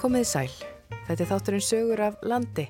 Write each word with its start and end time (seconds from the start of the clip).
Komið 0.00 0.22
sæl. 0.24 0.52
Þetta 1.04 1.20
er 1.20 1.28
þátturinn 1.28 1.60
sögur 1.60 2.00
af 2.00 2.14
landi. 2.24 2.62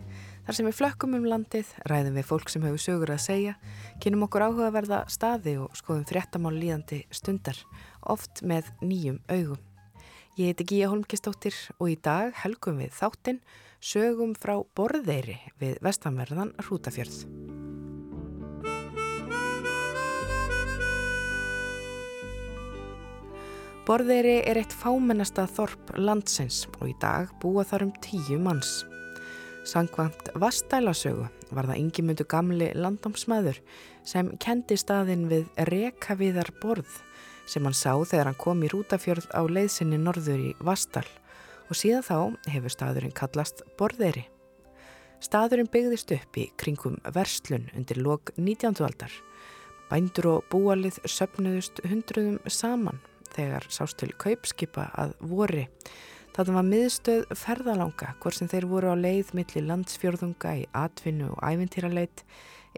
Þar 0.49 0.57
sem 0.57 0.67
við 0.67 0.75
flökkum 0.81 1.13
um 1.15 1.29
landið, 1.31 1.69
ræðum 1.87 2.17
við 2.19 2.25
fólk 2.27 2.51
sem 2.51 2.65
hefur 2.67 2.83
sögur 2.83 3.13
að 3.15 3.21
segja, 3.23 3.53
kynum 4.03 4.25
okkur 4.27 4.49
áhugaverða 4.49 4.99
staði 5.15 5.53
og 5.63 5.77
skoðum 5.79 6.09
fréttamál 6.11 6.57
líðandi 6.57 7.05
stundar, 7.15 7.61
oft 8.03 8.43
með 8.43 8.73
nýjum 8.83 9.21
augum. 9.31 9.63
Ég 10.41 10.51
heiti 10.51 10.67
Gíja 10.73 10.91
Holmkistóttir 10.91 11.55
og 11.79 11.93
í 11.93 12.01
dag 12.03 12.35
helgum 12.43 12.83
við 12.83 12.99
þáttinn 12.99 13.39
sögum 13.79 14.35
frá 14.35 14.57
Borðeiri 14.75 15.39
við 15.63 15.79
vestanverðan 15.87 16.57
Hrútafjörð. 16.65 17.40
Borðeiri 23.91 24.37
er 24.47 24.55
eitt 24.61 24.71
fámennasta 24.71 25.49
þorp 25.51 25.89
landsins 25.99 26.61
og 26.77 26.85
í 26.87 26.93
dag 27.03 27.33
búa 27.43 27.65
þar 27.67 27.89
um 27.89 27.91
tíu 27.99 28.37
manns. 28.39 28.85
Sangvangt 29.67 30.31
Vastælasögu 30.39 31.25
var 31.51 31.67
það 31.67 31.81
yngimundu 31.81 32.27
gamli 32.31 32.69
landámsmaður 32.79 33.59
sem 34.07 34.31
kendi 34.39 34.79
staðin 34.79 35.27
við 35.33 35.51
Rekaviðar 35.73 36.53
borð 36.63 37.01
sem 37.51 37.67
hann 37.67 37.75
sá 37.75 37.97
þegar 37.99 38.31
hann 38.31 38.39
kom 38.39 38.63
í 38.63 38.71
Rútafjörð 38.71 39.27
á 39.35 39.43
leiðsinni 39.51 39.99
norður 39.99 40.47
í 40.53 40.55
Vastál 40.63 41.09
og 41.67 41.75
síðan 41.83 42.07
þá 42.07 42.55
hefur 42.55 42.77
staðurinn 42.79 43.19
kallast 43.25 43.67
Borðeiri. 43.75 44.29
Staðurinn 45.19 45.75
byggðist 45.75 46.15
upp 46.15 46.39
í 46.39 46.47
kringum 46.63 47.03
Verslun 47.11 47.67
undir 47.75 47.99
lok 47.99 48.31
19. 48.39 48.87
aldar. 48.87 49.11
Bændur 49.91 50.37
og 50.37 50.51
búalið 50.55 51.03
söpnuðust 51.11 51.83
hundruðum 51.91 52.39
saman 52.47 53.03
þegar 53.35 53.67
sást 53.73 53.99
til 54.01 54.13
kaupskipa 54.19 54.89
að 54.99 55.15
vori. 55.33 55.67
Það 56.37 56.53
var 56.55 56.67
miðstöð 56.67 57.25
ferðalanga 57.37 58.15
hvort 58.23 58.39
sem 58.39 58.49
þeir 58.51 58.67
voru 58.71 58.93
á 58.95 58.97
leið 58.97 59.33
millir 59.37 59.67
landsfjörðunga 59.67 60.55
í 60.61 60.67
atvinnu 60.79 61.33
og 61.35 61.43
ævintýraleit 61.43 62.25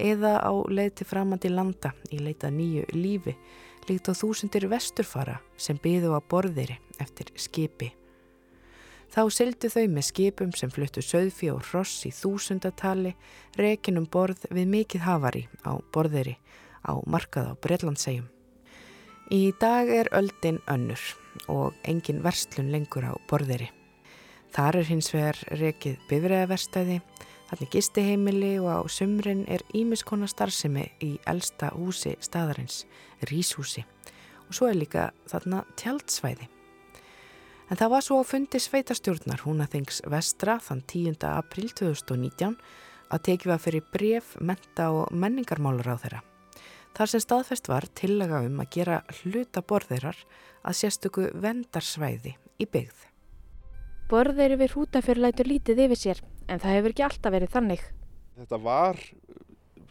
eða 0.01 0.39
á 0.41 0.53
leið 0.73 0.95
til 0.99 1.09
framandi 1.11 1.51
landa 1.53 1.93
í 2.11 2.23
leita 2.23 2.51
nýju 2.51 2.87
lífi 2.97 3.37
líkt 3.89 4.09
á 4.09 4.17
þúsundir 4.17 4.69
vesturfara 4.73 5.41
sem 5.61 5.79
byðu 5.83 6.15
á 6.17 6.21
borðiri 6.25 6.79
eftir 7.03 7.33
skipi. 7.37 7.93
Þá 9.13 9.23
syldu 9.29 9.69
þau 9.69 9.87
með 9.93 10.07
skipum 10.09 10.53
sem 10.57 10.71
fluttu 10.73 11.03
söðfi 11.05 11.51
og 11.53 11.61
hross 11.69 12.07
í 12.09 12.13
þúsundatali 12.17 13.13
rekinum 13.61 14.07
borð 14.09 14.47
við 14.49 14.71
mikið 14.73 15.05
hafari 15.05 15.43
á 15.69 15.77
borðiri 15.93 16.39
á 16.89 16.97
markað 17.05 17.53
á 17.53 17.55
Breitlandsegjum. 17.61 18.31
Í 19.33 19.55
dag 19.57 19.89
er 19.89 20.11
öldin 20.13 20.59
önnur 20.69 21.01
og 21.49 21.73
engin 21.89 22.19
verslun 22.21 22.67
lengur 22.69 23.07
á 23.09 23.17
borðiri. 23.31 23.71
Þar 24.53 24.77
er 24.83 24.89
hins 24.91 25.07
vegar 25.15 25.39
rekið 25.57 26.03
bifræðaverstæði, 26.11 26.99
þannig 27.49 27.71
gistiheimili 27.73 28.51
og 28.61 28.69
á 28.69 28.81
sumrin 28.93 29.47
er 29.49 29.65
ímiskona 29.73 30.27
starfsemi 30.29 30.85
í 31.01 31.15
elsta 31.25 31.71
húsi 31.73 32.13
staðarins, 32.21 32.83
Ríshúsi 33.25 33.87
og 34.45 34.53
svo 34.53 34.69
er 34.69 34.77
líka 34.77 35.07
þarna 35.31 35.63
tjaldsvæði. 35.81 36.51
En 37.71 37.81
það 37.81 37.93
var 37.95 38.05
svo 38.05 38.19
á 38.21 38.29
fundi 38.29 38.61
sveitastjórnar 38.61 39.47
húnaþings 39.47 40.03
vestra 40.13 40.59
þann 40.61 40.85
10. 40.85 41.17
april 41.31 41.73
2019 41.73 42.59
að 43.09 43.25
tekið 43.31 43.55
var 43.55 43.65
fyrir 43.65 43.89
bref, 43.97 44.37
menta 44.45 44.91
og 44.93 45.09
menningarmálur 45.17 45.89
á 45.89 45.97
þeirra. 46.05 46.23
Þar 46.93 47.09
sem 47.09 47.23
staðfest 47.25 47.71
var 47.73 47.87
tillega 47.97 48.43
um 48.45 48.59
að 48.61 48.75
gera 48.75 48.99
hluta 49.23 49.63
borðeirar 49.65 50.19
að 50.61 50.77
sérstöku 50.77 51.31
vendarsvæði 51.41 52.35
í 52.61 52.67
byggð. 52.69 53.07
Borðeiri 54.13 54.59
við 54.61 54.75
hrútafjörð 54.75 55.25
lætur 55.25 55.49
lítið 55.49 55.81
yfir 55.87 56.01
sér 56.01 56.21
en 56.53 56.61
það 56.61 56.77
hefur 56.77 56.93
ekki 56.93 57.05
alltaf 57.07 57.33
verið 57.33 57.55
þannig. 57.55 57.87
Þetta 58.37 58.59
var 58.67 59.01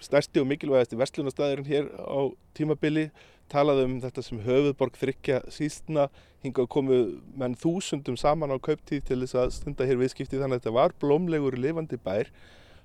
stærsti 0.02 0.44
og 0.44 0.48
mikilvægasti 0.52 1.00
verslunastæðurinn 1.00 1.70
hér 1.72 1.90
á 1.90 2.30
tímabili. 2.58 3.08
Talaði 3.52 3.88
um 3.88 3.98
þetta 4.04 4.24
sem 4.24 4.44
höfuðborg 4.46 5.02
þryggja 5.02 5.42
sístna. 5.52 6.06
Hingað 6.46 6.70
komu 6.78 7.02
menn 7.38 7.58
þúsundum 7.58 8.18
saman 8.18 8.54
á 8.54 8.62
kauptíð 8.62 9.04
til 9.10 9.20
þess 9.24 9.40
að 9.42 9.58
stunda 9.58 9.90
hér 9.90 10.00
viðskipti 10.00 10.38
þannig 10.38 10.62
að 10.62 10.62
þetta 10.62 10.78
var 10.78 10.96
blómlegur 11.02 11.58
lifandi 11.58 11.98
bær. 11.98 12.30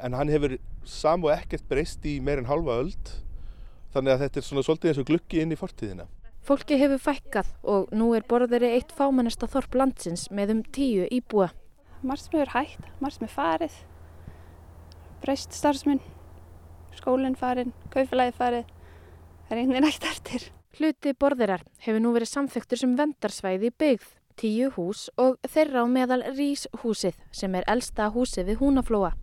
En 0.01 0.17
hann 0.17 0.33
hefur 0.33 0.57
sam 0.89 1.25
og 1.29 1.37
ekkert 1.37 1.69
breyst 1.69 2.05
í 2.09 2.17
meirinn 2.25 2.49
halva 2.49 2.81
öld 2.81 3.15
þannig 3.95 4.15
að 4.15 4.23
þetta 4.25 4.41
er 4.41 4.47
svona 4.47 4.65
svolítið 4.67 4.93
eins 4.93 5.01
og 5.03 5.11
glukki 5.11 5.43
inn 5.43 5.55
í 5.55 5.59
fortíðina. 5.61 6.07
Fólki 6.47 6.79
hefur 6.79 7.01
fækkað 7.03 7.49
og 7.67 7.89
nú 7.97 8.13
er 8.15 8.27
borðari 8.29 8.69
eitt 8.77 8.93
fámennasta 8.95 9.49
þorp 9.51 9.81
landsins 9.81 10.29
með 10.31 10.53
um 10.55 10.61
tíu 10.63 11.09
íbúa. 11.11 11.51
Er 12.07 12.53
hægt, 12.53 12.85
marst 13.03 13.23
með 13.23 13.33
farið, 13.35 13.79
breyst 15.25 15.57
starfsminn, 15.57 15.99
skólinn 16.95 17.35
farið, 17.35 17.73
kaufélagi 17.91 18.37
farið, 18.37 18.71
það 19.49 19.57
er 19.57 19.63
veginn 19.73 19.89
ekkert 19.89 20.09
eftir. 20.13 20.47
Hluti 20.77 21.17
borðirar 21.19 21.67
hefur 21.83 22.05
nú 22.05 22.15
verið 22.15 22.31
samþektur 22.31 22.79
sem 22.79 22.95
vendarsvæði 23.01 23.73
í 23.73 23.77
byggð, 23.83 24.09
tíu 24.39 24.71
hús 24.77 25.07
og 25.19 25.41
þeirra 25.51 25.83
á 25.83 25.87
meðal 25.91 26.23
Rís 26.37 26.69
húsið 26.85 27.19
sem 27.35 27.59
er 27.59 27.67
elsta 27.67 28.11
húsið 28.15 28.53
við 28.53 28.61
Húnaflóa, 28.63 29.15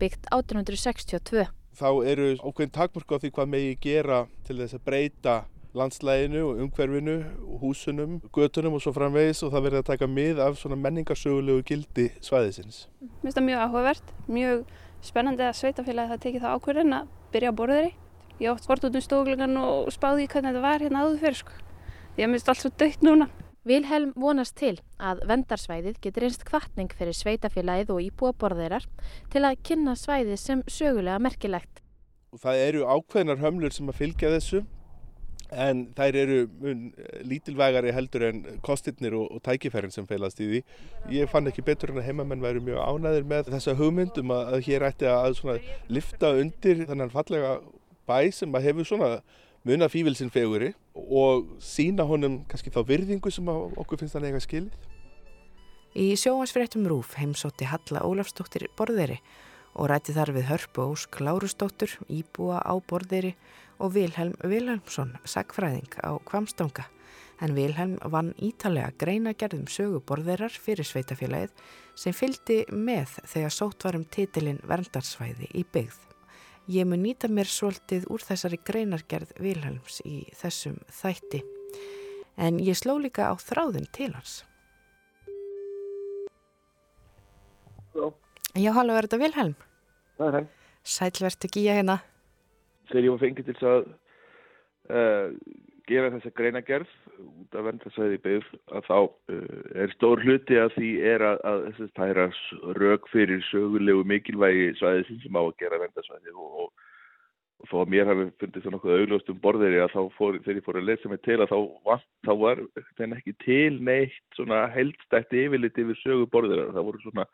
byggt 0.00 0.30
1862 0.32 1.50
þá 1.78 1.88
eru 2.10 2.34
ákveðin 2.40 2.74
takmörku 2.74 3.16
á 3.16 3.20
því 3.22 3.30
hvað 3.36 3.50
megi 3.54 3.78
gera 3.82 4.20
til 4.46 4.58
þess 4.60 4.78
að 4.78 4.84
breyta 4.86 5.36
landslæginu 5.74 6.42
og 6.48 6.60
umhverfinu, 6.64 7.16
húsunum, 7.62 8.18
götunum 8.34 8.74
og 8.74 8.82
svo 8.82 8.92
framvegis 8.94 9.42
og 9.46 9.52
það 9.54 9.66
verður 9.66 9.82
að 9.84 9.90
taka 9.92 10.08
mið 10.10 10.42
af 10.42 10.58
svona 10.58 10.78
menningarsögulegu 10.80 11.62
gildi 11.66 12.08
svæðisins. 12.24 12.88
Mér 13.00 13.28
finnst 13.28 13.38
það 13.38 13.46
mjög 13.46 13.64
áhugavert, 13.64 14.14
mjög 14.26 14.64
spennandi 15.06 15.46
að 15.46 15.58
sveitafélagi 15.60 16.12
það 16.12 16.22
tekið 16.24 16.46
það 16.46 16.56
ákveðin 16.56 16.96
að 16.98 17.12
byrja 17.34 17.52
á 17.54 17.58
borðari. 17.60 17.92
Ég 18.40 18.50
ótt 18.54 18.66
vort 18.66 18.88
út 18.88 18.96
um 18.98 19.04
stóglingan 19.04 19.60
og 19.60 19.92
spáði 19.94 20.26
hvernig 20.26 20.50
þetta 20.50 20.64
var 20.64 20.82
hérna 20.82 21.04
áður 21.04 21.22
fyrir 21.22 21.38
sko. 21.44 21.56
Ég 22.18 22.32
minnst 22.32 22.50
allt 22.50 22.64
svo 22.64 22.72
dögt 22.74 23.06
núna. 23.06 23.30
Vilhelm 23.68 24.14
vonast 24.16 24.54
til 24.56 24.78
að 24.96 25.20
vendarsvæðið 25.28 25.98
getur 26.00 26.24
einst 26.24 26.46
kvartning 26.48 26.92
fyrir 26.96 27.12
sveitafélagið 27.12 27.92
og 27.92 28.02
íbúa 28.06 28.32
borðeirar 28.40 28.86
til 29.32 29.42
að 29.44 29.58
kynna 29.68 29.92
svæðið 30.00 30.38
sem 30.40 30.62
sögulega 30.64 31.20
merkilegt. 31.20 31.82
Það 32.40 32.62
eru 32.64 32.86
ákveðnar 32.88 33.42
hömlur 33.42 33.74
sem 33.76 33.90
að 33.92 33.98
fylgja 34.00 34.32
þessu 34.32 34.62
en 35.50 35.82
þær 35.98 36.16
eru 36.22 36.38
lítilvægari 37.26 37.92
heldur 37.92 38.24
en 38.30 38.42
kostirnir 38.64 39.18
og, 39.18 39.28
og 39.34 39.44
tækifærin 39.44 39.92
sem 39.92 40.08
feilast 40.08 40.40
í 40.40 40.48
því. 40.48 40.64
Ég 41.18 41.28
fann 41.28 41.50
ekki 41.50 41.66
betur 41.66 41.92
en 41.92 42.00
að 42.00 42.08
heimamenn 42.08 42.40
væri 42.40 42.64
mjög 42.64 42.80
ánæðir 42.80 43.28
með 43.28 43.54
þessa 43.58 43.76
hugmyndum 43.76 44.32
að, 44.32 44.54
að 44.54 44.68
hér 44.70 44.88
ætti 44.88 45.10
að 45.10 45.40
lifta 45.90 46.32
undir 46.38 46.86
þannig 46.88 47.12
fallega 47.12 47.56
bæ 48.08 48.30
sem 48.32 48.56
að 48.56 48.70
hefur 48.70 48.88
svona 48.88 49.16
muna 49.68 49.90
fívilsinn 49.92 50.32
feguri 50.32 50.72
og 50.94 51.56
sína 51.62 52.06
honum 52.08 52.40
kannski 52.50 52.72
þá 52.72 52.82
virðingu 52.88 53.30
sem 53.32 53.48
okkur 53.50 54.00
finnst 54.00 54.16
hann 54.18 54.26
eiga 54.28 54.40
skilið. 54.42 54.74
Í 55.98 56.14
sjóansfréttum 56.18 56.86
Rúf 56.86 57.16
heimsótti 57.18 57.66
Halla 57.66 58.04
Ólafsdóttir 58.06 58.68
borðeri 58.78 59.18
og 59.74 59.88
rætti 59.90 60.14
þar 60.14 60.30
við 60.36 60.48
Hörpu 60.50 60.84
Ósk 60.92 61.20
Lárusdóttur, 61.22 61.96
Íbúa 62.10 62.60
á 62.62 62.74
borðeri 62.78 63.34
og 63.78 63.94
Vilhelm 63.94 64.36
Vilhelmsson, 64.42 65.16
sagfræðing 65.24 65.98
á 66.02 66.18
Kvamstanga. 66.26 66.86
En 67.40 67.56
Vilhelm 67.56 67.96
vann 68.12 68.34
ítalega 68.38 68.92
greina 69.00 69.32
gerðum 69.32 69.66
sögu 69.70 70.02
borðerar 70.04 70.52
fyrir 70.52 70.86
sveitafélagið 70.86 71.54
sem 71.98 72.14
fylgdi 72.14 72.62
með 72.70 73.16
þegar 73.24 73.56
sótt 73.56 73.86
varum 73.86 74.04
titilinn 74.04 74.60
Verndarsvæði 74.68 75.50
í 75.54 75.64
byggð. 75.72 76.09
Ég 76.68 76.86
mun 76.86 77.00
nýta 77.02 77.30
mér 77.32 77.48
svolítið 77.48 78.04
úr 78.12 78.22
þessari 78.22 78.58
greinargerð 78.66 79.32
Vilhelms 79.40 80.02
í 80.04 80.26
þessum 80.36 80.76
þætti 80.92 81.40
en 82.40 82.60
ég 82.60 82.76
sló 82.78 82.98
líka 83.00 83.30
á 83.30 83.34
þráðin 83.40 83.88
til 83.92 84.12
hans. 84.14 84.42
Já. 87.94 88.06
Já, 88.58 88.70
halló, 88.74 88.96
er 88.96 89.06
þetta 89.06 89.20
Vilhelm? 89.20 89.56
Það 90.18 90.28
er 90.28 90.36
hann. 90.38 90.48
Sælvertu 90.82 91.50
gíja 91.52 91.76
hérna. 91.78 92.00
Þegar 92.90 93.04
ég 93.06 93.14
var 93.14 93.22
fengið 93.22 93.50
til 93.50 93.68
að 93.70 93.82
uh, 94.90 95.26
gera 95.90 96.12
þessa 96.16 96.32
greinagerð 96.38 96.94
út 97.20 97.56
af 97.58 97.66
vendarsvæði 97.66 98.20
byggð 98.24 98.52
að 98.76 98.86
þá 98.88 98.96
uh, 98.98 99.40
er 99.84 99.94
stór 99.96 100.22
hluti 100.24 100.58
að 100.60 100.74
því 100.76 100.90
er 101.12 101.24
að, 101.30 101.40
að 101.50 101.82
það 101.98 102.12
er 102.12 102.20
að 102.24 102.38
rauk 102.80 103.08
fyrir 103.12 103.42
sögulegu 103.50 104.04
mikilvægi 104.08 104.70
svæði 104.80 105.18
sem 105.24 105.38
á 105.38 105.42
að 105.42 105.56
gera 105.62 105.80
vendarsvæði 105.82 106.34
og, 106.34 106.64
og, 106.64 106.90
og 107.60 107.70
þó 107.70 107.76
að 107.82 107.92
mér 107.94 108.10
hafi 108.10 108.26
fundið 108.42 108.66
það 108.66 108.76
nokkuð 108.76 108.96
augljóst 108.96 109.32
um 109.34 109.40
borðeri 109.44 109.82
að 109.84 109.94
þá 109.96 110.00
fór, 110.18 110.40
þegar 110.44 110.60
ég 110.60 110.68
fór 110.68 110.80
að 110.80 110.88
lesa 110.90 111.12
mig 111.12 111.22
til 111.26 111.38
að 111.38 111.52
þá, 111.52 111.58
vant, 111.90 112.10
þá 112.28 112.32
var 112.44 112.64
þenn 113.00 113.16
ekki 113.18 113.36
til 113.46 113.72
neitt 113.90 114.38
svona 114.38 114.64
heldstætti 114.74 115.46
yfirlit 115.46 115.82
yfir 115.84 116.02
sögu 116.04 116.30
borðeri 116.32 116.70
það 116.74 116.86
voru 116.90 117.02
svona 117.04 117.26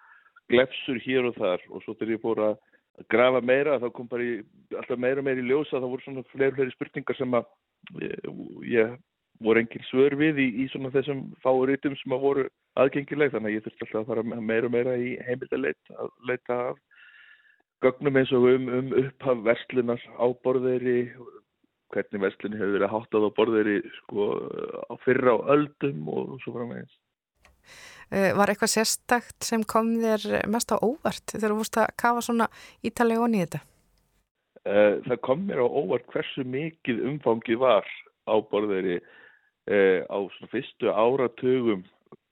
glefsur 0.50 0.98
hér 1.02 1.30
og 1.30 1.38
þar 1.38 1.68
og 1.70 1.82
svo 1.84 1.94
þegar 1.98 2.16
ég 2.16 2.22
fór 2.22 2.42
að 2.52 2.58
grafa 3.12 3.42
meira 3.44 3.76
þá 3.80 3.90
kom 3.92 4.08
bara 4.08 4.24
í, 4.24 4.38
alltaf 4.72 5.00
meira 5.00 5.24
meira 5.24 5.42
í 5.42 5.46
ljósa 5.46 5.80
þá 5.80 5.88
voru 5.88 6.04
svona 6.04 6.24
fleiri 6.32 6.54
fleiri 6.56 6.74
spurningar 6.74 7.18
sem 7.18 7.36
að 7.36 7.48
ég, 8.02 8.30
ég 8.72 8.96
voru 9.44 9.60
engin 9.60 9.84
svör 9.90 10.16
við 10.18 10.40
í, 10.42 10.48
í 10.62 10.66
svona 10.72 10.92
þessum 10.94 11.22
fáurítum 11.44 11.96
sem 12.00 12.14
að 12.16 12.24
voru 12.24 12.44
aðgengileg 12.80 13.32
þannig 13.32 13.50
að 13.50 13.56
ég 13.56 13.64
þurfti 13.64 13.86
alltaf 13.86 14.02
að 14.02 14.10
fara 14.10 14.42
meira 14.50 14.68
og 14.68 14.74
meira 14.74 14.94
í 14.96 15.16
heimildaleit 15.26 15.96
að 15.96 16.12
leita 16.28 16.60
af 16.70 16.78
gögnum 17.84 18.20
eins 18.20 18.32
og 18.32 18.46
um, 18.50 18.70
um 18.78 18.94
upphaf 19.02 19.42
verslunar 19.46 20.06
á 20.16 20.26
borðeiri 20.44 21.00
hvernig 21.94 22.22
verslunni 22.22 22.58
hefur 22.58 22.78
verið 22.78 22.92
háttað 22.92 23.26
á 23.28 23.30
borðeiri 23.36 23.76
sko 24.00 24.30
á 24.90 24.94
fyrra 25.04 25.36
á 25.36 25.38
öldum 25.54 26.08
og 26.10 26.32
svo 26.42 26.56
framvegins. 26.56 26.96
Eh, 28.10 28.30
var 28.38 28.50
eitthvað 28.50 28.72
sérstakt 28.76 29.46
sem 29.46 29.64
kom 29.66 29.96
þér 30.02 30.46
mest 30.50 30.70
á 30.70 30.78
óvart 30.78 31.34
þegar 31.34 31.52
þú 31.52 31.60
vorust 31.60 31.78
að 31.82 31.94
kafa 31.98 32.22
svona 32.22 32.46
ítalega 32.86 33.24
onni 33.26 33.40
í 33.40 33.46
þetta? 33.46 33.62
Eh, 34.66 34.94
það 35.06 35.22
kom 35.26 35.46
mér 35.46 35.62
á 35.62 35.66
óvart 35.66 36.06
hversu 36.10 36.46
mikið 36.46 37.04
umfangi 37.10 37.58
var 37.58 37.86
á 38.26 38.34
borðeiri 38.50 39.00
á 39.66 40.18
svona 40.36 40.52
fyrstu 40.52 40.92
áratugum 40.92 41.84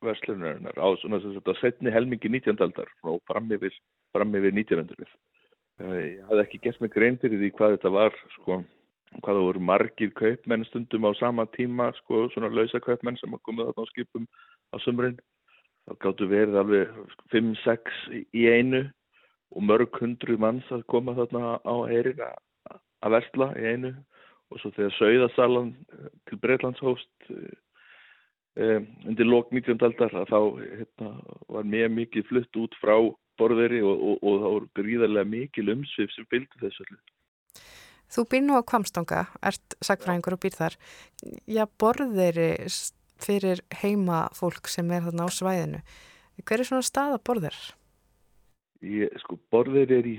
verslunarinnar 0.04 0.76
á 0.78 0.88
svona 1.00 1.20
þetta 1.24 1.56
setni 1.60 1.92
helmingi 1.94 2.30
19. 2.30 2.60
aldar 2.62 2.90
og 3.02 3.20
fram 3.30 3.50
yfir, 3.52 3.74
fram 4.14 4.34
yfir 4.38 4.54
1900. 4.54 5.08
Ég 5.82 6.22
hafði 6.28 6.44
ekki 6.44 6.62
gert 6.62 6.80
mig 6.80 6.94
grein 6.94 7.18
fyrir 7.18 7.40
því 7.40 7.50
hvað 7.56 7.76
þetta 7.76 7.94
var 7.96 8.18
sko 8.36 8.62
hvað 9.22 9.36
það 9.38 9.46
voru 9.46 9.62
margir 9.62 10.12
kaupmenn 10.18 10.66
stundum 10.68 11.06
á 11.06 11.12
sama 11.18 11.46
tíma 11.54 11.90
sko 12.00 12.26
svona 12.34 12.50
lausa 12.50 12.80
kaupmenn 12.82 13.18
sem 13.20 13.34
komið 13.46 13.70
á 13.74 13.82
skipum 13.90 14.26
á 14.74 14.76
sömurinn 14.82 15.18
þá 15.86 15.94
gáttu 16.02 16.28
verið 16.30 16.58
alveg 16.62 16.94
5-6 17.34 18.24
í 18.34 18.46
einu 18.50 18.84
og 19.54 19.66
mörg 19.68 20.00
hundru 20.00 20.38
manns 20.40 20.66
að 20.74 20.86
koma 20.90 21.14
þarna 21.18 21.58
á 21.62 21.74
heyrin 21.90 22.22
að 22.24 23.14
versla 23.16 23.50
í 23.60 23.66
einu 23.74 23.94
og 24.54 24.62
svo 24.62 24.70
þegar 24.76 24.96
Sauðasalan 24.98 25.74
eh, 25.74 26.08
til 26.30 26.40
Breitlands 26.42 26.82
hóst 26.84 27.28
um, 27.34 28.86
undir 29.08 29.28
lók 29.28 29.50
19. 29.52 29.76
aldar 29.82 30.14
þá 30.30 30.38
hérna, 30.60 31.12
var 31.50 31.68
mjög 31.68 31.94
mikið 31.98 32.30
flutt 32.30 32.60
út 32.62 32.78
frá 32.80 32.96
borðeri 33.40 33.82
og, 33.82 33.94
og, 33.98 34.22
og 34.22 34.40
það 34.40 34.54
voru 34.54 34.70
gríðarlega 34.78 35.30
mikil 35.30 35.68
umsvið 35.74 36.14
sem 36.14 36.28
fylgdi 36.30 36.62
þessu 36.62 36.86
allir. 36.86 37.02
Þú 38.14 38.26
býr 38.30 38.42
nú 38.44 38.58
á 38.60 38.62
Kvamstanga, 38.62 39.22
ert 39.42 39.74
sagfræðingur 39.82 40.36
og 40.36 40.42
býr 40.44 40.54
þar. 40.54 40.76
Já, 41.50 41.64
borðeiri 41.66 42.50
fyrir 43.24 43.62
heima 43.80 44.28
fólk 44.36 44.68
sem 44.70 44.90
er 44.94 45.06
þarna 45.08 45.26
á 45.26 45.30
svæðinu. 45.34 45.80
Hver 46.44 46.60
er 46.60 46.68
svona 46.68 46.86
stað 46.86 47.16
að 47.16 47.24
borðeir? 47.26 47.58
Ég, 48.84 49.14
sko, 49.22 49.38
borðeir 49.50 49.94
er 49.98 50.06
í 50.06 50.16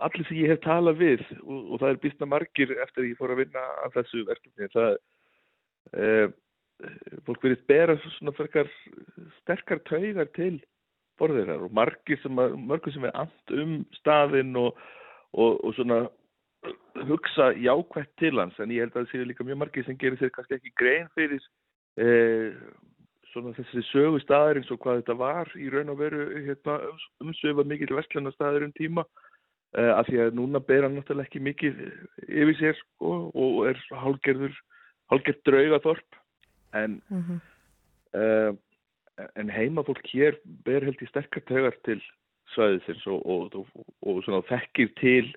allir 0.00 0.26
sem 0.28 0.38
ég 0.40 0.52
hef 0.52 0.62
talað 0.64 1.00
við 1.02 1.24
og, 1.42 1.58
og 1.74 1.82
það 1.82 1.88
er 1.90 2.00
býstna 2.04 2.28
margir 2.30 2.74
eftir 2.84 3.04
að 3.04 3.10
ég 3.10 3.18
fór 3.20 3.34
að 3.34 3.42
vinna 3.42 3.64
af 3.84 3.96
þessu 3.96 4.24
verkefni. 4.28 4.70
Það 4.72 4.92
eh, 5.98 6.26
fólk 7.26 7.44
verið 7.44 7.66
bera 7.70 7.98
svona 8.16 8.34
frekar 8.36 8.70
sterkar 9.40 9.82
taugar 9.88 10.30
til 10.36 10.56
borðeirar 11.20 11.62
og 11.66 11.74
margir 11.76 12.18
sem, 12.22 12.38
að, 12.40 12.56
sem 12.94 13.06
er 13.06 13.16
amt 13.20 13.54
um 13.54 13.76
staðinn 14.00 14.56
og, 14.58 14.78
og, 15.36 15.60
og 15.60 15.74
svona 15.76 16.04
hugsa 17.08 17.50
jákvæmt 17.58 18.14
til 18.20 18.38
hans 18.38 18.58
en 18.62 18.72
ég 18.72 18.84
held 18.84 18.94
að 18.94 19.04
það 19.04 19.12
séu 19.12 19.28
líka 19.28 19.46
mjög 19.46 19.60
margir 19.62 19.86
sem 19.86 19.98
gerir 19.98 20.18
sér 20.20 20.32
kannski 20.34 20.58
ekki 20.58 20.74
grein 20.78 21.08
fyrir 21.16 21.42
eh, 22.00 22.54
svona 23.32 23.54
þessari 23.56 23.84
sögu 23.90 24.20
staðar 24.22 24.60
eins 24.60 24.70
og 24.72 24.80
hvað 24.82 25.02
þetta 25.02 25.18
var 25.18 25.50
í 25.58 25.68
raun 25.72 25.92
og 25.92 26.00
veru 26.02 26.26
hérna, 26.46 26.78
umsöfa 27.24 27.64
mikil 27.66 27.96
vestluna 27.96 28.32
staður 28.34 28.68
um 28.68 28.74
tíma 28.78 29.06
af 29.72 30.04
því 30.08 30.18
að 30.20 30.34
núna 30.36 30.60
ber 30.60 30.84
hann 30.84 30.98
náttúrulega 30.98 31.30
ekki 31.30 31.40
mikið 31.40 31.78
yfir 32.28 32.58
sér 32.58 32.76
sko, 32.76 33.12
og 33.32 33.62
er 33.70 33.78
hálgerður 34.02 34.58
hálgerð 35.12 35.40
draugaþorp 35.48 36.18
en 36.76 37.00
mm 37.08 37.22
-hmm. 37.22 37.40
eh, 38.20 38.52
en 39.36 39.50
heimafólk 39.50 40.06
hér 40.12 40.36
ber 40.64 40.84
held 40.84 41.00
í 41.02 41.08
sterkart 41.08 41.48
högar 41.48 41.76
til 41.84 42.02
svæðisins 42.54 43.06
og, 43.06 43.26
og, 43.26 43.54
og, 43.54 43.86
og 44.02 44.22
svona 44.24 44.42
þekkir 44.48 44.94
til 45.00 45.34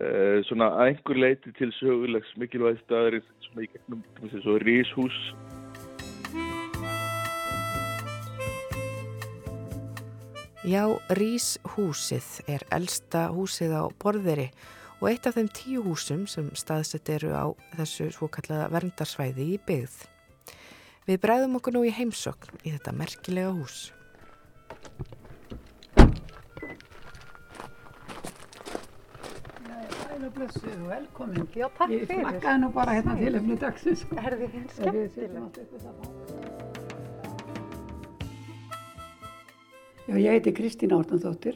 Uh, 0.00 0.44
svona 0.46 0.68
einhver 0.86 1.18
leiti 1.18 1.50
til 1.58 1.72
sögulegs 1.74 2.30
mikilvæg 2.38 2.78
staðar 2.84 3.16
svona 3.42 3.64
í 3.64 3.70
gegnum 3.72 4.30
svo 4.30 4.54
ríshús 4.62 5.16
Já, 10.62 10.86
ríshúsið 11.10 12.26
er 12.46 12.62
elsta 12.70 13.24
húsið 13.34 13.72
á 13.74 13.82
borðeri 13.98 14.44
og 15.00 15.08
eitt 15.10 15.24
af 15.26 15.34
þeim 15.34 15.48
tíu 15.50 15.80
húsum 15.82 16.20
sem 16.30 16.52
staðsett 16.54 17.10
eru 17.10 17.32
á 17.34 17.50
þessu 17.74 18.06
svokallaða 18.14 18.68
verndarsvæði 18.70 19.46
í 19.56 19.58
byggð. 19.66 19.96
Við 21.08 21.18
bræðum 21.24 21.58
okkur 21.58 21.74
nú 21.74 21.82
í 21.82 21.90
heimsokn 21.90 22.62
í 22.62 22.76
þetta 22.76 22.94
merkilega 22.94 23.50
hús. 23.56 23.90
Og 30.22 30.86
velkomin. 30.86 31.48
Já, 31.58 31.66
takk 31.74 31.90
fyrir. 31.90 32.06
Ég 32.06 32.22
flakkaði 32.22 32.62
nú 32.62 32.70
bara 32.74 32.94
hérna 32.96 33.18
til 33.18 33.34
efni 33.38 33.58
dagsins. 33.58 34.06
Sko. 34.06 34.18
Er 34.22 34.38
þið 34.38 34.54
hins 34.56 34.78
Já, 40.02 40.16
ég 40.18 40.32
heiti 40.34 40.50
Kristín 40.50 40.90
Árnandóttir 40.90 41.54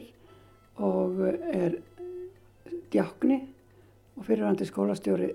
og 0.79 1.19
er 1.51 1.73
djákni 2.93 3.41
og 4.15 4.23
fyrirhandi 4.23 4.63
skólastjóri 4.69 5.33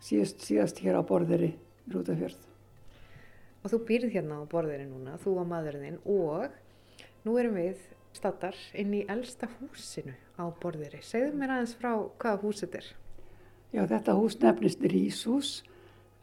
síðast, 0.00 0.40
síðast 0.40 0.80
hér 0.80 0.96
á 0.96 1.02
borðeri 1.04 1.50
í 1.52 1.92
Rútafjörð. 1.92 2.38
Og 3.60 3.74
þú 3.74 3.80
býrð 3.90 4.14
hérna 4.16 4.38
á 4.40 4.48
borðeri 4.48 4.86
núna, 4.88 5.18
þú 5.20 5.34
og 5.42 5.50
maðurinn 5.50 6.00
og 6.00 6.48
nú 7.28 7.36
erum 7.42 7.58
við 7.60 7.82
stattar 8.16 8.56
inn 8.72 8.96
í 8.96 9.04
elsta 9.04 9.50
húsinu 9.58 10.16
á 10.40 10.48
borðiri. 10.62 11.02
Segðu 11.04 11.36
mér 11.36 11.58
aðeins 11.58 11.76
frá 11.76 11.92
hvaða 11.92 12.40
hús 12.40 12.64
þetta 12.64 12.80
er. 12.80 12.88
Já, 13.74 13.82
þetta 13.90 14.16
hús 14.16 14.38
nefnist 14.40 14.88
Ríshús 14.94 15.52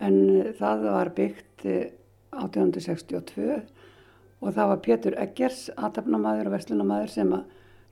en 0.02 0.18
það 0.58 0.88
var 0.90 1.14
byggt 1.14 1.70
1862 2.34 3.62
og 4.42 4.54
það 4.56 4.72
var 4.72 4.84
Pétur 4.86 5.18
Eggers, 5.22 5.68
aðtapnamaður 5.78 6.50
og 6.50 6.56
verslunamaður 6.56 7.14
sem 7.14 7.34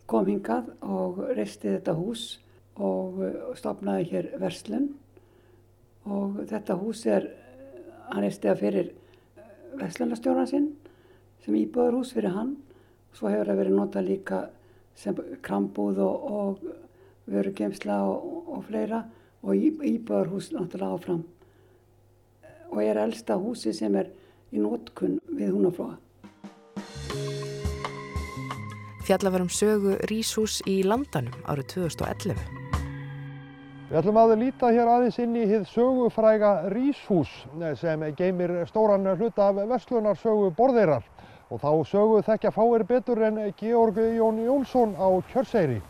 kom 0.10 0.26
hingað 0.30 0.72
og 0.82 1.22
reisti 1.38 1.70
þetta 1.76 1.94
hús 1.98 2.24
og 2.80 3.20
stopnaði 3.60 4.08
hér 4.14 4.32
verslun 4.42 4.90
og 6.10 6.42
þetta 6.50 6.80
hús 6.80 7.04
er, 7.06 7.28
hann 8.10 8.26
reisti 8.26 8.50
það 8.50 8.64
fyrir 8.64 8.96
verslunastjóran 9.80 10.50
sinn 10.50 10.72
sem 11.44 11.56
íbúður 11.60 12.00
hús 12.00 12.16
fyrir 12.16 12.34
hann 12.34 12.58
Svo 13.16 13.30
hefur 13.32 13.50
það 13.50 13.60
verið 13.64 13.78
nota 13.78 14.02
líka 14.04 14.40
sem 14.98 15.18
krambúð 15.46 16.02
og, 16.04 16.28
og 16.30 17.30
vörugemsla 17.30 18.02
og, 18.10 18.52
og 18.54 18.66
fleira 18.68 19.04
og 19.42 19.56
íbúðarhús 19.56 20.52
náttúrulega 20.54 20.98
áfram. 20.98 21.24
Og 22.70 22.84
er 22.84 23.00
elsta 23.02 23.40
húsi 23.40 23.74
sem 23.74 23.96
er 23.98 24.12
í 24.54 24.62
nótkunn 24.62 25.18
við 25.26 25.56
húnaflóa. 25.56 25.98
Fjallavarum 29.10 29.48
sögu 29.50 29.96
Ríshús 30.06 30.60
í 30.70 30.84
Landanum 30.86 31.34
árið 31.50 31.72
2011. 31.72 32.42
Við 33.90 33.96
ætlum 33.98 34.20
að 34.22 34.34
líta 34.38 34.70
hér 34.70 34.92
aðeins 34.94 35.18
inn 35.24 35.34
í 35.34 35.48
hið 35.50 35.64
sögufræga 35.72 36.52
Ríshús 36.70 37.32
sem 37.80 38.04
geymir 38.20 38.54
stóran 38.70 39.10
hluta 39.16 39.48
af 39.50 39.64
verslunarsögu 39.72 40.52
borðeirar 40.60 41.08
og 41.50 41.58
þá 41.58 41.90
sögu 41.90 42.20
þekkja 42.28 42.52
fáir 42.54 42.86
betur 42.92 43.24
en 43.32 43.42
Georg 43.58 43.98
Jón 43.98 44.44
Jónsson 44.46 44.94
á 44.94 45.10
Kjörseyri. 45.32 45.82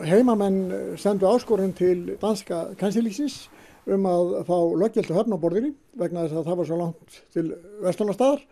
Heimamenn 0.00 0.96
sendu 0.96 1.28
áskorun 1.28 1.76
til 1.76 2.16
danska 2.24 2.70
kansilíksins 2.80 3.50
um 3.84 4.08
að 4.08 4.38
fá 4.48 4.56
löggjöldu 4.80 5.20
höfn 5.20 5.36
á 5.36 5.44
borðinni 5.44 5.74
vegna 5.92 6.24
þess 6.24 6.40
að 6.40 6.48
það 6.48 6.60
var 6.62 6.72
svo 6.72 6.82
langt 6.86 7.22
til 7.36 7.46
vestlunarstaðar. 7.84 8.46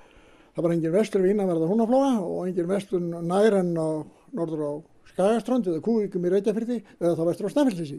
Það 0.54 0.64
var 0.66 0.74
engin 0.74 0.94
vestur 0.94 1.22
við 1.22 1.34
innanverða 1.34 1.68
húnaflóa 1.70 2.12
og 2.24 2.48
engin 2.48 2.70
vestur 2.70 3.02
nær 3.02 3.56
en 3.60 3.70
á 3.78 3.88
norður 4.34 4.62
á 4.66 4.72
Skagaströnd 5.10 5.68
eða 5.70 5.82
Kúvíkum 5.84 6.26
í 6.26 6.32
Reykjafyrði 6.32 6.78
eða 6.98 7.16
þá 7.18 7.24
vestur 7.28 7.50
á 7.50 7.54
Snæfellsísi 7.54 7.98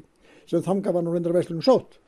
sem 0.49 0.63
þanga 0.65 0.93
var 0.95 1.05
nú 1.05 1.13
reyndar 1.13 1.35
vestlunum 1.35 1.63
sótt. 1.63 1.99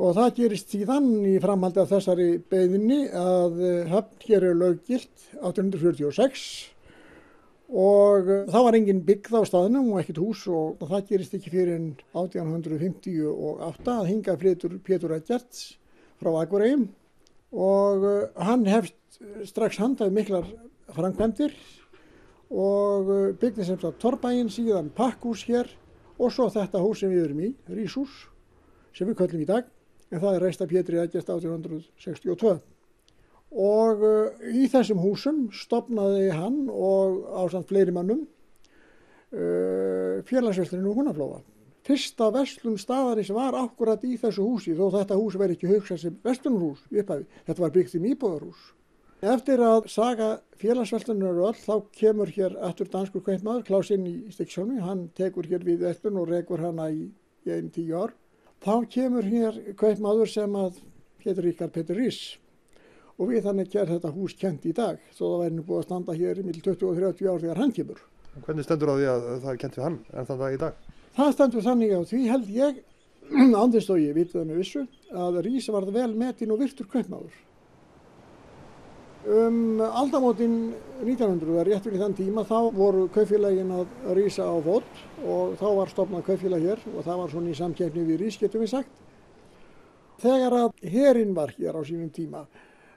Og 0.00 0.14
það 0.16 0.36
gerist 0.38 0.72
síðan 0.72 1.08
í 1.28 1.34
framhaldi 1.42 1.82
af 1.82 1.90
þessari 1.92 2.28
beðinni 2.52 3.02
að 3.12 3.58
höfn 3.90 4.22
hér 4.24 4.46
er 4.48 4.56
löggilt 4.56 5.26
1846 5.42 6.44
og 7.70 8.30
það 8.50 8.64
var 8.66 8.78
engin 8.78 9.02
byggð 9.06 9.36
á 9.36 9.42
staðnum 9.46 9.92
og 9.92 10.00
ekkert 10.00 10.22
hús 10.22 10.46
og 10.50 10.80
það 10.80 11.04
gerist 11.12 11.36
ekki 11.36 11.52
fyrir 11.52 11.84
1858 12.16 13.92
að 13.92 14.08
hinga 14.08 14.38
flytur 14.40 14.80
Pétur 14.86 15.14
Edgerts 15.14 15.76
frá 16.18 16.32
Akureyjum 16.40 16.88
og 17.50 18.06
hann 18.38 18.66
hefst 18.70 19.20
strax 19.48 19.80
handað 19.82 20.14
miklar 20.14 20.48
framkvæmdir 20.94 21.54
og 22.50 23.10
byggði 23.40 23.66
sem 23.66 23.78
sagt 23.78 24.00
Torbæinn, 24.02 24.50
síðan 24.50 24.90
Pakkhús 24.94 25.44
hér 25.46 25.70
og 26.18 26.32
svo 26.34 26.48
þetta 26.52 26.82
hús 26.82 27.02
sem 27.02 27.12
við 27.12 27.24
erum 27.28 27.44
í, 27.46 27.52
Ríshús, 27.70 28.26
sem 28.94 29.08
við 29.08 29.20
köllum 29.22 29.44
í 29.44 29.48
dag 29.48 29.68
en 30.10 30.20
það 30.20 30.34
er 30.34 30.44
reist 30.46 30.62
af 30.62 30.70
Pétri 30.70 30.98
Ægjast 31.00 31.30
1862 31.30 32.58
og 33.50 34.02
uh, 34.06 34.30
í 34.46 34.68
þessum 34.70 35.00
húsum 35.02 35.48
stopnaði 35.54 36.30
hann 36.34 36.68
og 36.70 37.24
ásamt 37.42 37.70
fleiri 37.70 37.94
mannum 37.94 38.22
uh, 39.34 40.22
félagsveslinu 40.26 40.94
húnaflóa. 40.94 41.40
Fyrsta 41.90 42.28
vestlum 42.30 42.76
staðarins 42.78 43.32
var 43.34 43.56
akkurat 43.58 44.04
í 44.06 44.12
þessu 44.14 44.44
húsi 44.46 44.76
þó 44.78 44.92
þetta 44.94 45.16
hús 45.18 45.36
verði 45.40 45.56
ekki 45.56 45.70
hugsað 45.72 45.96
sem 45.98 46.18
vestlunarhús 46.22 46.84
í 46.86 47.00
upphafi. 47.02 47.24
Þetta 47.48 47.62
var 47.64 47.72
byggt 47.74 47.96
um 47.98 48.04
íbúðarhús. 48.06 48.60
Eftir 49.32 49.62
að 49.66 49.88
saga 49.90 50.28
félagsverslunar 50.60 51.40
öll 51.48 51.56
þá 51.58 51.72
kemur 51.98 52.30
hér 52.36 52.54
aftur 52.68 52.92
danskur 52.92 53.24
kveitmaður 53.26 53.64
Klausinn 53.66 54.06
í 54.06 54.12
Stikksjólmi. 54.30 54.78
Hann 54.84 55.08
tekur 55.18 55.48
hér 55.50 55.66
við 55.66 55.82
vestlun 55.88 56.20
og 56.22 56.30
regur 56.30 56.62
hana 56.62 56.86
í, 56.94 57.08
í 57.42 57.54
einn 57.56 57.72
tíu 57.74 57.98
ár. 58.04 58.14
Þá 58.62 58.86
kemur 58.94 59.26
hér 59.26 59.58
kveitmaður 59.82 60.30
sem 60.30 60.54
að 60.62 60.78
hér 61.26 61.42
Ríkard 61.42 61.74
Petur 61.74 61.98
Rís 61.98 62.20
og 63.18 63.32
við 63.32 63.48
þannig 63.48 63.74
er 63.74 63.90
þetta 63.96 64.14
hús 64.14 64.38
kent 64.38 64.70
í 64.70 64.76
dag 64.78 65.02
þó 65.10 65.24
það 65.24 65.36
væri 65.42 65.58
nú 65.58 65.66
búið 65.66 65.82
að 65.82 65.88
standa 65.88 66.18
hér 66.22 66.38
í 66.38 66.46
mil 66.46 66.56
20 66.62 66.86
og 66.86 67.02
30 67.02 67.34
ár 67.34 67.44
þegar 67.48 67.64
hann 67.64 67.76
kemur. 67.80 68.06
Hvernig 68.46 68.70
stendur 68.70 68.94
á 68.94 68.96
því 68.96 69.12
að 69.16 69.28
það 69.42 69.52
er 69.56 69.62
kent 69.66 69.80
við 69.80 69.86
hann 69.88 70.00
en 70.14 70.30
þannig 70.30 70.54
í 70.54 70.62
dag? 70.62 70.89
Það 71.16 71.36
stendur 71.36 71.66
þannig 71.66 71.94
á 71.94 72.00
því 72.06 72.24
held 72.30 72.50
ég, 72.54 72.80
andist 73.62 73.90
og 73.90 74.00
ég 74.02 74.16
vitið 74.16 74.38
það 74.38 74.50
með 74.50 74.60
vissu, 74.62 74.82
að 75.10 75.38
Rís 75.46 75.70
varð 75.74 75.94
vel 75.94 76.10
metin 76.18 76.54
og 76.54 76.60
virtur 76.62 76.90
kaupmáður. 76.90 77.38
Um 79.30 79.82
aldamótin 79.84 80.72
1900 81.02 81.52
var 81.52 81.68
rétt 81.68 81.84
fyrir 81.84 82.00
þann 82.00 82.14
tíma 82.16 82.44
þá 82.48 82.70
voru 82.72 83.02
kaupfélagin 83.12 83.68
að 83.76 83.90
rísa 84.16 84.46
á 84.48 84.56
fót 84.64 85.02
og 85.28 85.58
þá 85.60 85.66
var 85.76 85.92
stopnað 85.92 86.24
kaupfélag 86.30 86.64
hér 86.64 86.80
og 86.94 87.04
það 87.04 87.20
var 87.20 87.34
svona 87.34 87.52
í 87.52 87.58
samkeppni 87.58 88.06
við 88.08 88.22
Rís 88.22 88.38
getum 88.40 88.64
við 88.64 88.72
sagt. 88.72 88.94
Þegar 90.24 90.56
að 90.56 90.88
herinn 90.94 91.36
var 91.36 91.52
hér 91.58 91.76
á 91.76 91.82
sínum 91.84 92.08
tíma 92.16 92.46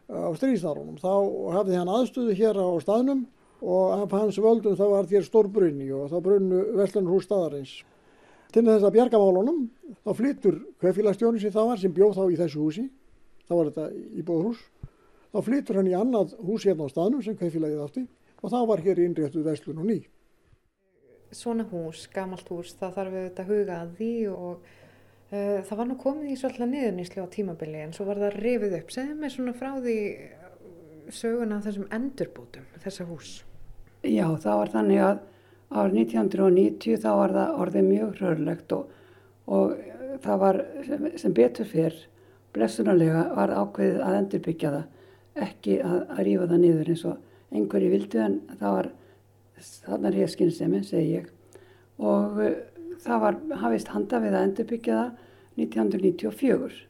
á 0.08 0.32
stríðsnárunum 0.40 0.96
þá 1.04 1.12
hafði 1.58 1.78
hann 1.82 1.92
aðstöðu 1.92 2.38
hér 2.40 2.62
á 2.62 2.68
staðnum 2.84 3.26
og 3.60 3.94
af 3.96 4.16
hans 4.16 4.40
völdum 4.40 4.80
þá 4.80 4.86
var 4.96 5.12
þér 5.12 5.28
stór 5.28 5.52
brunni 5.52 5.92
og 5.92 6.08
þá 6.12 6.18
brunnu 6.24 6.64
Vestlunarhús 6.80 7.28
staðarins. 7.28 7.82
Til 8.54 8.62
þess 8.68 8.86
að 8.86 8.94
bjarga 8.94 9.20
málunum 9.22 9.64
þá 10.04 10.12
flyttur 10.18 10.60
kaupfélagstjóni 10.82 11.42
sem 11.42 11.54
það 11.54 11.70
var 11.72 11.80
sem 11.82 11.94
bjóð 11.96 12.18
þá 12.20 12.24
í 12.28 12.38
þessu 12.38 12.62
húsi, 12.62 12.84
þá 13.48 13.54
var 13.56 13.72
þetta 13.72 13.86
íbúðhús, 14.22 14.60
þá 15.34 15.40
flyttur 15.48 15.80
hann 15.80 15.90
í 15.90 15.96
annað 15.98 16.36
hús 16.46 16.68
hérna 16.68 16.86
á 16.86 16.94
staðnum 16.94 17.24
sem 17.26 17.38
kaupfélagið 17.40 17.82
átti 17.88 18.04
og 18.44 18.54
þá 18.54 18.60
var 18.70 18.84
hér 18.86 19.02
innréttuð 19.02 19.48
Vestlun 19.48 19.82
og 19.82 19.90
ný. 19.90 19.98
Svona 21.34 21.66
hús, 21.72 22.06
gamalt 22.14 22.50
hús, 22.54 22.76
það 22.78 22.96
þarf 23.00 23.16
við 23.16 23.28
þetta 23.28 23.48
huga 23.50 23.80
að 23.80 23.94
því 23.98 24.12
og 24.30 24.68
uh, 25.34 25.60
það 25.66 25.80
var 25.80 25.90
nú 25.90 25.98
komið 26.04 26.30
í 26.30 26.38
svolítið 26.38 26.72
niðurníslu 26.76 27.26
á 27.26 27.34
tímabili 27.34 27.82
en 27.82 27.96
svo 27.98 28.06
var 28.06 28.22
það 28.22 28.40
rifið 28.44 28.78
upp. 28.78 28.94
Segðu 28.94 29.18
mig 29.18 29.34
svona 29.34 29.56
frá 29.58 29.72
því 29.80 29.98
söguna 31.10 31.58
af 31.58 31.66
þessum 31.66 31.90
endurbótum, 31.96 32.70
þessa 32.86 33.08
hús. 33.10 33.32
Já, 34.04 34.28
það 34.44 34.60
var 34.60 34.74
þannig 34.78 35.02
að 35.08 35.24
árið 35.72 36.00
1990 36.04 37.00
þá 37.04 37.10
var 37.20 37.36
það 37.38 37.62
orðið 37.64 37.88
mjög 37.90 38.18
hrörlegt 38.20 38.76
og, 38.76 38.90
og 39.48 39.76
það 40.24 40.42
var 40.44 40.60
sem, 40.88 41.08
sem 41.22 41.36
betur 41.36 41.70
fyrr, 41.70 41.96
blessunarlega 42.54 43.24
var 43.38 43.54
ákveðið 43.58 44.04
að 44.06 44.18
endurbyggja 44.20 44.74
það, 44.76 44.84
ekki 45.48 45.80
að, 45.82 45.98
að 46.14 46.22
rífa 46.28 46.50
það 46.52 46.62
niður 46.64 46.92
eins 46.94 47.06
og 47.10 47.54
einhverju 47.54 47.90
vildu 47.94 48.22
en 48.22 48.38
það 48.60 48.78
var, 48.78 48.92
þannig 49.88 50.10
er 50.12 50.20
ég 50.22 50.34
skynsemi, 50.34 50.84
segi 50.86 51.18
ég, 51.18 51.28
og 52.02 52.40
uh, 52.44 52.56
það 53.04 53.26
var 53.26 53.40
hafist 53.64 53.92
handa 53.94 54.22
við 54.24 54.38
að 54.38 54.48
endurbyggja 54.50 55.00
það 55.00 55.22
1994 55.64 56.82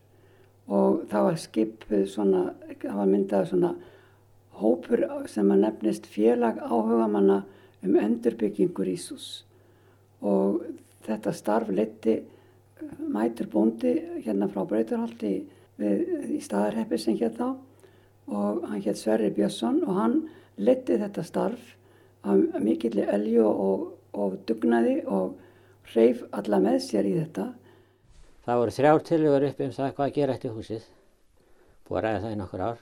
og 0.74 1.01
það 1.12 1.25
var 1.27 1.39
skipið 1.42 2.06
svona, 2.08 2.44
það 2.80 3.00
var 3.00 3.10
myndað 3.12 3.50
svona 3.50 3.74
hópur 4.60 5.03
sem 5.32 5.50
að 5.51 5.63
nefnist 5.65 6.08
félag 6.08 6.62
áhuga 6.62 7.10
manna 7.12 7.42
um 7.83 7.97
endurbyggingur 7.99 8.89
Ísus 8.91 9.43
og 10.23 10.63
þetta 11.03 11.33
starf 11.35 11.71
leti 11.73 12.17
mætur 13.13 13.49
bóndi 13.51 13.93
hérna 14.23 14.47
frá 14.51 14.63
Brautarhaldi 14.67 15.33
í 15.79 16.39
staðarheppi 16.43 16.99
sem 16.99 17.17
hér 17.19 17.33
þá 17.35 17.47
og 18.33 18.63
hann 18.69 18.83
hétt 18.83 18.99
Sverri 18.99 19.31
Björnsson 19.35 19.81
og 19.83 19.97
hann 19.99 20.17
leti 20.57 20.97
þetta 21.01 21.23
starf 21.27 21.73
af 22.23 22.61
mikilli 22.63 23.03
elju 23.03 23.45
og, 23.47 23.87
og 24.15 24.37
dugnaði 24.47 25.01
og 25.03 25.33
hreif 25.91 26.23
alla 26.31 26.59
með 26.63 26.79
sér 26.85 27.09
í 27.09 27.17
þetta. 27.17 27.49
Það 28.43 28.59
voru 28.61 28.75
þrjár 28.75 29.03
tilögur 29.07 29.47
upp 29.49 29.61
um 29.63 29.75
það 29.75 29.93
hvað 29.97 30.07
að 30.07 30.15
gera 30.17 30.35
eftir 30.37 30.55
húsið, 30.55 30.87
búið 31.87 31.99
að 31.99 32.05
ræða 32.05 32.23
það 32.23 32.35
í 32.35 32.39
nokkur 32.39 32.63
ár. 32.63 32.81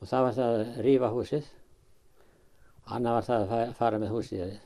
Og 0.00 0.10
það 0.10 0.26
var 0.26 0.36
það 0.38 0.56
að 0.56 0.80
rýfa 0.86 1.12
húsið 1.12 1.52
annað 2.94 3.16
var 3.16 3.26
það 3.26 3.52
að 3.56 3.74
fara 3.78 4.00
með 4.00 4.14
húsið 4.14 4.56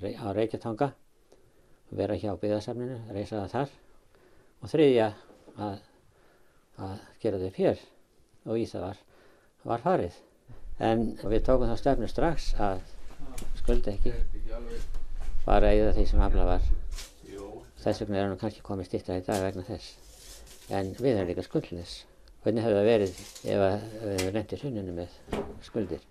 á 0.00 0.28
Reykjatanga 0.36 0.90
vera 1.90 2.16
hjá 2.16 2.32
byggðarsamninu, 2.38 2.98
reysa 3.12 3.42
það 3.42 3.54
þar. 3.54 3.72
Og 4.60 4.72
þriðja 4.72 5.06
að, 5.66 5.78
að 6.86 7.06
gera 7.22 7.40
þau 7.42 7.50
fér 7.56 7.84
og 8.46 8.60
í 8.60 8.66
það 8.70 8.86
var, 8.86 9.00
var 9.72 9.84
farið. 9.84 10.20
En 10.80 11.06
við 11.20 11.42
tókum 11.48 11.68
þá 11.68 11.76
stefnu 11.80 12.08
strax 12.08 12.52
að 12.60 12.84
skulda 13.60 13.92
ekki 13.92 14.14
fara 15.44 15.74
í 15.74 15.82
það 15.82 15.98
því 15.98 16.06
sem 16.12 16.22
afla 16.24 16.46
var. 16.54 16.70
Þess 17.80 18.04
vegna 18.04 18.20
er 18.20 18.28
hann 18.28 18.40
kannski 18.40 18.64
komið 18.64 18.90
stýttar 18.90 19.20
í 19.20 19.26
dag 19.26 19.42
vegna 19.44 19.66
þess. 19.68 19.92
En 20.70 20.94
við 21.00 21.16
erum 21.16 21.28
líka 21.32 21.44
skuldlis 21.44 22.02
Hvernig 22.40 22.64
hefði 22.64 22.76
það 22.78 22.86
verið 22.88 23.18
ef 23.52 23.82
við 24.00 24.22
reyndið 24.32 24.62
sunninu 24.62 24.92
með 24.96 25.16
skuldir? 25.66 26.09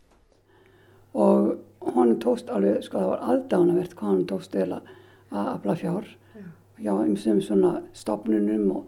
Og 1.13 1.55
hún 1.95 2.15
tókst 2.21 2.49
alveg, 2.53 2.83
sko 2.85 2.99
það 2.99 3.11
var 3.13 3.27
aðdánavert 3.33 3.95
hvað 3.97 4.13
hún 4.13 4.25
tókst 4.29 4.55
eða 4.55 4.81
að 5.31 5.51
afla 5.55 5.75
fjár. 5.79 6.07
Já, 6.79 6.93
einsum 6.95 7.41
svona 7.43 7.73
stopnunum 7.93 8.69
og 8.71 8.85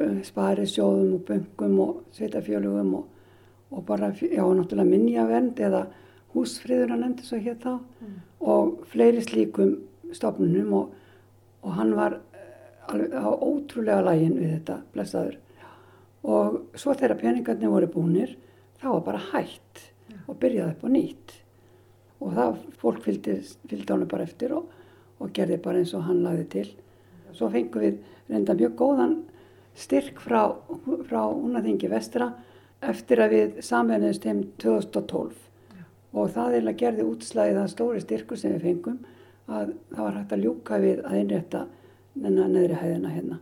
uh, 0.00 0.18
sparisjóðum 0.24 1.14
og 1.16 1.22
böngum 1.28 1.78
og 1.80 1.92
sveitafjölugum 2.16 2.94
og, 2.98 3.06
og 3.70 3.84
bara, 3.88 4.10
já, 4.12 4.42
náttúrulega 4.44 4.88
minnjavend 4.90 5.60
eða 5.64 5.86
húsfriður 6.34 6.92
að 6.94 7.04
nefndi 7.04 7.26
svo 7.26 7.38
hér 7.40 7.56
þá 7.62 7.70
mm. 7.78 8.18
og 8.52 8.84
fleiri 8.92 9.22
slíkum 9.24 9.78
stopnunum 10.14 10.74
og, 10.76 10.92
og 11.64 11.78
hann 11.78 11.94
var 11.96 12.18
uh, 12.20 12.92
alveg 12.92 13.16
á 13.16 13.30
ótrúlega 13.32 14.04
lægin 14.10 14.36
við 14.36 14.52
þetta 14.58 14.76
blessaður 14.92 15.40
og 16.20 16.60
svo 16.76 16.94
þegar 16.94 17.16
peningarnir 17.20 17.72
voru 17.72 17.88
búnir 17.88 18.36
þá 18.80 18.90
var 18.92 19.04
bara 19.06 19.22
hægt. 19.32 19.89
Og 20.30 20.38
byrjaði 20.40 20.76
upp 20.76 20.84
á 20.86 20.88
nýtt 20.94 21.34
og 22.20 22.36
það 22.36 22.60
fólk 22.80 23.02
fylgdi, 23.06 23.40
hann 23.88 24.06
bara 24.08 24.28
eftir 24.28 24.54
og, 24.54 24.70
og 25.18 25.32
gerði 25.34 25.58
bara 25.64 25.80
eins 25.80 25.94
og 25.96 26.06
hann 26.06 26.22
lagði 26.24 26.46
til 26.54 26.68
svo 27.36 27.50
fengum 27.52 27.84
við 27.84 27.98
reynda 28.30 28.56
mjög 28.58 28.76
góðan 28.78 29.16
styrk 29.78 30.20
frá, 30.22 30.42
frá 31.08 31.20
Unaþingi 31.30 31.90
vestra 31.90 32.32
eftir 32.80 33.22
að 33.22 33.34
við 33.34 33.60
samverðinist 33.64 34.26
heim 34.28 34.42
2012 34.62 35.34
ja. 35.76 35.84
og 36.12 36.32
það 36.36 36.56
er 36.58 36.70
að 36.70 36.80
gerði 36.84 37.08
útslæðið 37.10 37.60
að 37.62 37.72
stóri 37.74 38.04
styrkur 38.04 38.40
sem 38.40 38.56
við 38.56 38.66
fengum 38.68 39.02
að 39.50 39.74
það 39.90 40.02
var 40.04 40.18
hægt 40.18 40.34
að 40.36 40.46
ljúka 40.46 40.80
við 40.82 41.04
að 41.04 41.20
einrætta 41.20 41.66
þennan 42.14 42.56
neðri 42.56 42.80
hæðina 42.80 43.12
hérna 43.14 43.38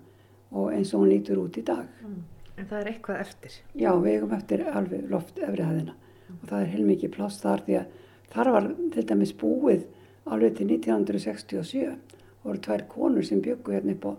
og 0.56 0.72
eins 0.72 0.92
og 0.94 1.04
hún 1.04 1.12
lítur 1.12 1.40
út 1.44 1.60
í 1.60 1.64
dag 1.66 1.86
mm. 2.04 2.18
En 2.58 2.66
það 2.66 2.80
er 2.80 2.88
eitthvað 2.90 3.20
eftir? 3.22 3.52
Já, 3.78 3.92
við 4.02 4.16
eigum 4.16 4.32
eftir 4.34 4.62
alveg 4.66 5.04
loft 5.12 5.36
efrihæðina 5.38 5.92
mm. 5.94 6.07
Og 6.34 6.44
það 6.50 6.60
er 6.60 6.72
heilmikið 6.74 7.14
pláss 7.14 7.42
þar 7.42 7.64
því 7.66 7.78
að 7.80 7.96
þar 8.34 8.50
var 8.54 8.68
til 8.94 9.06
dæmis 9.08 9.34
búið 9.40 9.84
alveg 10.28 10.56
til 10.58 10.68
1967 10.76 11.84
og 11.88 12.44
voru 12.44 12.62
tvær 12.64 12.84
konur 12.88 13.26
sem 13.26 13.42
byggu 13.44 13.74
hérna 13.74 13.96
upp 13.96 14.06
á, 14.08 14.12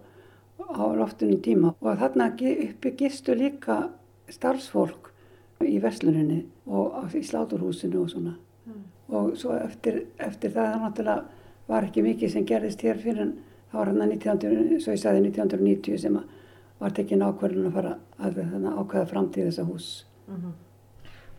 á 0.82 0.86
loftunum 0.98 1.42
tíma 1.46 1.74
og 1.80 2.00
þarna 2.02 2.32
uppi 2.34 2.94
gistu 2.98 3.36
líka 3.38 3.90
starfsfólk 4.30 5.12
í 5.66 5.78
versluninni 5.84 6.46
og 6.68 7.16
í 7.16 7.24
sláturhúsinu 7.26 8.04
og 8.04 8.10
svona 8.10 8.36
mm. 8.66 8.82
og 9.10 9.38
svo 9.38 9.56
eftir, 9.58 10.06
eftir 10.18 10.54
það 10.56 10.74
það 10.74 10.84
náttúrulega 10.86 11.24
var 11.70 11.86
ekki 11.86 12.04
mikið 12.06 12.34
sem 12.34 12.46
gerðist 12.50 12.84
hér 12.86 13.02
fyrir 13.02 13.26
en 13.28 13.34
það 13.72 13.80
var 13.80 13.92
hérna 13.92 14.10
19, 14.10 14.80
svo 14.82 14.96
ég 14.96 15.02
sagði 15.02 15.26
1990 15.30 16.02
sem 16.02 16.18
að 16.18 16.36
var 16.80 16.96
tekin 16.96 17.24
ákverðin 17.26 17.68
að 17.68 17.76
fara 17.76 17.96
að 18.24 18.38
ákveða 18.80 19.08
framtíð 19.10 19.50
þessa 19.50 19.66
hús. 19.68 19.88
Uh 20.28 20.36
-huh. 20.36 20.54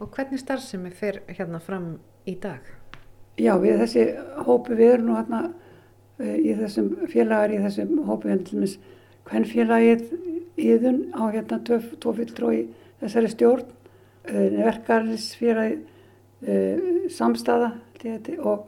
Og 0.00 0.08
hvernig 0.14 0.40
starfsemi 0.40 0.90
fer 0.96 1.20
hérna 1.28 1.60
fram 1.60 1.90
í 2.28 2.36
dag? 2.40 2.64
Já, 3.40 3.52
við 3.60 3.82
þessi 3.82 4.04
hópi, 4.46 4.76
við 4.78 4.94
erum 4.94 5.10
nú 5.10 5.18
hérna 5.18 5.42
uh, 5.50 6.36
í 6.36 6.54
þessum 6.56 6.88
félagar, 7.12 7.52
í 7.52 7.60
þessum 7.66 8.00
hópi 8.08 8.32
hérna 8.32 8.72
hvern 9.28 9.46
félagið 9.48 10.06
íðun 10.60 11.02
á 11.12 11.22
hérna 11.28 11.60
tvo 11.66 12.14
fulltrói 12.16 12.64
þessari 13.02 13.32
stjórn, 13.34 13.68
uh, 14.32 14.48
verkarlisfélagið, 14.56 15.86
uh, 16.48 16.90
samstaða 17.12 17.74
og 18.40 18.66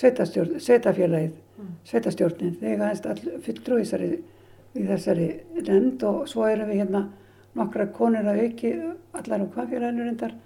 sveitafélagið, 0.00 1.32
mm. 1.60 1.72
sveitastjórnin, 1.88 2.56
þegar 2.60 3.00
það 3.04 3.10
er 3.14 3.40
fulltrói 3.44 3.80
þessari 3.82 4.12
í 4.78 4.84
þessari 4.86 5.30
nefnd 5.58 6.04
og 6.06 6.28
svo 6.30 6.46
erum 6.46 6.70
við 6.70 6.84
hérna 6.84 7.08
nokkra 7.58 7.88
konur 7.94 8.28
að 8.30 8.44
auki, 8.44 8.70
allar 9.18 9.42
um 9.42 9.50
hvaðfélaginu 9.50 10.06
reyndar, 10.06 10.36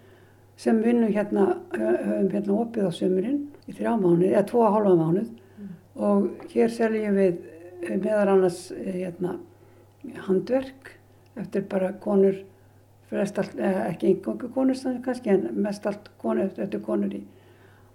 sem 0.56 0.82
vinnum 0.82 1.12
hérna, 1.12 1.46
höfum 1.74 2.30
hérna 2.30 2.56
opið 2.62 2.88
á 2.88 2.92
sömurinn 2.94 3.40
í 3.66 3.74
þrjá 3.74 3.94
mánuð, 3.98 4.30
eða 4.30 4.46
tvo 4.50 4.62
að 4.66 4.76
hálfa 4.76 4.94
mánuð. 5.00 5.30
Mm. 5.54 5.68
og 5.94 6.50
hér 6.50 6.72
seljum 6.74 7.18
við 7.18 7.36
eh, 7.82 7.96
meðar 7.98 8.32
annars 8.34 8.58
eh, 8.74 9.04
hérna, 9.04 9.36
handverk 10.26 10.90
eftir 11.38 11.64
bara 11.70 11.92
konur, 12.02 12.40
allt, 13.12 13.54
eh, 13.58 13.80
ekki 13.90 14.12
einhverju 14.12 14.50
konur 14.54 15.00
kannski 15.04 15.30
en 15.34 15.48
mest 15.62 15.86
allt 15.86 16.10
konur 16.22 16.50
eftir 16.50 16.82
konur 16.82 17.14
í, 17.14 17.22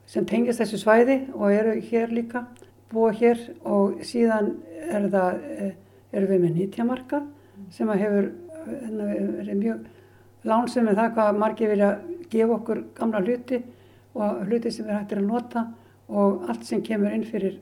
sem 0.08 0.26
tengist 0.26 0.60
þessu 0.64 0.82
svæði 0.82 1.20
og 1.36 1.52
eru 1.54 1.78
hér 1.92 2.12
líka, 2.12 2.48
búa 2.92 3.12
hér. 3.14 3.38
Og 3.64 4.00
síðan 4.04 4.56
er 4.90 5.06
það, 5.14 5.42
eru 6.12 6.30
við 6.32 6.42
með 6.42 6.56
nýtjamarka 6.58 7.22
sem 7.76 7.90
að 7.92 8.02
hefur 8.04 8.30
verið 8.66 9.60
mjög 9.60 9.84
lánsum 10.50 10.88
með 10.88 11.02
það 11.02 11.14
hvað 11.18 11.38
margir 11.44 11.72
vilja 11.74 11.92
gefa 12.32 12.56
okkur 12.56 12.84
gamla 12.98 13.22
hluti 13.26 13.60
og 14.16 14.46
hluti 14.48 14.72
sem 14.72 14.88
við 14.88 14.98
hættir 14.98 15.22
að 15.22 15.30
nota 15.30 15.66
og 16.10 16.48
allt 16.50 16.66
sem 16.66 16.82
kemur 16.86 17.14
inn 17.14 17.28
fyrir 17.28 17.60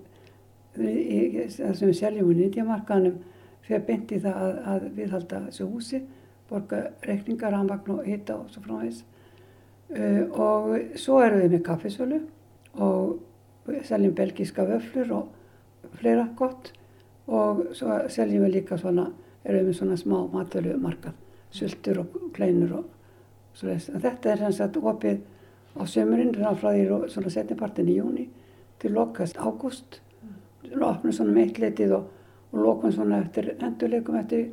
það 0.77 1.75
sem 1.75 1.89
við 1.89 1.97
seljum 1.97 2.31
í 2.31 2.37
nýtjamarkaðanum 2.37 3.17
fyrir 3.65 3.81
að 3.81 3.85
byndi 3.89 4.19
það 4.23 4.41
að, 4.43 4.57
að 4.71 4.87
við 4.95 5.13
halda 5.15 5.43
þessu 5.47 5.67
húsi, 5.67 6.01
borga 6.47 6.81
reikningar, 7.03 7.53
rannvagn 7.53 7.95
og 7.97 8.07
hita 8.07 8.37
og 8.37 8.51
svo 8.53 8.63
frá 8.63 8.75
þess. 8.83 9.05
Uh, 9.87 10.23
og 10.35 10.97
svo 10.99 11.21
erum 11.23 11.43
við 11.43 11.55
með 11.55 11.63
kaffisölu 11.67 12.19
og 12.83 13.73
seljum 13.87 14.15
belgíska 14.15 14.65
vöflur 14.67 15.13
og 15.15 15.95
fleira 15.99 16.27
gott 16.37 16.73
og 17.27 17.65
svo 17.75 18.01
seljum 18.11 18.45
við 18.45 18.59
líka 18.59 18.77
svona, 18.79 19.09
erum 19.43 19.63
við 19.63 19.71
með 19.71 19.79
svona 19.79 19.99
smá 19.99 20.17
matvölumarkað, 20.35 21.15
sultur 21.55 22.03
og 22.03 22.19
kleinur 22.35 22.77
og 22.81 22.96
Þetta 23.57 24.31
er 24.31 24.43
sem 24.43 24.53
sagt 24.59 24.77
opið 24.77 25.23
á 25.77 25.81
sömurinn 25.89 26.35
frá 26.35 26.53
því 26.57 27.31
setnipartin 27.33 27.89
í 27.89 27.97
júni 27.97 28.27
til 28.81 28.93
lokast 28.93 29.37
ágúst. 29.37 30.01
Opnum 30.67 31.13
svona 31.15 31.33
meitleitið 31.33 31.93
og, 31.97 32.07
og 32.51 32.63
lokum 32.63 32.93
svona 32.93 33.21
eftir 33.23 33.53
endurleikum 33.55 34.17
eftir 34.19 34.49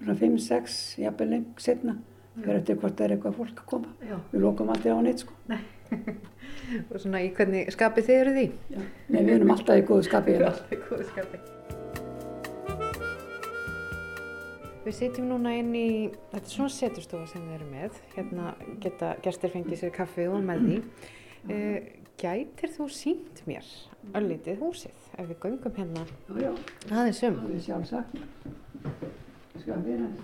svona 0.00 0.16
5-6 0.18 0.78
jafnveg 1.02 1.34
lengt 1.34 1.62
setna 1.62 1.98
fyrir 2.38 2.60
eftir 2.60 2.78
hvort 2.78 2.94
það 2.98 3.04
er 3.04 3.14
eitthvað 3.16 3.38
fólk 3.38 3.62
að 3.62 3.68
koma. 3.72 3.92
Já. 4.06 4.16
Við 4.32 4.44
lokum 4.46 4.72
alltaf 4.74 4.98
á 4.98 5.02
neitt 5.02 5.24
sko. 5.24 5.36
Nei. 5.50 5.60
og 6.90 6.96
svona 7.02 7.22
í 7.24 7.32
hvernig 7.34 7.74
skapið 7.74 8.10
þið 8.10 8.22
eru 8.22 8.36
því? 8.38 8.48
Já. 8.76 8.80
Nei, 9.08 9.20
við 9.22 9.34
erum 9.40 9.54
alltaf 9.56 9.82
í 9.82 9.86
góðu. 9.90 10.08
Við 10.14 10.34
erum 10.36 10.52
alltaf 10.52 10.74
í 10.76 10.82
góðu 10.86 11.10
skapið. 11.12 11.77
Við 14.88 14.94
sitjum 14.96 15.26
núna 15.28 15.50
inn 15.52 15.74
í, 15.76 15.88
þetta 16.30 16.38
er 16.38 16.48
svona 16.48 16.72
seturstofa 16.72 17.26
sem 17.28 17.42
við 17.44 17.54
erum 17.58 17.72
með, 17.74 17.96
hérna 18.14 18.52
geta 18.80 19.10
gestir 19.20 19.50
fengið 19.52 19.82
sér 19.82 19.90
kaffi 19.92 20.24
og 20.32 20.38
með 20.46 20.62
því. 20.64 20.76
Uh, 21.52 21.74
gætir 22.16 22.72
þú 22.72 22.86
sínt 22.96 23.42
mér 23.44 23.68
öllitið 24.16 24.62
húsið 24.62 25.02
ef 25.12 25.28
við 25.28 25.36
göngum 25.42 25.74
hérna 25.76 26.04
aðeins 26.88 27.20
um? 27.28 27.36
Það 27.42 27.52
er 27.52 27.60
sjálfsagt. 27.66 28.16
Sko 29.58 29.74
að 29.74 29.90
við 29.90 29.92
erum, 29.98 30.14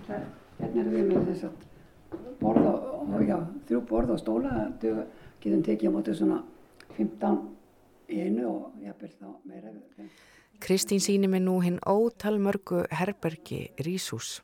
hérna 0.57 0.81
erum 0.81 0.95
við 0.95 1.05
með 1.11 1.29
þess 1.29 1.45
að 1.51 2.25
borða 2.41 2.73
og 3.03 3.13
já, 3.21 3.37
þrjú 3.69 3.83
borða 3.93 4.17
og 4.17 4.23
stóla, 4.23 4.55
þau 4.81 5.05
getum 5.45 5.61
tekið 5.69 5.93
á 5.93 5.95
mótið 5.99 6.19
svona 6.23 6.39
15 6.97 7.37
í 8.09 8.23
einu 8.25 8.49
og 8.49 8.81
jafnvel 8.81 9.13
þá 9.13 9.29
meira. 9.45 9.75
Kristín 10.65 11.05
síni 11.05 11.29
mig 11.29 11.45
nú 11.45 11.59
hinn 11.61 11.77
ótal 11.85 12.41
mörgu 12.41 12.81
herbergi 12.89 13.67
Rísús. 13.77 14.41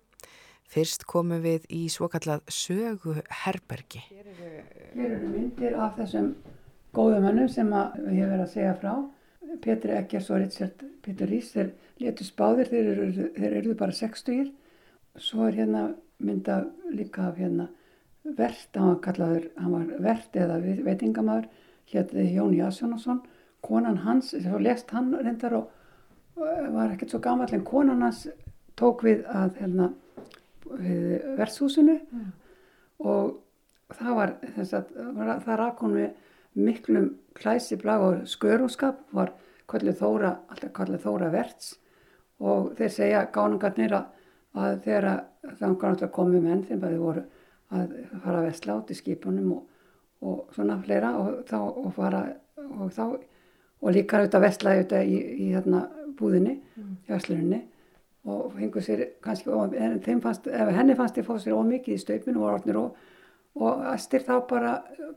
Fyrst 0.71 1.03
komum 1.03 1.41
við 1.43 1.65
í 1.67 1.81
svokallað 1.91 2.45
sögu 2.47 3.17
herbergi. 3.41 4.05
Hér 4.07 5.09
eru 5.17 5.27
myndir 5.27 5.73
af 5.75 5.97
þessum 5.97 6.29
góðumönnum 6.95 7.49
sem 7.51 7.67
við 7.67 8.13
hefum 8.15 8.29
verið 8.31 8.43
að 8.45 8.53
segja 8.53 8.77
frá. 8.79 8.93
Petri 9.65 9.91
Eggers 9.97 10.29
og 10.31 10.39
Richard 10.39 10.86
Peter 11.03 11.27
Rís, 11.27 11.49
þeir 11.51 11.73
letu 11.99 12.23
spáðir, 12.23 12.71
þeir 12.71 12.88
eru, 12.93 13.27
þeir 13.36 13.57
eru 13.60 13.75
bara 13.81 13.97
60. 13.97 14.53
Svo 15.19 15.49
er 15.49 15.57
hérna 15.60 15.81
mynda 16.23 16.62
líka 16.95 17.27
af 17.27 17.41
hérna 17.41 17.67
Vert, 18.23 18.69
hann 18.77 18.93
var 18.93 19.01
kallaður, 19.03 19.49
hann 19.60 19.75
var 19.75 20.03
Vert 20.07 20.38
eða 20.39 20.60
veitingamæður, 20.62 21.49
hérna 21.91 22.27
Jón 22.29 22.55
Jasjónasson. 22.55 23.19
Konan 23.60 23.99
hans, 24.05 24.31
þá 24.31 24.55
lest 24.63 24.95
hann 24.95 25.12
reyndar 25.19 25.57
og 25.57 25.75
var 26.39 26.93
ekkert 26.93 27.12
svo 27.12 27.19
gammal 27.19 27.51
en 27.51 27.67
konan 27.67 28.05
hans 28.07 28.23
tók 28.79 29.03
við 29.03 29.27
að 29.27 29.60
hérna 29.60 29.91
verðshúsinu 30.79 31.97
mm. 31.99 32.27
og 33.05 33.39
það 33.97 34.17
var 34.17 34.36
þess 34.55 34.77
að 34.77 34.91
það 35.45 35.57
rak 35.62 35.84
hún 35.84 35.97
með 35.97 36.10
miklum 36.53 37.10
klæsi 37.38 37.77
blag 37.79 38.03
og 38.03 38.23
skörúskap 38.27 39.03
var 39.15 39.34
kallið 39.71 40.01
þóra, 40.01 40.31
alltaf 40.51 40.73
kallið 40.75 41.05
þóra 41.05 41.29
verðs 41.31 41.75
og 42.41 42.73
þeir 42.77 42.91
segja 42.91 43.27
gánungarnir 43.34 43.95
að 43.95 44.81
þegar 44.86 45.10
það 45.60 46.10
komið 46.15 46.47
menn 46.47 46.63
þegar 46.67 46.91
þeir 46.91 47.03
voru 47.05 47.25
að 47.71 47.93
fara 48.23 48.45
vestla 48.45 48.77
át 48.77 48.91
í 48.91 48.97
skipunum 48.97 49.51
og, 49.55 49.62
og 50.27 50.55
svona 50.55 50.77
fleira 50.84 51.13
og 51.19 51.43
þá 51.47 51.57
og 51.62 51.91
fara 51.95 52.23
og 52.57 52.91
þá 52.91 53.05
og 53.81 53.93
líka 53.95 54.19
auðvitað 54.19 54.43
vestlaði 54.45 54.81
auðvitað 54.81 55.07
í, 55.07 55.19
í 55.45 55.45
hérna 55.55 55.86
búðinni, 56.19 56.57
mm. 56.75 56.97
í 57.07 57.13
versluninni 57.13 57.62
og 58.29 58.51
fengur 58.53 58.84
sér 58.86 59.05
kannski, 59.23 59.49
en 59.49 60.21
fannst, 60.21 60.47
henni 60.47 60.95
fannst 60.97 61.17
þið 61.17 61.27
fóð 61.27 61.39
sér 61.43 61.57
ómikið 61.57 61.95
í 61.95 62.01
staupinu 62.01 62.43
og 62.43 62.49
orðnir 62.51 62.77
og, 62.81 62.97
og 63.57 63.86
Astir 63.91 64.25
þá 64.27 64.36
bara 64.49 64.73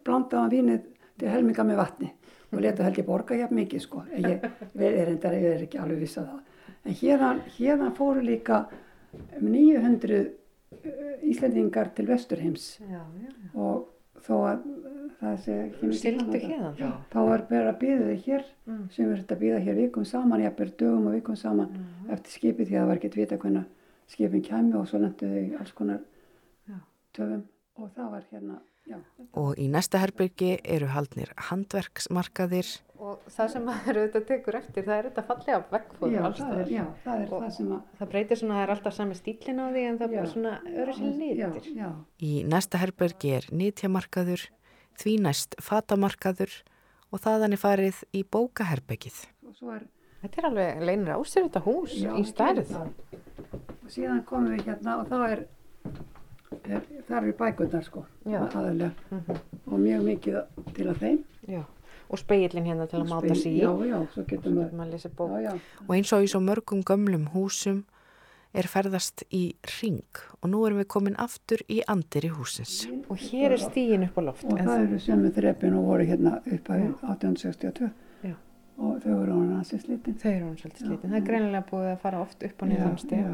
blandaði 0.07 0.61
vínið 0.61 0.87
til 1.21 1.31
helminga 1.31 1.67
með 1.69 1.81
vatni 1.83 2.11
og 2.55 2.63
leta 2.63 2.87
held 2.87 3.01
ég 3.01 3.09
borga 3.09 3.37
hjá 3.39 3.49
mikið 3.51 3.83
sko, 3.83 4.05
en 4.15 4.29
ég, 4.31 4.47
er 4.79 5.11
endar, 5.11 5.37
ég 5.37 5.57
er 5.57 5.67
ekki 5.67 5.81
alveg 5.83 6.05
viss 6.05 6.21
að 6.21 6.31
það. 6.31 6.41
En 6.85 6.97
hérna, 7.01 7.31
hérna 7.57 7.91
fóru 7.97 8.23
líka 8.25 8.65
900 9.41 10.21
uh, 10.21 11.15
Íslandingar 11.25 11.91
til 11.97 12.09
Vesturheims 12.09 12.69
já, 12.81 13.01
já, 13.01 13.29
já. 13.29 13.51
og 13.55 13.94
þó 14.25 14.35
að 14.49 14.67
það 15.21 15.39
sé 15.45 15.57
Sildu 16.01 16.41
hérna 16.43 16.73
þá? 16.79 16.91
Þá 17.13 17.21
er 17.23 17.47
bara 17.51 17.73
að 17.73 17.81
býða 17.85 18.11
þig 18.11 18.27
hér 18.29 18.45
mm. 18.67 18.83
sem 18.97 19.09
er 19.09 19.23
þetta 19.23 19.39
að 19.39 19.45
býða 19.45 19.63
hér 19.69 19.81
vikum 19.81 20.09
saman, 20.09 20.45
ég 20.45 20.61
er 20.67 20.75
dögum 20.83 21.09
og 21.09 21.17
vikum 21.17 21.39
saman 21.39 21.71
mm. 21.71 22.13
eftir 22.17 22.39
skipið 22.39 22.71
því 22.71 22.77
að 22.77 22.83
það 22.83 22.91
var 22.91 23.01
ekki 23.01 23.13
að 23.13 23.19
vita 23.23 23.41
hvernig 23.45 23.65
skipin 24.15 24.45
kæmi 24.45 24.77
og 24.79 24.87
svo 24.91 25.01
lendu 25.01 25.33
þau 25.33 25.63
alls 25.63 25.75
konar 25.79 26.05
töfum 27.15 27.45
og 27.81 27.91
það 27.95 28.15
var 28.17 28.31
hérna 28.31 28.61
Já. 28.85 28.99
Og 29.41 29.57
í 29.57 29.65
næsta 29.73 29.97
herbyrgi 30.03 30.59
eru 30.61 30.91
haldnir 30.93 31.31
handverksmarkaðir. 31.49 32.69
Og 33.03 33.25
það 33.27 33.49
sem 33.51 33.65
maður 33.67 33.99
auðvitað 34.01 34.27
tekur 34.29 34.57
eftir, 34.61 34.85
það 34.87 34.97
er 34.97 35.07
þetta 35.09 35.25
fallega 35.29 35.57
vekkfóður. 35.73 36.69
Já, 36.71 36.85
það 37.03 37.23
er 37.23 37.33
það 37.33 37.49
sem 37.57 37.73
að... 37.75 37.81
Það 37.99 38.13
breytir 38.13 38.41
svona, 38.41 38.59
það 38.59 38.65
er 38.65 38.73
alltaf 38.75 38.95
sami 38.95 39.17
stílin 39.19 39.59
á 39.59 39.67
því 39.67 39.83
en 39.89 39.99
það 39.99 40.07
er 40.07 40.21
bara 40.21 40.31
svona 40.31 40.53
öru 40.85 40.95
sér. 40.99 41.25
Já, 41.41 41.49
já. 41.75 41.89
Í 42.23 42.31
næsta 42.53 42.81
herbyrgi 42.85 43.33
er 43.41 43.49
nýtjamarkaður, 43.51 44.47
því 45.03 45.17
næst 45.27 45.59
fatamarkaður 45.65 46.55
og 47.11 47.25
þaðan 47.27 47.59
er 47.59 47.63
farið 47.65 48.01
í 48.15 48.23
bókaherbyggið. 48.37 49.21
Er... 49.75 49.85
Þetta 50.23 50.41
er 50.41 50.49
alveg 50.53 50.87
leinir 50.89 51.17
ásir 51.19 51.49
þetta 51.49 51.65
hús 51.67 51.99
já, 51.99 52.15
í 52.15 52.25
stærð. 52.31 52.73
Og 52.79 53.91
síðan 53.93 54.23
komum 54.29 54.55
við 54.55 54.71
hérna 54.71 55.01
og 55.03 55.11
þá 55.11 55.19
er 55.27 55.47
er, 56.63 56.83
þar 57.09 57.21
eru 57.23 57.37
bækundar 57.39 57.85
sko 57.85 58.05
aðalega 58.25 58.91
mm 59.11 59.21
-hmm. 59.21 59.39
og 59.67 59.79
mjög 59.81 60.05
mikið 60.09 60.37
til 60.75 60.89
að 60.89 61.01
þeim 61.03 61.19
já. 61.49 61.63
Og 62.09 62.21
speilin 62.21 62.69
hérna 62.69 62.87
til 62.91 63.01
að 63.01 63.11
máta 63.11 63.35
sig 63.35 63.57
í. 63.57 63.63
já, 63.63 63.71
já, 63.89 63.99
svo 64.13 64.25
getum 64.29 64.61
við 64.61 65.51
og 65.89 65.97
eins 65.97 66.13
og 66.13 66.25
í 66.25 66.31
svo 66.31 66.41
mörgum 66.45 66.85
gömlum 66.85 67.29
húsum 67.35 67.85
er 68.55 68.69
ferðast 68.71 69.25
í 69.35 69.57
ring 69.81 70.23
og 70.41 70.51
nú 70.53 70.63
erum 70.67 70.79
við 70.83 70.89
komin 70.95 71.19
aftur 71.19 71.65
í 71.69 71.81
andir 71.91 72.29
í 72.29 72.33
húsins 72.37 72.85
og 73.09 73.19
hér 73.19 73.57
er 73.57 73.63
stígin 73.63 74.07
upp 74.07 74.19
á 74.19 74.23
loft 74.31 74.47
og 74.47 74.61
það 74.61 74.87
eru 74.87 75.03
sem 75.03 75.27
við 75.27 75.37
þreppin 75.41 75.79
og 75.79 75.91
voru 75.91 76.09
hérna 76.09 76.39
upp 76.45 76.71
á 76.71 76.75
1862 76.79 77.91
og 78.75 79.03
þau 79.03 79.13
eru 79.23 79.35
hann 79.35 79.51
að 79.59 79.67
sé 79.69 79.81
slitin. 79.83 80.17
Þau 80.19 80.31
eru 80.31 80.47
hann 80.47 80.57
svolítið 80.59 80.87
slitin, 80.89 81.11
það 81.11 81.19
er 81.19 81.27
greinilega 81.29 81.67
búið 81.69 81.91
að 81.93 82.01
fara 82.03 82.23
oft 82.25 82.47
upp 82.49 82.63
á 82.63 82.65
nýðan 82.71 82.97
steg 83.03 83.29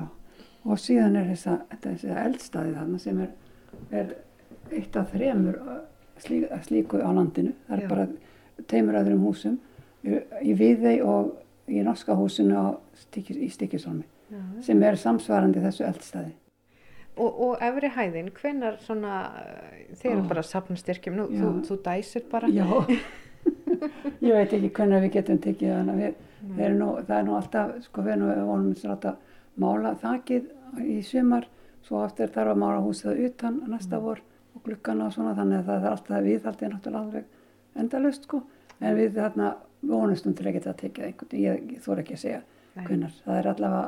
og 0.60 0.80
síðan 0.80 1.16
er 1.16 1.30
þessa, 1.30 1.54
þessa 1.86 2.16
eldstaði 2.24 2.74
þarna 2.76 3.00
sem 3.00 3.22
er, 3.24 3.30
er 4.02 4.10
eitt 4.76 4.98
af 5.00 5.14
þremur 5.14 5.60
slí, 6.20 6.42
slíku 6.66 7.00
á 7.00 7.08
landinu. 7.16 7.54
Það 7.68 7.76
er 7.78 7.84
Já. 7.86 7.90
bara 7.94 8.06
teimur 8.68 9.00
öðrum 9.00 9.24
húsum. 9.28 9.58
Í 10.02 10.54
Viðei 10.56 11.00
og 11.04 11.34
í 11.70 11.82
norska 11.84 12.16
húsinu 12.16 12.76
stikis, 12.98 13.36
í 13.36 13.50
Stikisólmi 13.52 14.06
sem 14.64 14.80
er 14.86 14.96
samsvarandi 14.98 15.62
þessu 15.62 15.84
eldstaði. 15.88 16.36
Og, 17.20 17.40
og 17.44 17.64
efri 17.66 17.90
hæðin, 17.92 18.30
hvenar 18.32 18.78
svona, 18.80 19.16
þeir 19.98 20.12
eru 20.12 20.28
bara 20.30 20.44
sapnastyrkjum, 20.46 21.18
nú, 21.18 21.26
þú, 21.34 21.50
þú 21.66 21.78
dæsir 21.84 22.24
bara. 22.30 22.48
Já, 22.48 22.64
ég 24.24 24.34
veit 24.34 24.52
ekki 24.56 24.70
hvenar 24.76 25.04
við 25.04 25.16
getum 25.18 25.40
tekið 25.42 25.74
þannig 25.74 26.04
að 26.06 26.18
það 27.08 27.16
er 27.18 27.26
nú 27.26 27.36
alltaf, 27.36 27.72
sko 27.84 28.04
við 28.06 28.14
erum 28.16 28.48
vonum 28.48 28.94
að 28.94 29.10
mála 29.60 29.94
þakið 30.00 30.86
í 30.86 31.00
sumar 31.04 31.48
svo 31.84 32.04
aftur 32.04 32.30
þarf 32.32 32.54
að 32.54 32.62
mála 32.62 32.84
húsið 32.84 33.24
utan 33.26 33.60
næsta 33.68 34.00
vor 34.00 34.22
og 34.54 34.64
glukkana 34.64 35.08
og 35.08 35.14
svona 35.14 35.34
þannig 35.38 35.60
að 35.60 35.68
það 35.68 35.84
er 35.84 35.94
alltaf 35.94 36.24
viðhaldið 36.26 36.72
náttúrulega 36.74 37.04
alveg 37.04 37.39
endalust 37.78 38.24
sko. 38.28 38.42
En 38.80 38.96
við 38.96 39.14
þarna 39.18 39.54
vonustum 39.82 40.34
til 40.36 40.46
að 40.48 40.56
geta 40.58 40.70
að 40.72 40.78
tekja 40.84 41.06
einhvern 41.06 41.40
ég, 41.40 41.66
ég 41.74 41.82
þóra 41.84 42.02
ekki 42.04 42.16
að 42.16 42.22
segja 42.24 42.40
hvernar 42.80 43.12
það 43.24 43.38
er 43.40 43.48
allavega 43.50 43.84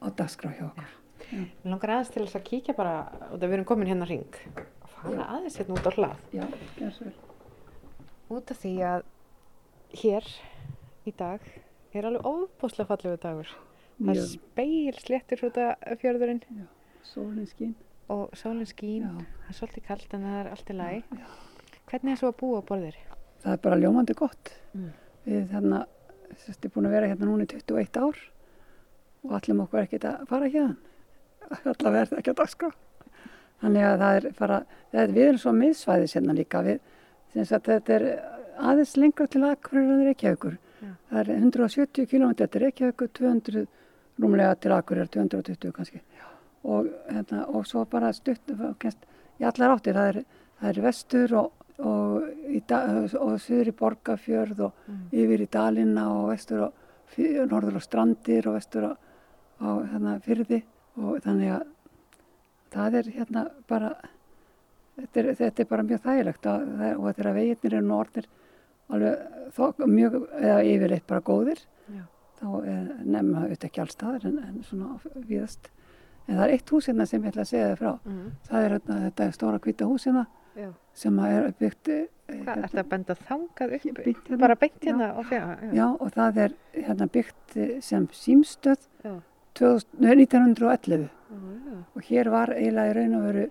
á 0.00 0.06
dagskrá 0.20 0.52
hjá 0.56 0.64
okkur. 0.70 0.94
Mér 1.32 1.70
langar 1.72 1.92
aðeins 1.96 2.12
til 2.14 2.22
þess 2.24 2.38
að 2.38 2.44
kíkja 2.50 2.74
bara 2.78 2.96
og 3.30 3.38
það 3.40 3.46
við 3.48 3.54
erum 3.56 3.68
komin 3.68 3.88
hérna 3.90 4.06
ring 4.08 4.36
og 4.56 4.90
fara 4.92 5.16
Já. 5.16 5.24
aðeins 5.36 5.56
hérna 5.60 5.76
út 5.76 5.88
á 5.88 5.92
hlað. 5.96 6.24
Já, 6.36 6.44
gerð 6.78 6.92
svo 6.96 7.06
vel. 7.08 7.14
út 8.36 8.50
af 8.52 8.60
því 8.62 8.74
að 8.90 9.06
hér 10.02 10.28
í 11.06 11.14
dag 11.16 11.48
er 11.96 12.08
alveg 12.10 12.28
óbúslega 12.28 12.90
fallegu 12.90 13.18
dagur. 13.22 13.50
Það 13.96 14.12
Mjög. 14.12 14.30
speil 14.36 15.00
sléttur 15.00 15.40
hrúta 15.40 15.66
fjörðurinn. 16.02 16.42
Sólin 17.06 17.48
skín. 17.48 17.74
Og 18.12 18.28
sólinn 18.36 18.68
skín. 18.68 19.06
Já. 19.08 19.24
það 19.46 19.50
er 19.50 19.58
svolítið 19.60 19.86
kalt 19.88 20.14
en 20.14 20.26
það 20.28 20.40
er 20.42 20.50
allt 20.52 20.70
í 20.70 20.76
lagi 20.76 21.02
hvernig 21.90 22.14
er 22.14 22.20
svo 22.20 22.32
að 22.32 22.40
búa 22.40 22.62
á 22.62 22.68
borðir? 22.68 22.96
það 23.46 23.54
er 23.54 23.62
bara 23.62 23.78
ljómandi 23.80 24.16
gott. 24.18 24.50
Mm. 24.74 24.90
við 25.26 25.52
hérna 25.54 25.84
sérst 26.42 26.66
ég 26.66 26.72
búin 26.74 26.86
að 26.86 26.96
vera 26.96 27.08
hérna 27.10 27.26
núna 27.28 27.46
í 27.46 27.50
21 27.50 27.98
ár 28.02 28.18
og 29.26 29.32
allir 29.38 29.62
okkur 29.62 29.82
ekkert 29.82 30.06
að 30.06 30.26
fara 30.30 30.50
hérna 30.50 30.76
allavega 31.70 32.02
er 32.02 32.10
það 32.10 32.20
ekki 32.20 32.32
að 32.32 32.38
dagskrá. 32.40 32.70
Þannig 33.62 33.86
að 33.86 34.02
það 34.02 34.18
er 34.18 34.26
bara 34.38 34.58
það 34.92 35.00
er, 35.02 35.12
við 35.16 35.26
erum 35.26 35.40
svo 35.42 35.52
miðsvæðis 35.56 36.14
hérna 36.18 36.36
líka. 36.36 36.62
Við, 36.66 36.80
að 37.36 37.52
þetta 37.70 37.96
er 37.96 38.06
aðeins 38.70 38.94
lengra 38.98 39.26
til 39.30 39.42
Akureyrar 39.46 39.94
en 39.96 40.06
Reykjavíkur. 40.10 40.56
Já. 40.76 40.90
það 41.10 41.20
er 41.22 41.30
170 41.36 42.08
km 42.10 42.32
til 42.42 42.62
Reykjavíkur 42.62 43.12
200 43.18 43.66
rúmlega 44.22 44.58
til 44.60 44.74
Akureyrar 44.76 45.12
220 45.14 45.74
kannski. 45.76 46.02
Og, 46.66 46.90
hérna, 47.06 47.46
og 47.46 47.66
svo 47.66 47.84
bara 47.86 48.10
stutt 48.14 48.50
kennst, 48.82 49.06
í 49.38 49.46
allar 49.46 49.76
áttir. 49.76 49.94
Það 49.94 50.10
er, 50.12 50.20
það 50.60 50.72
er 50.72 50.84
vestur 50.88 51.36
og, 51.40 51.65
og, 51.78 52.22
og 53.20 53.36
söður 53.42 53.68
í 53.72 53.76
Borgafjörð 53.76 54.60
og 54.68 54.72
yfir 55.12 55.42
í 55.44 55.48
Dalina 55.52 56.06
og 56.14 56.30
vestur 56.32 56.68
fyr, 57.12 57.46
norður 57.50 57.76
á 57.78 57.82
Strandir 57.84 58.48
og 58.48 58.54
vestur 58.56 58.88
á, 58.88 58.92
á 59.60 59.68
hérna, 59.92 60.16
fyrði 60.24 60.62
og 60.96 61.20
þannig 61.24 61.52
að 61.58 61.66
það 62.72 62.94
er 63.00 63.10
hérna 63.18 63.44
bara 63.68 63.90
þetta 64.96 65.20
er, 65.20 65.30
þetta 65.36 65.62
er 65.62 65.68
bara 65.70 65.82
mjög 65.86 66.02
þægilegt 66.06 66.46
og, 66.50 66.66
það- 66.80 66.98
og 66.98 67.14
þegar 67.18 67.34
veginnir 67.36 67.74
eru 67.76 67.86
norðir 67.86 68.26
alveg 68.88 69.50
þok, 69.56 69.84
mjög 69.90 70.16
eða 70.40 70.58
yfirleitt 70.64 71.06
bara 71.06 71.20
góðir 71.26 71.60
Já. 71.92 72.02
þá 72.40 72.46
er 72.64 72.82
nefnum 73.04 73.36
að 73.36 73.44
auðvitað 73.46 73.68
ekki 73.70 73.82
allstaðar 73.84 74.26
en, 74.30 74.38
en 74.48 74.62
svona 74.64 74.98
viðast 75.28 75.70
en 76.26 76.36
það 76.40 76.44
er 76.48 76.54
eitt 76.56 76.70
hús 76.74 76.88
hérna 76.90 77.06
sem 77.06 77.22
ég 77.22 77.30
ætla 77.30 77.44
að 77.44 77.50
segja 77.52 77.68
þið 77.70 77.78
frá. 77.82 77.92
Mm. 78.04 78.30
það 78.48 78.64
er 78.64 78.74
hérna, 78.76 78.96
þetta 79.06 79.28
stóra 79.36 79.60
hvita 79.62 79.86
hús 79.90 80.06
hérna 80.08 80.24
Já. 80.56 80.70
sem 80.96 81.18
er 81.18 81.50
byggt 81.60 81.90
Hvað, 82.26 82.62
ertu 82.64 82.80
að 82.80 82.88
benda 82.90 83.14
þangað 83.14 83.74
upp? 83.76 83.84
Beint 84.00 84.22
hérna. 84.26 84.38
Bara 84.40 84.56
beint 84.58 84.82
hérna 84.82 85.10
á 85.14 85.20
fjara? 85.28 85.56
Já, 85.76 85.84
og 85.92 86.08
það 86.16 86.40
er 86.44 86.54
hérna 86.74 87.06
byggt 87.14 87.56
eh, 87.56 87.74
sem 87.84 88.08
símstöð 88.12 88.88
Já. 89.04 89.12
2000, 89.56 90.00
nei, 90.02 90.14
1911 90.24 91.06
já. 91.06 91.76
og 91.94 92.02
hér 92.08 92.30
var 92.32 92.52
eiginlega 92.56 92.90
í 92.90 92.96
raun 92.98 93.14
og 93.20 93.22
veru 93.28 93.44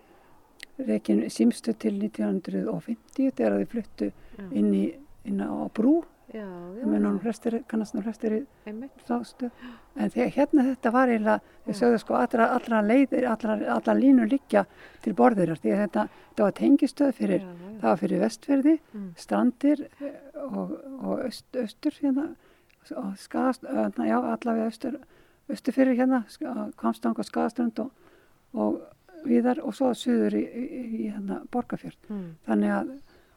reikin 0.90 1.24
símstöð 1.32 1.78
til 1.86 1.96
1950 2.02 3.32
þegar 3.38 3.58
þið 3.62 3.72
fluttu 3.72 4.10
Já. 4.12 4.50
inn, 4.52 4.74
í, 4.76 4.86
inn 5.30 5.40
á 5.42 5.52
brú 5.74 6.02
Já, 6.02 6.15
það 6.34 6.86
mun 6.90 7.02
nú 7.06 7.20
flestir, 7.22 7.64
kannast 7.68 7.94
nú 7.96 8.02
flestir 8.02 8.34
í 8.34 8.40
stöð 9.24 9.52
en 9.96 10.10
þegar 10.10 10.32
hérna 10.36 10.64
þetta 10.72 10.92
var 10.92 11.08
eiginlega 11.14 11.40
við 11.68 11.76
sögðu 11.80 12.00
sko 12.02 12.14
allra, 12.18 12.48
allra 12.56 12.82
leiðir 12.82 13.28
allra, 13.30 13.58
allra 13.76 13.94
línur 13.94 14.28
liggja 14.32 14.66
til 15.06 15.14
borðirar 15.14 15.60
því 15.62 15.72
að 15.76 15.82
þetta, 15.86 16.08
þetta 16.32 16.44
var 16.48 16.56
tengistöð 16.60 17.12
fyrir 17.20 17.46
það 17.82 17.90
var 17.90 17.98
fyrir 18.02 18.20
vestferði, 18.26 18.80
Mm. 18.96 19.12
strandir 19.18 19.86
og, 20.46 20.72
og 21.04 21.20
öst, 21.28 21.46
östur 21.54 21.92
hérna 22.02 22.28
og 22.96 23.16
skast, 23.18 23.64
já 23.64 24.18
allavega 24.18 24.68
östur 24.70 24.98
östur 25.50 25.74
fyrir 25.74 25.96
hérna, 25.96 26.24
Kamstang 26.78 27.18
og 27.20 27.26
Skagaströnd 27.26 27.80
og, 27.80 27.92
og 28.54 28.82
viðar 29.26 29.60
og 29.64 29.74
svo 29.76 29.92
suður 29.94 30.34
í, 30.38 30.42
í, 30.42 30.64
í 31.06 31.10
hérna 31.12 31.44
Borgafjörð 31.52 31.98
Mm. 32.10 32.36
þannig 32.48 32.72
að, 32.72 32.90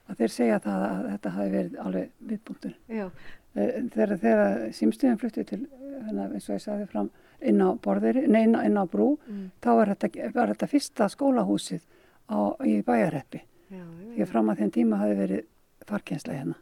að 0.09 0.17
þeir 0.23 0.33
segja 0.35 0.59
það 0.65 0.85
að 0.89 1.09
þetta 1.13 1.31
hafi 1.37 1.51
verið 1.55 1.79
alveg 1.85 2.11
viðbúntur 2.31 2.75
Já. 2.89 3.11
þegar, 3.55 4.17
þegar 4.23 4.73
símstöðin 4.79 5.19
flutti 5.21 5.45
til 5.45 5.61
hérna, 6.07 6.29
eins 6.33 6.49
og 6.49 6.55
ég 6.57 6.63
sagði 6.65 6.87
fram 6.93 7.11
inn 7.43 7.61
á 7.63 7.69
borðir, 7.79 8.23
nei 8.29 8.43
inn 8.45 8.55
á, 8.79 8.85
brú 8.87 9.19
Mm. 9.29 9.51
þá 9.63 9.69
var 9.77 9.87
þetta, 9.95 10.33
var 10.35 10.49
þetta 10.55 10.69
fyrsta 10.73 11.09
skólahúsið 11.13 11.83
á, 12.31 12.39
í 12.65 12.83
bæjarreppi 12.83 13.43
að 14.19 14.27
fram 14.27 14.49
að 14.51 14.59
þeim 14.63 14.71
tíma 14.73 14.97
hafi 14.99 15.15
verið 15.19 15.45
farkensla 15.87 16.35
hérna 16.35 16.55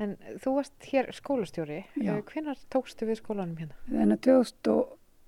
En 0.00 0.14
þú 0.40 0.54
varst 0.56 0.72
hér 0.88 1.10
skólastjóri. 1.12 1.82
Já. 2.00 2.14
Hvenar 2.24 2.56
tókstu 2.72 3.04
við 3.04 3.18
skólanum 3.20 3.56
hérna? 3.58 3.74
en 4.00 4.12
að 4.14 4.20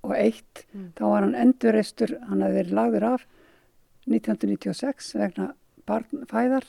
2001 0.03 0.65
Mm. 0.73 0.93
þá 0.97 1.03
var 1.05 1.21
hann 1.23 1.35
endurreistur, 1.35 2.19
hann 2.29 2.41
hafi 2.41 2.55
verið 2.57 2.73
lagður 2.73 3.05
af 3.13 3.27
1996 4.09 5.13
vegna 5.19 5.53
barnfæðar. 5.87 6.65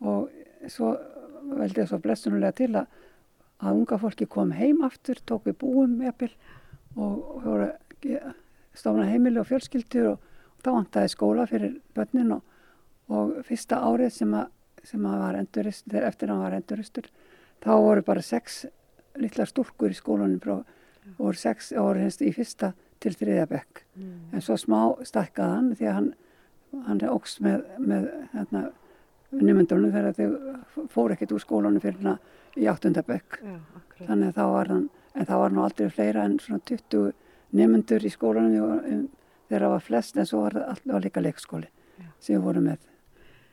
Og 0.00 0.30
svo 0.72 0.94
veldi 1.56 1.82
það 1.82 1.90
svo 1.92 2.00
blessunulega 2.02 2.56
til 2.58 2.72
að, 2.74 2.86
að 3.62 3.80
unga 3.80 3.98
fólki 4.02 4.28
kom 4.30 4.52
heim 4.56 4.82
aftur, 4.86 5.20
tók 5.24 5.46
við 5.48 5.58
búum 5.62 6.00
jafnvel 6.04 6.32
og, 6.96 7.22
voru 7.44 7.70
stofna 8.76 9.06
heimili 9.08 9.40
og 9.40 9.48
fjölskyldur 9.48 10.10
og, 10.12 10.18
og 10.56 10.64
þá 10.64 10.70
vantaði 10.72 11.12
skóla 11.12 11.46
fyrir 11.48 11.78
börnin 11.96 12.34
og, 12.36 12.42
og 13.08 13.38
fyrsta 13.46 13.80
árið 13.86 14.12
sem 14.18 14.34
að, 14.36 14.50
sem 14.86 15.06
að 15.06 15.22
var 15.22 15.38
endurreistur, 15.40 15.92
þegar 15.94 16.08
eftir 16.10 16.28
að 16.28 16.34
hann 16.34 16.44
var 16.44 16.58
endurreistur 16.58 17.10
þá 17.64 17.70
voru 17.82 18.04
bara 18.06 18.24
sex 18.24 18.64
litlar 19.16 19.48
stúrkur 19.48 19.94
í 19.94 19.96
skólanum 19.96 20.40
frá 20.42 20.58
og 20.58 21.20
voru 21.20 21.40
sex 21.40 21.72
ára 21.72 22.02
hins 22.02 22.18
í 22.20 22.32
fyrsta 22.34 22.72
til 23.00 23.12
þriðja 23.14 23.46
bekk. 23.50 23.82
En 24.32 24.42
svo 24.42 24.56
smá 24.60 24.80
stækkaði 25.06 25.54
hann 25.54 25.70
því 25.78 25.86
að 25.86 25.96
hann, 25.98 26.10
hann 26.88 27.02
er 27.02 27.12
óks 27.12 27.38
með, 27.44 27.64
með 27.78 28.08
hérna, 28.32 28.62
nefndunum 29.34 29.92
þegar 29.94 30.16
þau 30.16 30.86
fóru 30.92 31.16
ekkert 31.16 31.34
úr 31.36 31.42
skólanum 31.42 31.82
fyrir 31.82 31.98
hérna 31.98 32.18
í 32.56 32.66
áttunda 32.70 33.02
bekk. 33.06 33.40
Já, 33.42 33.56
akkurat. 33.56 34.08
Þannig 34.08 34.28
að 34.28 34.38
þá 34.38 34.44
var 34.54 34.72
hann, 34.72 34.84
en 35.14 35.28
það 35.28 35.42
var 35.42 35.54
nú 35.54 35.64
aldrei 35.64 35.92
fleira 35.92 36.26
en 36.26 36.38
svona 36.42 36.62
20 36.70 37.12
nefndur 37.56 38.06
í 38.06 38.12
skólanum 38.12 38.76
um, 38.76 39.02
þegar 39.48 39.66
það 39.66 39.74
var 39.74 39.84
flest 39.86 40.20
en 40.20 40.28
svo 40.28 40.42
var 40.44 40.56
það 40.56 40.70
alltaf 40.74 41.04
líka 41.04 41.24
leikskóli 41.24 41.70
sem 42.20 42.36
við 42.36 42.44
vorum 42.44 42.68
með. 42.70 42.80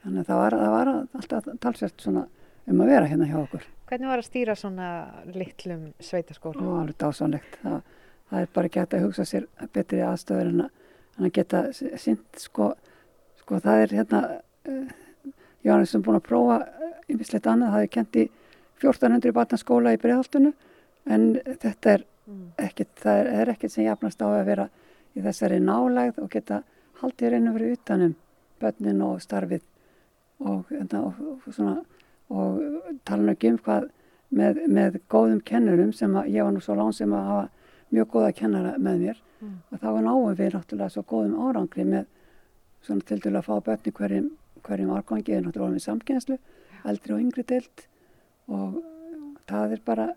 Þannig 0.03 0.23
að 0.23 0.29
það 0.29 0.41
var, 0.41 0.57
það 0.59 0.73
var 0.73 0.93
alltaf 0.93 1.51
talsvært 1.63 2.05
svona 2.05 2.25
um 2.67 2.83
að 2.83 2.93
vera 2.93 3.09
hérna 3.11 3.27
hjá 3.29 3.37
okkur. 3.41 3.67
Hvernig 3.89 4.09
var 4.09 4.21
að 4.21 4.29
stýra 4.29 4.55
svona 4.57 4.87
litlum 5.27 5.83
sveitaskóla? 6.01 6.63
og 6.63 6.79
alveg 6.81 6.97
dásanlegt. 7.03 7.59
Það, 7.61 7.77
það 8.31 8.39
er 8.45 8.49
bara 8.55 8.71
hægt 8.73 8.95
að 8.97 9.05
hugsa 9.05 9.25
sér 9.27 9.47
betri 9.75 10.01
aðstöður 10.03 10.51
en 10.53 10.65
að, 10.65 10.73
en 11.17 11.27
að 11.27 11.33
geta 11.37 11.63
sint 11.73 12.41
sko, 12.41 12.71
sko 13.43 13.59
það 13.63 13.83
er 13.83 13.95
hérna 13.99 14.21
uh, 15.63 15.67
Jóhannes 15.67 15.93
sem 15.93 16.03
búin 16.03 16.19
að 16.19 16.27
prófa 16.27 16.59
ymmislegt 17.11 17.47
annað, 17.47 17.73
það 17.73 17.85
er 17.85 17.91
kent 17.95 18.19
í 18.19 18.25
1400 18.83 19.35
barnaskóla 19.35 19.93
í 19.95 19.99
breiðaltunu 20.01 20.53
en 21.05 21.25
þetta 21.61 21.93
er 21.93 22.05
ekkert, 22.57 22.93
það 22.99 23.19
er, 23.19 23.31
er 23.41 23.51
ekkert 23.53 23.71
sem 23.71 23.87
jafnast 23.87 24.21
á 24.23 24.27
að 24.27 24.45
vera 24.45 24.69
í 25.13 25.23
þessari 25.23 25.59
nálægð 25.59 26.21
og 26.23 26.29
geta 26.31 26.61
haldið 27.01 27.33
reyna 27.33 27.53
verið 27.55 27.75
utanum 27.77 28.15
börnin 28.61 29.01
og 29.03 29.19
starfið 29.21 29.61
og, 30.39 30.63
hérna, 30.69 31.03
og, 31.03 31.19
og 31.47 31.53
svona 31.53 31.81
og 32.33 32.61
tala 33.05 33.35
ekki 33.35 33.51
um 33.51 33.59
hvað 33.65 33.89
með, 34.33 34.63
með 34.67 35.01
góðum 35.11 35.43
kennurum 35.45 35.91
sem 35.93 36.15
að 36.15 36.31
ég 36.33 36.47
var 36.47 36.55
nú 36.55 36.63
svo 36.63 36.77
lán 36.79 36.95
sem 36.95 37.11
að 37.13 37.27
hafa 37.29 37.49
mjög 37.93 38.09
góða 38.15 38.31
kennara 38.39 38.77
með 38.79 39.03
mér 39.03 39.21
Mm. 39.43 39.59
og 39.71 39.79
þá 39.81 39.87
var 39.91 40.03
náum 40.05 40.35
við 40.39 40.53
náttúrulega 40.55 40.93
svo 40.93 41.03
góðum 41.03 41.33
árangri 41.43 41.83
með 41.83 42.05
svona 42.85 43.03
til 43.07 43.19
dælu 43.19 43.39
að 43.41 43.47
fá 43.47 43.55
börn 43.65 43.89
í 43.89 43.93
hverjum, 43.97 44.29
hverjum 44.67 44.91
árgangi 44.95 45.33
eða 45.35 45.45
náttúrulega 45.47 45.75
með 45.77 45.85
samkenslu, 45.87 46.37
eldri 46.87 47.13
og 47.15 47.21
yngri 47.23 47.43
deilt 47.47 47.85
og 48.47 48.77
það 49.49 49.75
er 49.77 49.81
bara 49.85 50.07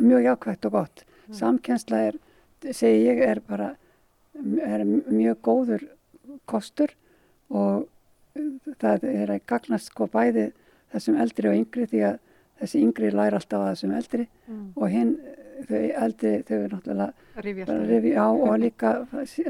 mjög 0.00 0.24
jákvægt 0.28 0.66
og 0.68 0.72
gott. 0.78 1.04
Samkensla 1.36 1.98
er, 2.10 2.18
segi 2.72 3.04
ég, 3.06 3.20
er 3.24 3.40
bara 3.46 3.72
er 4.34 4.84
mjög 4.84 5.40
góður 5.46 5.84
kostur 6.48 6.92
og 7.50 7.86
það 8.80 9.04
er 9.10 9.32
að 9.36 9.44
gagnast 9.50 9.90
sko 9.90 10.06
bæði 10.10 10.50
þessum 10.92 11.18
eldri 11.20 11.50
og 11.50 11.58
yngri 11.60 11.86
því 11.90 12.00
að 12.08 12.18
þessi 12.60 12.80
yngri 12.84 13.10
læra 13.14 13.38
alltaf 13.40 13.60
að 13.64 13.72
þessum 13.74 13.96
eldri 13.98 14.26
Mm. 14.50 14.72
og 14.76 14.88
hinn 14.90 15.10
þau 15.68 15.80
eldri 16.04 16.30
þau 16.48 16.56
er 16.56 16.72
náttúrulega 16.72 17.12
Rifja 17.86 18.24
á 18.24 18.28
og 18.34 18.54
líka 18.64 18.90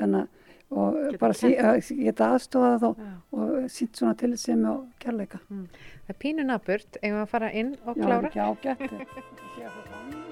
hana, 0.01 0.27
og 0.71 0.95
Geta 1.11 1.19
bara 1.25 1.35
sí, 1.35 1.51
að 1.59 1.81
geta 2.05 2.29
aðstofað 2.37 2.85
og, 2.91 2.99
Já. 3.03 3.13
og 3.33 3.55
sínt 3.75 3.97
svona 3.99 4.15
til 4.21 4.37
sem 4.39 4.65
og 4.71 4.85
kærleika. 5.03 5.41
Það 5.51 6.15
er 6.15 6.19
pínu 6.23 6.45
naburt, 6.47 7.01
eigum 7.03 7.19
við 7.19 7.25
að 7.27 7.33
fara 7.35 7.51
inn 7.53 7.73
og 7.85 7.97
Já, 7.97 8.05
klára? 8.05 8.31
ekki 8.31 8.41
ágætt. 8.47 8.91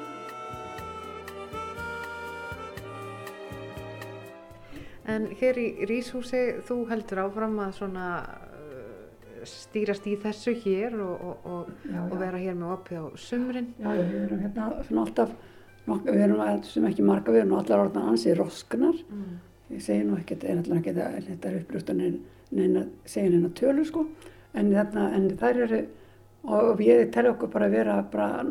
En 5.08 5.24
hér 5.40 5.56
í 5.60 5.68
Ríshúsi 5.88 6.40
þú 6.68 6.82
heldur 6.90 7.22
áfram 7.24 7.54
að 7.64 7.70
svona 7.78 8.06
uh, 8.28 9.44
stýrast 9.48 10.04
í 10.10 10.16
þessu 10.20 10.52
hér 10.66 10.98
og, 11.00 11.14
og, 11.30 11.46
og, 11.48 11.70
Já, 11.88 12.02
og 12.02 12.12
já. 12.12 12.18
vera 12.20 12.40
hér 12.42 12.58
með 12.58 12.74
opið 12.74 12.98
á 13.00 13.04
sumrin. 13.24 13.70
Já, 13.80 13.88
já, 13.96 14.02
við 14.10 14.18
erum 14.26 14.42
hérna 14.44 14.66
alltaf, 15.04 15.32
við 15.88 16.24
erum 16.26 16.42
að- 16.44 16.68
sem 16.68 16.88
ekki 16.90 17.06
marga, 17.08 17.32
við 17.32 17.46
erum 17.46 17.56
allar 17.62 17.86
orðan 17.86 18.10
ansið 18.12 18.36
rosknar. 18.42 19.00
Mm. 19.08 19.38
Ég 19.68 19.82
segi 19.84 20.04
nú 20.06 20.16
ekkert, 20.16 20.46
er 20.48 20.60
alltaf 20.60 20.78
ekki 20.78 20.94
að 20.94 21.16
þetta 21.28 21.48
er 21.48 21.56
uppbrúst 21.58 21.90
að 21.92 21.98
neina, 22.56 22.84
segja 23.04 23.32
neina 23.34 23.50
tölu 23.56 23.84
sko, 23.84 24.06
en, 24.56 24.70
þarna, 24.72 25.08
en 25.16 25.26
þær 25.40 25.62
eru, 25.66 25.80
og 26.48 26.80
ég 26.84 27.10
tel 27.12 27.26
okkur 27.34 27.52
bara 27.52 27.68
að 27.68 27.76
vera 27.76 27.98
bara 28.12 28.46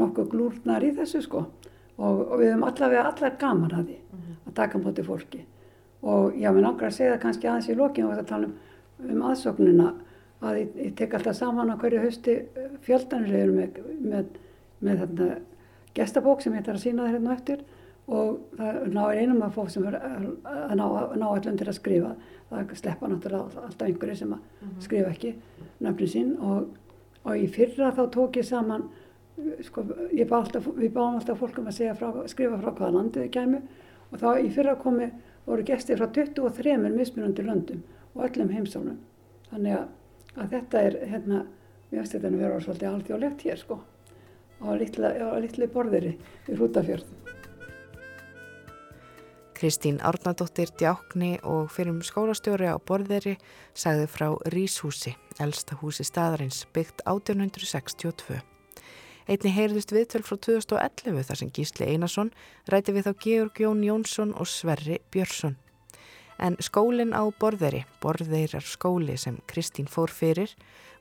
nokkuð 0.00 0.30
glúrnar 0.32 0.84
í 0.86 0.94
þessu 0.96 1.20
sko, 1.26 1.44
og, 1.98 2.22
og 2.22 2.38
við 2.40 2.54
höfum 2.54 2.64
allavega 2.70 3.04
allar 3.10 3.36
gaman 3.40 3.76
að 3.76 3.90
því 3.90 3.98
að 4.46 4.54
taka 4.56 4.80
á 4.80 4.84
móti 4.84 5.04
fólki. 5.04 5.42
Og 6.02 6.38
já, 6.40 6.48
mér 6.50 6.64
langar 6.64 6.88
að 6.88 6.96
segja 6.96 7.12
það 7.12 7.22
kannski 7.26 7.50
aðeins 7.50 7.68
í 7.68 7.76
lokin 7.78 8.08
og 8.08 8.16
að 8.16 8.30
tala 8.32 8.48
um, 8.48 8.56
um 9.12 9.22
aðsóknina 9.28 9.90
að 10.42 10.58
ég, 10.58 10.72
ég 10.88 10.96
tek 10.98 11.14
alltaf 11.14 11.36
saman 11.38 11.70
á 11.70 11.76
hverju 11.78 12.00
hausti 12.02 12.38
fjöldanir 12.86 13.52
með, 13.52 13.78
með, 14.00 14.32
með 14.82 15.04
þarna 15.04 15.28
gestabók 15.94 16.42
sem 16.42 16.56
ég 16.56 16.64
ætla 16.64 16.74
að 16.78 16.84
sína 16.86 17.06
þér 17.06 17.16
hérna 17.18 17.36
eftir 17.36 17.62
og 18.12 18.56
það 18.58 18.78
ná 18.92 19.02
er 19.06 19.20
einum 19.22 19.42
af 19.46 19.54
fólk 19.56 19.70
sem 19.72 19.86
er 19.88 19.96
að 19.98 20.74
ná, 20.76 20.84
ná 21.16 21.26
allum 21.28 21.58
til 21.58 21.68
að 21.68 21.78
skrifa. 21.78 22.14
Það 22.50 22.74
sleppa 22.80 23.08
náttúrulega 23.08 23.62
alltaf 23.66 23.86
einhverju 23.86 24.16
sem 24.18 24.34
að 24.36 24.82
skrifa 24.84 25.12
ekki 25.14 25.30
nöfnin 25.84 26.12
sín. 26.12 26.34
Og, 26.44 26.66
og 27.24 27.38
í 27.38 27.46
fyrra 27.52 27.92
þá 27.96 28.02
tók 28.12 28.36
ég 28.40 28.48
saman 28.48 28.88
sko, 29.64 29.86
ég 30.12 30.28
bá 30.28 30.38
alltaf, 30.42 30.68
við 30.76 30.92
báum 30.92 31.16
alltaf 31.16 31.40
fólk 31.40 31.62
um 31.62 31.70
að 31.70 31.78
segja 31.78 31.96
frá, 31.96 32.10
skrifa 32.28 32.60
frá 32.60 32.72
hvaða 32.72 32.92
landið 32.98 33.24
þau 33.24 33.32
kæmu. 33.38 33.62
Og 34.12 34.20
þá 34.20 34.28
í 34.42 34.52
fyrra 34.52 34.76
komi 34.80 35.08
voru 35.46 35.64
gestir 35.66 35.98
frá 36.00 36.10
23 36.12 36.76
mismunandi 36.92 37.46
löndum 37.46 37.80
og 38.12 38.26
öllum 38.28 38.52
heimsónum 38.52 39.00
þannig 39.48 39.78
að, 39.78 39.88
að 40.36 40.52
þetta 40.52 40.84
er 40.88 40.98
hérna, 41.14 41.40
mér 41.90 42.02
finnst 42.02 42.18
þetta 42.18 42.30
nú 42.32 42.42
vera 42.42 42.60
svolítið 42.60 42.90
alþjóðlegt 42.92 43.48
hér 43.48 43.60
sko. 43.60 43.80
Á 44.62 44.68
litli 44.76 45.66
borðiri 45.72 46.12
í 46.12 46.54
Hrútafjörð 46.54 47.21
Kristín 49.62 50.00
Árnadóttir 50.02 50.68
Djákni 50.74 51.38
og 51.46 51.68
fyrir 51.70 51.94
skólastjóri 52.02 52.66
á 52.66 52.82
borðeri 52.82 53.36
sagði 53.78 54.08
frá 54.10 54.24
Ríshúsi, 54.50 55.12
elsta 55.38 55.76
húsi 55.78 56.02
staðarins, 56.02 56.64
byggt 56.74 57.04
1862. 57.06 58.40
Einni 59.30 59.52
heyrðust 59.54 59.94
viðtöl 59.94 60.24
frá 60.26 60.34
2011 60.48 61.28
þar 61.28 61.38
sem 61.38 61.52
Gísli 61.54 61.86
Einarsson 61.92 62.32
ræti 62.66 62.90
við 62.90 63.06
þá 63.06 63.12
Georg 63.22 63.62
Jón 63.62 63.86
Jónsson 63.86 64.34
og 64.34 64.50
Sverri 64.50 64.98
Björnsson. 65.14 65.54
En 66.42 66.58
skólinn 66.58 67.14
á 67.14 67.22
borðeri, 67.30 67.84
borðeirar 68.02 68.66
skóli 68.66 69.14
sem 69.14 69.38
Kristín 69.46 69.86
fór 69.86 70.10
fyrir, 70.10 70.50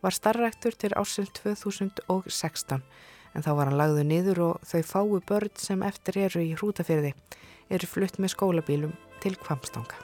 var 0.05 0.13
starræktur 0.13 0.77
til 0.77 0.93
ásinn 0.93 1.33
2016 1.33 2.85
en 3.33 3.41
þá 3.41 3.55
var 3.55 3.71
hann 3.71 3.79
lagðu 3.79 4.03
niður 4.05 4.39
og 4.51 4.65
þau 4.67 4.81
fáu 4.85 5.21
börn 5.25 5.55
sem 5.57 5.81
eftir 5.87 6.27
eru 6.27 6.43
í 6.43 6.53
hrútafyrði 6.53 7.15
eru 7.71 7.87
flutt 7.87 8.19
með 8.19 8.35
skólabílum 8.35 8.95
til 9.23 9.37
Kvamstanga. 9.39 9.97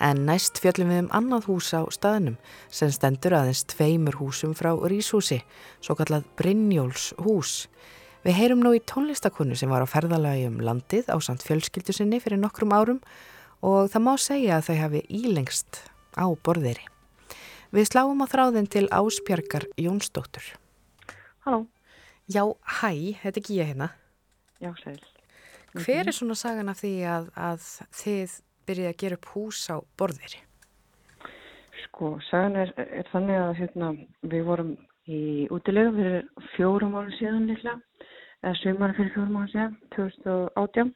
En 0.00 0.22
næst 0.24 0.56
fjöllum 0.62 0.88
við 0.88 1.02
um 1.02 1.10
annað 1.12 1.46
hús 1.50 1.74
á 1.76 1.84
staðnum 1.92 2.38
sem 2.72 2.88
stendur 2.92 3.36
aðeins 3.36 3.66
tveimur 3.68 4.16
húsum 4.16 4.54
frá 4.56 4.72
Ríshúsi, 4.72 5.42
svo 5.84 5.96
kallað 5.98 6.24
Brynjóls 6.40 7.10
hús. 7.20 7.66
Við 8.24 8.38
heyrum 8.38 8.64
nú 8.64 8.72
í 8.76 8.80
tónlistakonu 8.80 9.56
sem 9.56 9.68
var 9.68 9.84
á 9.84 9.88
ferðalagi 9.88 10.46
um 10.48 10.56
landið 10.64 11.12
á 11.12 11.16
samt 11.20 11.44
fjölskyldu 11.44 11.92
sinni 11.96 12.20
fyrir 12.20 12.40
nokkrum 12.40 12.72
árum 12.72 13.02
og 13.60 13.92
það 13.92 14.06
má 14.06 14.14
segja 14.16 14.56
að 14.56 14.70
þau 14.70 14.78
hafi 14.80 15.04
ílengst 15.20 15.82
á 16.16 16.24
borðiri. 16.32 16.88
Við 17.70 17.92
sláum 17.92 18.24
á 18.24 18.26
þráðin 18.26 18.72
til 18.72 18.88
Áspjarkar 18.88 19.68
Jónsdóttur. 19.76 20.42
Halló. 21.44 21.66
Já, 22.30 22.44
hæ, 22.80 23.20
þetta 23.20 23.36
er 23.36 23.46
Gíja 23.46 23.68
hérna. 23.68 23.92
Já, 24.60 24.72
sæl. 24.80 25.09
Hver 25.70 26.08
er 26.08 26.14
svona 26.14 26.34
sagan 26.34 26.68
af 26.72 26.80
því 26.82 26.92
að, 27.06 27.26
að 27.38 27.66
þið 27.94 28.32
byrjið 28.66 28.88
að 28.90 28.96
gera 29.02 29.18
upp 29.18 29.28
hús 29.34 29.60
á 29.70 29.76
borðiri? 30.00 30.40
Sko, 31.84 32.16
sagan 32.26 32.58
er, 32.58 32.72
er 32.76 33.06
þannig 33.12 33.38
að 33.38 33.52
hérna, 33.60 33.90
við 34.32 34.42
vorum 34.48 34.72
í 35.06 35.20
útilega 35.54 35.92
fyrir 35.94 36.48
fjórum 36.56 36.96
ára 36.98 37.14
síðan 37.18 37.46
líklega, 37.50 37.78
eða 38.42 38.58
sömur 38.62 38.96
fyrir 38.98 39.12
fjórum 39.14 39.38
ára 39.38 39.52
síðan, 39.52 39.76
2018 39.94 40.90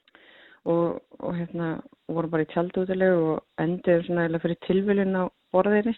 og, 0.64 0.98
og 1.22 1.38
hérna 1.38 1.70
vorum 2.10 2.34
bara 2.34 2.46
í 2.46 2.50
tjaldútilega 2.50 3.22
og 3.30 3.62
endið 3.62 4.06
svona 4.08 4.26
eða 4.26 4.42
fyrir 4.42 4.60
tilviljun 4.66 5.20
á 5.22 5.24
borðiri 5.54 5.94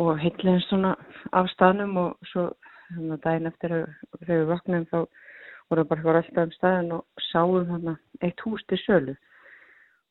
og 0.00 0.16
heitlegin 0.24 0.64
svona 0.70 0.94
af 1.36 1.52
staðnum 1.52 2.00
og 2.00 2.32
svo 2.32 2.48
hérna, 2.88 3.20
daginn 3.20 3.52
eftir 3.52 3.76
þegar 4.24 4.40
við 4.40 4.50
vaknaðum 4.54 4.88
þá 4.88 5.23
vorum 5.70 5.88
bara 5.88 6.00
eitthvað 6.00 6.18
alltaf 6.20 6.44
um 6.44 6.56
staðin 6.58 6.92
og 6.96 7.24
sáum 7.30 7.70
hérna 7.70 7.96
eitt 8.20 8.44
hús 8.44 8.64
til 8.68 8.78
sölu. 8.84 9.14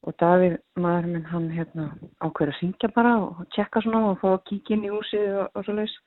Og 0.04 0.16
Davíð, 0.20 0.58
maður 0.76 1.10
minn, 1.14 1.26
hann 1.32 1.50
hérna 1.56 1.86
ákveður 2.20 2.52
að 2.52 2.60
syngja 2.60 2.90
bara 2.96 3.14
og 3.24 3.44
tjekka 3.56 3.84
svona 3.86 4.02
og 4.10 4.20
fá 4.20 4.34
að 4.34 4.44
kíkja 4.50 4.76
inn 4.76 4.88
í 4.90 4.92
húsið 4.92 5.38
og, 5.40 5.46
og 5.54 5.66
svo 5.66 5.76
leiðis 5.78 5.98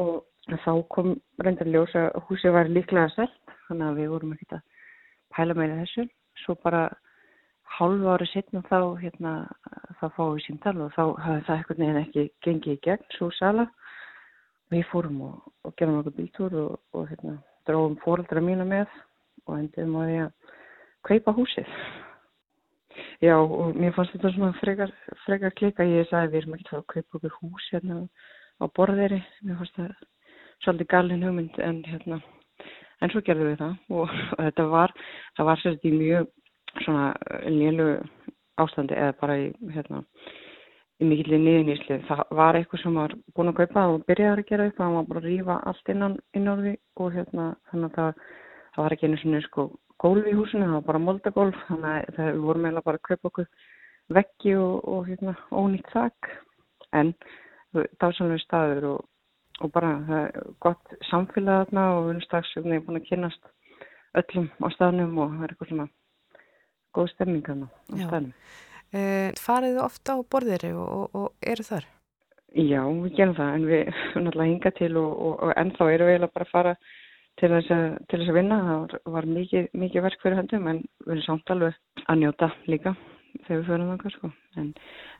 og 0.00 0.56
þá 0.64 0.72
kom 0.94 1.14
reyndar 1.44 1.68
ljós 1.68 1.92
að 1.98 2.16
húsið 2.28 2.56
var 2.56 2.72
líklega 2.72 3.12
selt 3.12 3.56
þannig 3.66 3.88
að 3.88 4.00
við 4.00 4.12
vorum 4.14 4.32
ekkert 4.36 4.56
að 4.56 4.64
pæla 5.36 5.58
meira 5.58 5.78
þessu. 5.82 6.06
Svo 6.40 6.56
bara 6.64 6.86
hálfu 7.76 8.08
ári 8.14 8.28
setna 8.32 8.64
þá 8.70 8.80
hérna 9.02 9.34
þá 10.00 10.06
fáum 10.16 10.34
við 10.38 10.46
símtal 10.46 10.76
og 10.80 10.96
þá 10.96 11.04
hafði 11.26 11.46
það 11.46 11.56
eitthvað 11.58 11.82
neginn 11.82 12.02
ekki 12.02 12.28
gengið 12.46 12.74
í 12.78 12.82
gegn 12.88 13.08
svo 13.18 13.30
sala. 13.36 13.68
Við 14.72 14.86
fórum 14.88 15.20
og, 15.28 15.40
og 15.68 15.76
gerum 15.76 16.00
okkur 16.00 16.16
bíltúr 16.16 16.60
og, 16.64 16.76
og 16.96 17.08
hérna 17.12 17.36
dróðum 17.68 17.98
fóreldra 18.04 18.44
mína 18.44 18.66
með 18.68 18.86
og 19.48 19.58
endiðum 19.58 19.98
á 19.98 20.02
því 20.06 20.18
að 20.22 20.32
kaupa 21.08 21.36
húsið 21.36 21.76
Já, 23.22 23.36
og 23.38 23.76
mér 23.78 23.94
fannst 23.96 24.12
þetta 24.16 24.32
svona 24.34 24.52
frekar, 24.58 24.90
frekar 25.24 25.54
klika. 25.56 25.84
Ég 25.86 26.08
sagði 26.10 26.32
við 26.32 26.40
erum 26.40 26.56
ekki 26.56 26.66
að 26.66 26.72
fara 26.72 26.82
að 26.82 26.88
kaupa 26.92 27.18
okkur 27.18 27.34
hús 27.38 27.68
hérna 27.72 27.98
á 28.58 28.64
borðeiri. 28.76 29.20
Mér 29.46 29.60
fannst 29.60 29.78
það 29.78 29.92
svolítið 30.64 30.90
galin 30.92 31.24
hugmynd 31.26 31.60
en 31.62 31.80
hérna, 31.86 32.18
en 33.02 33.12
svo 33.12 33.22
gerðum 33.26 33.52
við 33.52 33.62
það 33.62 33.96
og, 33.96 34.16
og 34.36 34.42
þetta 34.44 34.66
var, 34.74 34.94
það 35.38 35.48
var 35.50 35.62
svolítið 35.62 35.96
mjög 36.00 36.30
svona 36.84 37.06
lélu 37.50 37.88
ástandi 38.62 38.98
eða 38.98 39.16
bara 39.20 39.38
í 39.40 39.48
hérna, 39.74 40.02
í 41.02 41.08
mikillir 41.08 41.42
niðunísli. 41.42 41.98
Það 42.08 42.22
var 42.38 42.58
eitthvað 42.58 42.82
sem 42.82 42.98
var 43.00 43.14
búin 43.36 43.50
að 43.50 43.58
kaupa 43.60 43.84
og 43.90 44.06
byrjaði 44.08 44.44
að 44.44 44.48
gera 44.50 44.66
upp 44.70 44.80
og 44.80 44.84
hann 44.86 44.96
var 44.98 45.08
bara 45.10 45.22
að 45.22 45.28
rífa 45.28 45.58
allt 45.70 45.92
innan 45.94 46.16
innórði 46.38 46.74
og 47.02 47.14
hérna 47.16 47.46
þannig 47.70 47.88
að 47.88 47.96
það, 47.98 48.26
það 48.74 48.84
var 48.84 48.96
ekki 48.96 49.08
einu 49.08 49.20
svona 49.22 49.44
sko 49.46 49.68
gólf 50.02 50.26
í 50.26 50.34
húsinu, 50.34 50.66
það 50.66 50.76
var 50.78 50.88
bara 50.88 51.04
moldagólf 51.06 51.62
þannig 51.68 51.92
að 51.92 52.16
það, 52.16 52.32
við 52.32 52.44
vorum 52.48 52.66
eiginlega 52.66 52.88
bara 52.88 53.00
að 53.00 53.08
kaupa 53.08 53.30
okkur 53.30 53.48
veggi 54.16 54.54
og, 54.58 54.76
og 54.92 55.08
hérna, 55.08 55.34
ónýtt 55.54 55.90
þakk 55.94 56.30
en 56.98 57.14
dásanlega 58.02 58.42
staður 58.42 58.88
og, 58.90 59.08
og 59.62 59.72
bara 59.72 59.94
það 60.08 60.22
er 60.26 60.52
gott 60.64 60.94
samfélag 61.08 61.66
þarna 61.66 61.88
og 61.94 62.04
við 62.04 62.12
erum 62.14 62.26
strax 62.26 62.54
búin 62.62 63.00
að 63.00 63.08
kynast 63.08 63.50
öllum 64.20 64.50
á 64.60 64.66
staðnum 64.74 65.18
og 65.22 65.34
það 65.36 65.46
er 65.46 65.54
eitthvað 65.54 65.72
svona 65.72 65.88
góð 66.92 67.12
stemming 67.14 67.46
þarna 67.48 67.70
á 67.70 67.94
Já. 68.02 68.08
Uh, 68.92 69.30
farið 69.40 69.78
þið 69.78 69.84
ofta 69.86 70.16
á 70.16 70.18
borðiri 70.28 70.70
og, 70.76 70.88
og, 70.92 71.04
og 71.16 71.48
eru 71.48 71.64
þar? 71.64 71.86
Já, 72.52 72.82
við 72.84 73.14
gerum 73.16 73.36
það 73.38 73.54
en 73.56 73.62
við 73.70 73.86
náttúrulega 74.24 74.50
hinga 74.50 74.72
til 74.76 74.90
og, 75.00 75.12
og, 75.28 75.52
ennþá 75.62 75.88
erum 75.94 76.10
við 76.10 76.26
bara 76.26 76.44
að 76.44 76.52
fara 76.52 76.74
til 77.40 77.48
þess 77.54 77.72
að, 77.72 77.86
til 78.10 78.20
þess 78.20 78.32
að 78.32 78.36
vinna. 78.36 78.58
Það 78.66 78.82
var, 78.82 79.00
var 79.14 79.28
mikið, 79.38 79.70
mikið 79.84 80.04
verk 80.08 80.24
fyrir 80.24 80.38
höndum 80.42 80.68
en 80.68 80.82
við 81.06 81.14
erum 81.14 81.24
samt 81.24 81.54
alveg 81.54 81.78
að 82.04 82.20
njóta 82.20 82.50
líka 82.68 82.94
þegar 83.46 83.62
við 83.62 83.70
förum 83.70 83.90
þangað 83.94 84.16
sko. 84.16 84.32
En, 84.60 84.68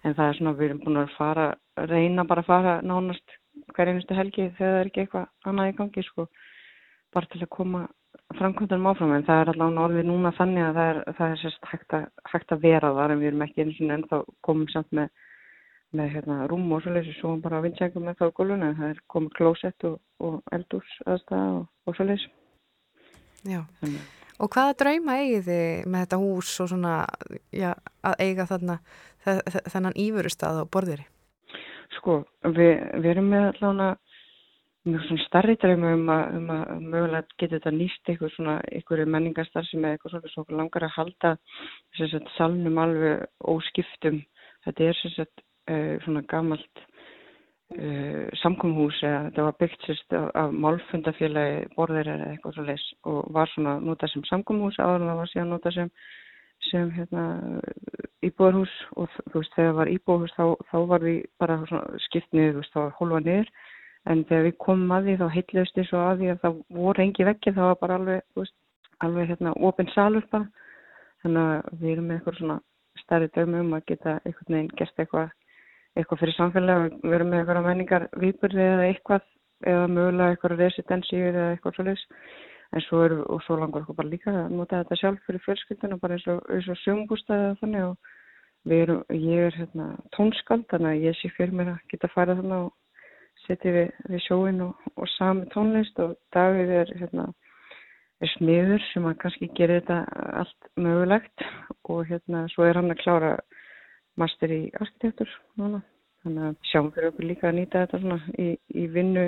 en 0.05 0.19
það 0.19 0.27
er 0.27 0.39
svona, 0.39 0.55
við 0.59 0.69
erum 0.69 0.83
búin 0.85 1.01
að 1.01 1.17
fara, 1.17 1.49
reyna 1.89 2.27
bara 2.29 2.45
að 2.45 2.51
fara 2.53 2.77
nánast 2.85 3.37
hver 3.73 3.89
einustu 3.89 4.17
helgi 4.17 4.51
þegar 4.59 4.75
það 4.75 4.81
er 4.83 4.91
ekki 4.91 5.05
eitthvað 5.07 5.49
annað 5.49 5.73
í 5.73 5.77
gangi 5.81 6.07
sko. 6.11 6.29
Bara 7.13 7.33
til 7.33 7.41
að 7.41 7.53
koma 7.57 7.87
framkvæmdunum 8.39 8.87
áfram 8.93 9.13
en 9.17 9.25
það 9.27 9.41
er 9.43 9.51
allavega 9.53 9.85
orðið 9.89 10.07
núna 10.09 10.33
þannig 10.39 10.65
að 10.69 10.79
það 10.79 10.89
er, 10.93 11.01
það 11.19 11.33
er 11.35 11.41
sérst 11.43 11.69
hægt 11.73 11.95
að, 11.99 12.07
hægt 12.33 12.53
að 12.57 12.63
vera 12.67 12.91
þar 12.97 13.15
en 13.15 13.21
við 13.23 13.31
erum 13.33 13.45
ekki 13.47 13.65
eins 13.65 13.81
og 13.83 13.93
ennþá 13.97 14.23
komum 14.49 14.69
samt 14.73 14.93
með 14.97 15.11
með 15.93 16.09
hérna 16.15 16.37
rúm 16.49 16.71
og 16.73 16.81
svoleiðis 16.81 17.19
svo 17.21 17.35
bara 17.45 17.59
að 17.61 17.67
vindsækjum 17.67 18.07
með 18.09 18.15
þá 18.23 18.25
góluna 18.39 18.71
það 18.79 18.93
er 18.95 19.01
komið 19.13 19.35
klósett 19.37 19.85
og, 19.85 19.99
og 20.25 20.39
eldús 20.57 20.93
aðstæða 21.05 21.51
og, 21.59 21.67
og 21.85 21.97
svoleiðis 21.99 22.25
Já. 23.43 23.59
Þannig. 23.83 24.03
Og 24.43 24.51
hvaða 24.55 24.77
drauma 24.79 25.17
eigið 25.21 25.49
þið 25.49 25.89
með 25.93 26.05
þetta 26.05 26.19
hús 26.23 26.53
og 26.63 26.69
svona, 26.71 26.93
já, 27.55 27.73
að 28.07 28.15
eiga 28.25 28.47
þarna 28.51 28.77
þe- 29.27 29.43
þe- 29.53 29.63
þennan 29.75 29.97
ífurustað 30.05 30.61
á 30.63 30.65
borðiri? 30.73 31.05
Sko, 31.99 32.17
við, 32.57 32.73
við 33.03 33.11
erum 33.13 33.29
með 33.35 33.49
allavega 33.51 33.91
mjög 34.89 35.05
svona 35.07 35.25
starri 35.27 35.55
drauma 35.63 35.93
um 35.95 36.09
að, 36.11 36.23
um 36.39 36.49
að 36.51 36.71
mögulega 36.83 37.37
geta 37.39 37.59
þetta 37.59 37.73
nýst 37.77 38.09
eitthvað 38.11 38.33
svona, 38.35 38.55
eitthvað 38.75 39.03
menningastar 39.15 39.67
sem 39.69 39.85
er 39.85 39.95
eitthvað 39.95 40.15
svona 40.17 40.31
svo 40.33 40.45
langar 40.59 40.87
að 40.87 40.97
halda 40.97 41.35
þess 41.99 42.17
að 42.19 42.31
salnum 42.37 42.81
alveg 42.83 43.27
óskiptum. 43.53 44.23
Þetta 44.67 44.89
er 44.89 45.03
þess 45.03 45.21
að 45.23 45.31
uh, 45.71 45.93
svona 46.07 46.23
gamalt 46.33 46.83
uh, 46.83 48.25
samkomhús 48.43 48.99
eða 49.07 49.21
þetta 49.29 49.47
var 49.47 49.61
byggt 49.63 49.87
sérst 49.87 50.17
af, 50.19 50.27
af 50.43 50.57
málfundafélagi 50.65 51.61
borðir 51.77 52.11
eða 52.17 52.33
eitthvað 52.33 52.57
svo 52.57 52.67
leis 52.67 52.87
og 53.13 53.21
var 53.37 53.53
svona 53.55 53.77
notað 53.83 54.15
sem 54.17 54.27
samkomhús 54.31 54.81
áður 54.83 55.05
en 55.05 55.13
það 55.13 55.23
var 55.23 55.33
síðan 55.35 55.55
notað 55.55 55.79
sem 55.79 55.95
sem 56.71 56.91
hérna, 56.95 57.23
íbúðarhús. 58.23 58.73
Og 58.99 59.11
þú 59.31 59.41
veist 59.41 59.55
þegar 59.55 59.71
það 59.71 59.79
var 59.79 59.93
íbúðarhús 59.95 60.35
þá, 60.35 60.45
þá 60.71 60.77
var 60.91 61.07
við 61.07 61.23
bara 61.43 61.85
skipt 62.09 62.35
niður, 62.35 62.53
þú 62.57 62.65
veist 62.65 62.75
þá 62.75 62.81
var 62.83 62.93
hólfa 62.99 63.23
niður 63.29 63.55
en 64.11 64.25
þegar 64.29 64.47
við 64.49 64.57
komum 64.65 64.95
að 64.97 65.09
því 65.09 65.15
þá 65.21 65.27
heitlaust 65.37 65.77
því 65.77 65.85
svo 65.89 66.03
að 66.03 66.23
því 66.23 66.31
að 66.33 66.43
það 66.43 66.59
voru 66.79 67.05
engi 67.05 67.29
vekki 67.29 67.55
þá 67.55 67.63
var 67.63 67.79
bara 67.83 67.99
alveg, 68.01 68.25
veist, 68.39 68.57
alveg 69.05 69.31
hérna 69.31 69.55
ofinn 69.69 69.93
salur 69.95 70.27
bara 70.33 70.49
þannig 71.23 71.43
að 71.43 71.83
við 71.83 71.93
erum 71.93 72.09
með 72.09 72.19
eitthvað 72.19 72.39
svona 72.41 72.59
stærri 73.03 73.31
dögum 73.37 73.59
um 73.61 73.77
að 73.79 73.87
geta 73.93 74.17
einhvern 74.23 74.57
veginn 74.57 74.73
gert 74.81 75.03
eitthvað 75.05 75.31
eitthvað 75.93 76.23
fyrir 76.23 76.39
samfélag 76.39 76.87
við 77.03 77.19
erum 77.19 77.31
með 77.31 77.43
eitthvað 77.43 77.69
menningar 77.69 78.09
výburði 78.25 78.65
eða 78.67 78.89
eitthvað 78.89 79.29
eða 79.73 79.93
mögulega 79.93 80.35
eitthvað 80.35 80.57
residensi 80.59 81.21
eða 81.29 81.51
eitthvað 81.53 81.79
svolítið 81.79 82.09
en 82.73 82.85
svo 82.87 83.03
og 83.05 83.43
svo 83.45 83.59
langar 83.61 83.85
okkur 83.85 83.99
bara 83.99 84.09
líka 84.09 84.33
að 84.33 84.55
nota 84.57 84.81
þetta 84.81 84.99
sjálf 84.99 85.27
fyrir 85.27 85.45
fjölskylduna 85.45 85.99
bara 86.01 86.17
eins 86.17 86.27
og, 86.33 86.41
og 86.49 86.79
sjöngústæði 86.83 87.57
þannig. 87.61 87.91
Og 87.91 88.77
erum, 88.79 89.03
ég 89.11 89.49
er 89.49 89.59
hérna 89.59 89.89
tónskald 90.17 90.65
þannig 90.71 90.93
að 90.93 91.05
ég 91.09 91.19
sé 91.19 91.31
fyrir 91.37 91.55
mér 91.59 91.75
að 91.75 91.83
geta 91.93 92.11
farið 92.15 92.41
þannig 92.41 92.59
og 92.61 92.71
setja 93.47 93.73
við, 93.75 93.93
við 94.11 94.25
sjóin 94.27 94.61
og, 94.67 94.91
og 94.97 95.09
sami 95.17 95.49
tónlist 95.55 95.99
og 96.03 96.17
Davíð 96.35 96.75
er, 96.81 96.93
hérna, 97.01 97.29
er 98.23 98.33
smiður 98.37 98.85
sem 98.91 99.07
að 99.09 99.19
kannski 99.25 99.51
gerir 99.57 99.83
þetta 99.83 100.03
allt 100.43 100.71
mögulegt 100.77 101.47
og 101.91 102.05
hérna 102.11 102.45
svo 102.53 102.67
er 102.69 102.79
hann 102.81 102.95
að 102.95 103.03
klára 103.03 103.33
master 104.21 104.53
í 104.53 104.63
arkitektur 104.79 105.31
núna. 105.61 105.83
Þannig 106.23 106.49
að 106.49 106.69
sjáum 106.71 106.93
fyrir 106.95 107.11
okkur 107.11 107.27
líka 107.27 107.49
að 107.49 107.57
nýta 107.59 107.83
þetta 107.83 108.03
svona 108.03 108.19
í, 108.39 108.53
í 108.79 108.87
vinnu 108.95 109.25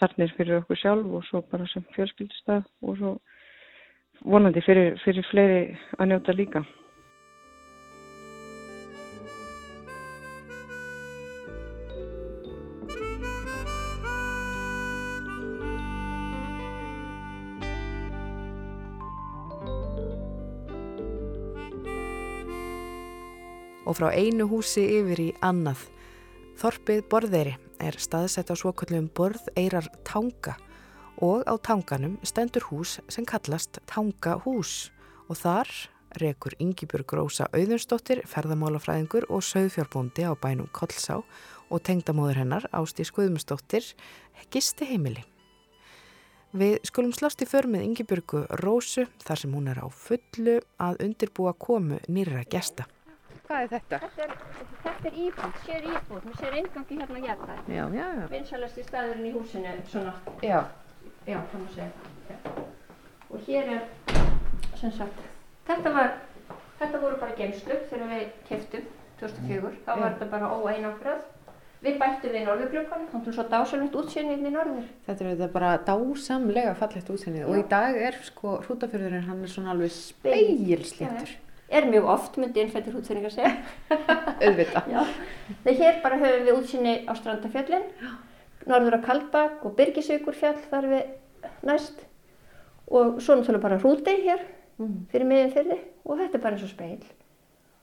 þarnir 0.00 0.34
fyrir 0.36 0.60
okkur 0.60 0.78
sjálf 0.78 1.16
og 1.18 1.24
svo 1.26 1.42
bara 1.50 1.66
sem 1.72 1.84
fjölskyldstað 1.96 2.68
og 2.86 3.00
svo 3.00 3.14
vonandi 4.30 4.62
fyrir, 4.64 4.94
fyrir 5.04 5.26
fleiri 5.30 5.62
að 5.98 6.12
njóta 6.12 6.36
líka. 6.36 6.62
Frá 24.00 24.14
einu 24.16 24.46
húsi 24.48 24.80
yfir 24.96 25.20
í 25.20 25.30
annað. 25.44 25.82
Þorpið 26.56 27.00
Borðeiri 27.12 27.50
er 27.84 27.98
staðsett 28.00 28.48
á 28.48 28.56
svokallum 28.56 29.10
Borðeirar 29.12 29.90
Tanga 30.08 30.54
og 31.20 31.44
á 31.44 31.52
tanganum 31.60 32.14
stendur 32.24 32.64
hús 32.70 32.94
sem 33.12 33.26
kallast 33.28 33.76
Tangahús 33.90 34.88
og 35.28 35.36
þar 35.36 35.68
rekur 36.16 36.56
Yngibjörg 36.56 37.12
Rósa 37.12 37.50
Auðunsdóttir, 37.52 38.22
ferðamálafræðingur 38.24 39.26
og 39.28 39.44
söðfjárbóndi 39.44 40.24
á 40.24 40.32
bænum 40.32 40.70
Kollsá 40.72 41.18
og 41.20 41.82
tengdamóður 41.84 42.40
hennar 42.40 42.68
Ástí 42.72 43.04
Skuðumsdóttir 43.04 43.84
gisti 44.48 44.88
heimili. 44.88 45.26
Við 46.56 46.80
skulum 46.88 47.12
slást 47.12 47.44
í 47.44 47.50
för 47.50 47.68
með 47.68 47.84
Yngibjörgu 47.90 48.46
Rósu 48.64 49.04
þar 49.26 49.44
sem 49.44 49.52
hún 49.52 49.68
er 49.68 49.84
á 49.84 49.86
fullu 49.92 50.56
að 50.80 51.04
undirbúa 51.04 51.52
komu 51.52 52.00
nýra 52.08 52.46
gesta. 52.48 52.88
Hvað 53.50 53.64
er 53.64 53.70
þetta? 53.70 53.98
Þetta 54.02 54.22
er, 54.22 54.34
þetta 54.84 55.08
er 55.08 55.14
íbúð, 55.24 55.54
sér 55.64 55.86
íbúð, 55.90 56.18
hún 56.22 56.34
sér 56.38 56.52
engangi 56.60 56.98
hérna 57.00 57.16
að 57.18 57.24
geta. 57.24 57.56
Já, 57.66 57.80
já, 57.96 58.04
já. 58.14 58.26
Vinsalasti 58.30 58.84
staðurinn 58.86 59.26
í 59.26 59.32
húsinu, 59.34 59.72
svona. 59.90 60.12
Já. 60.46 60.58
Já, 61.26 61.38
það 61.50 61.64
má 61.64 61.72
segja. 61.74 62.52
Og 63.26 63.48
hér 63.48 63.72
er, 63.74 63.82
sem 64.78 64.94
sagt, 65.00 65.26
þetta 65.66 65.94
var, 65.98 66.14
þetta 66.78 67.02
voru 67.02 67.18
bara 67.24 67.36
geimslu 67.42 67.80
þegar 67.90 68.14
við 68.14 68.30
keftum 68.52 68.86
2004. 69.24 69.74
Þá 69.82 69.92
var 69.96 70.06
þetta 70.06 70.30
bara 70.36 70.54
óeinangrað. 70.54 71.28
Við 71.82 72.00
bættum 72.04 72.38
við 72.38 72.48
norðurglökkan, 72.52 73.06
þá 73.10 73.20
er 73.20 73.34
svo 73.40 73.50
dásalegt 73.50 74.00
útsýnið 74.04 74.46
í 74.46 74.56
norður. 74.60 74.88
Þetta 75.10 75.30
er 75.34 75.54
bara 75.58 75.76
dásamlega 75.90 76.78
fallegt 76.78 77.14
útsýnið 77.18 77.50
og 77.50 77.62
í 77.64 77.68
dag 77.74 77.98
er 77.98 78.22
sko 78.30 78.60
hrútafjörðurinn, 78.62 79.26
hann 79.26 79.42
er 79.42 79.58
svona 79.58 79.74
alveg 79.74 79.96
speilsléttur 79.96 81.40
er 81.70 81.86
mjög 81.86 82.08
oft, 82.10 82.36
myndi 82.40 82.62
innfættir 82.64 82.94
hútsendingar 82.96 83.32
segja. 83.34 83.52
Auðvitað. 84.44 84.90
Þegar 85.64 85.78
hér 85.80 85.98
bara 86.04 86.18
höfum 86.20 86.46
við 86.46 86.56
útsinni 86.56 86.94
á 87.06 87.12
Strandafjöllin, 87.18 87.86
norður 88.70 88.98
á 88.98 89.06
Kaldbak 89.06 89.64
og 89.66 89.76
Byrgisaukurfjall 89.78 90.58
þar 90.70 90.88
við 90.90 91.52
næst 91.66 92.02
og 92.90 93.20
svo 93.22 93.36
náttúrulega 93.38 93.62
bara 93.62 93.78
hrútei 93.80 94.16
hér 94.24 94.42
mm. 94.80 94.96
fyrir 95.12 95.28
miðin 95.30 95.52
fyrði 95.54 95.78
og 96.04 96.18
þetta 96.18 96.38
er 96.38 96.44
bara 96.44 96.58
eins 96.58 96.66
og 96.66 96.72
speil. 96.72 97.04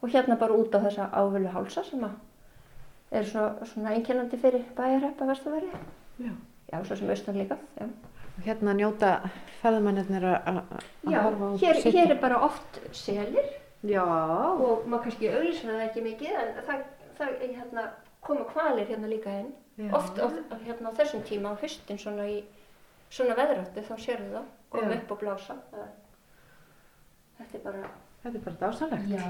Og 0.03 0.11
hérna 0.13 0.37
bara 0.39 0.57
út 0.57 0.75
á 0.75 0.79
þessa 0.83 1.07
ávölu 1.15 1.53
hálsa 1.53 1.83
sem 1.87 2.03
er 2.05 3.25
svona, 3.25 3.65
svona 3.65 3.95
einkennandi 3.95 4.37
fyrir 4.41 4.67
bæjarheppa 4.77 5.29
verðstofari. 5.31 5.71
Já. 6.19 6.35
Já, 6.67 6.81
svo 6.83 6.97
sem 6.99 7.09
austan 7.09 7.39
líka. 7.39 7.55
Já. 7.79 7.87
Og 8.37 8.43
hérna 8.45 8.75
njóta 8.75 9.13
ferðamennir 9.61 10.27
að 10.27 10.59
horfa 11.07 11.47
og 11.47 11.63
hér, 11.63 11.79
hér 11.87 12.11
er 12.13 12.19
bara 12.21 12.41
oft 12.45 12.81
selir 12.93 13.47
Já. 13.85 14.03
Og 14.03 14.87
maður 14.89 15.03
kannski 15.05 15.29
auðvitað 15.29 15.69
það 15.69 15.85
ekki 15.85 16.03
mikið 16.07 16.37
en 16.41 16.53
það, 16.65 16.83
það 17.19 17.33
hérna, 17.43 17.85
koma 18.25 18.47
kvalir 18.49 18.89
hérna 18.89 19.11
líka 19.11 19.35
inn. 19.43 19.53
Oft 19.93 20.17
á, 20.17 20.25
hérna, 20.65 20.89
á 20.89 20.97
þessum 20.97 21.21
tíma 21.27 21.53
á 21.53 21.61
höstin 21.61 21.99
svona 22.01 22.25
í 22.25 22.39
svona 23.13 23.37
veðrættu 23.37 23.83
þá 23.85 23.95
sérðu 24.01 24.31
það, 24.33 24.51
koma 24.73 24.97
upp 24.97 25.13
og 25.13 25.21
blása. 25.21 25.57
Þetta 27.37 27.59
er 27.59 27.65
bara... 27.67 27.89
Þetta 28.23 28.39
er 28.39 28.45
bara 28.47 28.59
dásalegt. 28.63 29.09
Já. 29.13 29.27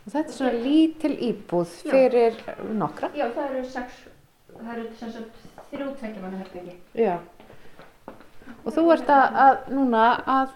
Og 0.00 0.12
þetta 0.12 0.26
er 0.26 0.36
svona 0.36 0.62
lítil 0.64 1.12
íbúð 1.30 1.74
fyrir 1.88 2.38
Já. 2.44 2.54
nokkra? 2.76 3.10
Já, 3.16 3.26
það 3.36 3.44
eru 3.48 3.64
sex, 3.72 4.00
það 4.52 4.72
eru 4.74 4.86
sem 5.00 5.12
sagt 5.16 5.42
þrjú 5.70 5.90
tveggjamanna 6.00 6.40
herbyggi. 6.44 6.76
Já. 7.00 7.16
Og 8.60 8.72
þú 8.74 8.86
ert 8.94 9.10
að, 9.12 9.40
að 9.44 9.58
núna 9.72 10.04
að 10.28 10.54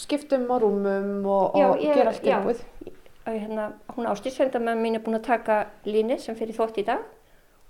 skiptum 0.00 0.48
á 0.50 0.56
rúmum 0.60 1.26
og, 1.28 1.56
já, 1.58 1.68
og 1.68 1.80
ég, 1.82 1.94
gera 1.94 2.12
allt 2.12 2.24
tilbúið? 2.24 2.60
Já, 2.80 3.30
hérna, 3.30 3.64
hún 3.96 4.08
ástísfjöndamenn 4.10 4.82
mín 4.82 4.98
er 4.98 5.04
búin 5.04 5.18
að 5.20 5.28
taka 5.28 5.58
líni 5.86 6.18
sem 6.18 6.36
fyrir 6.38 6.56
þótt 6.56 6.80
í 6.80 6.86
dag 6.88 7.04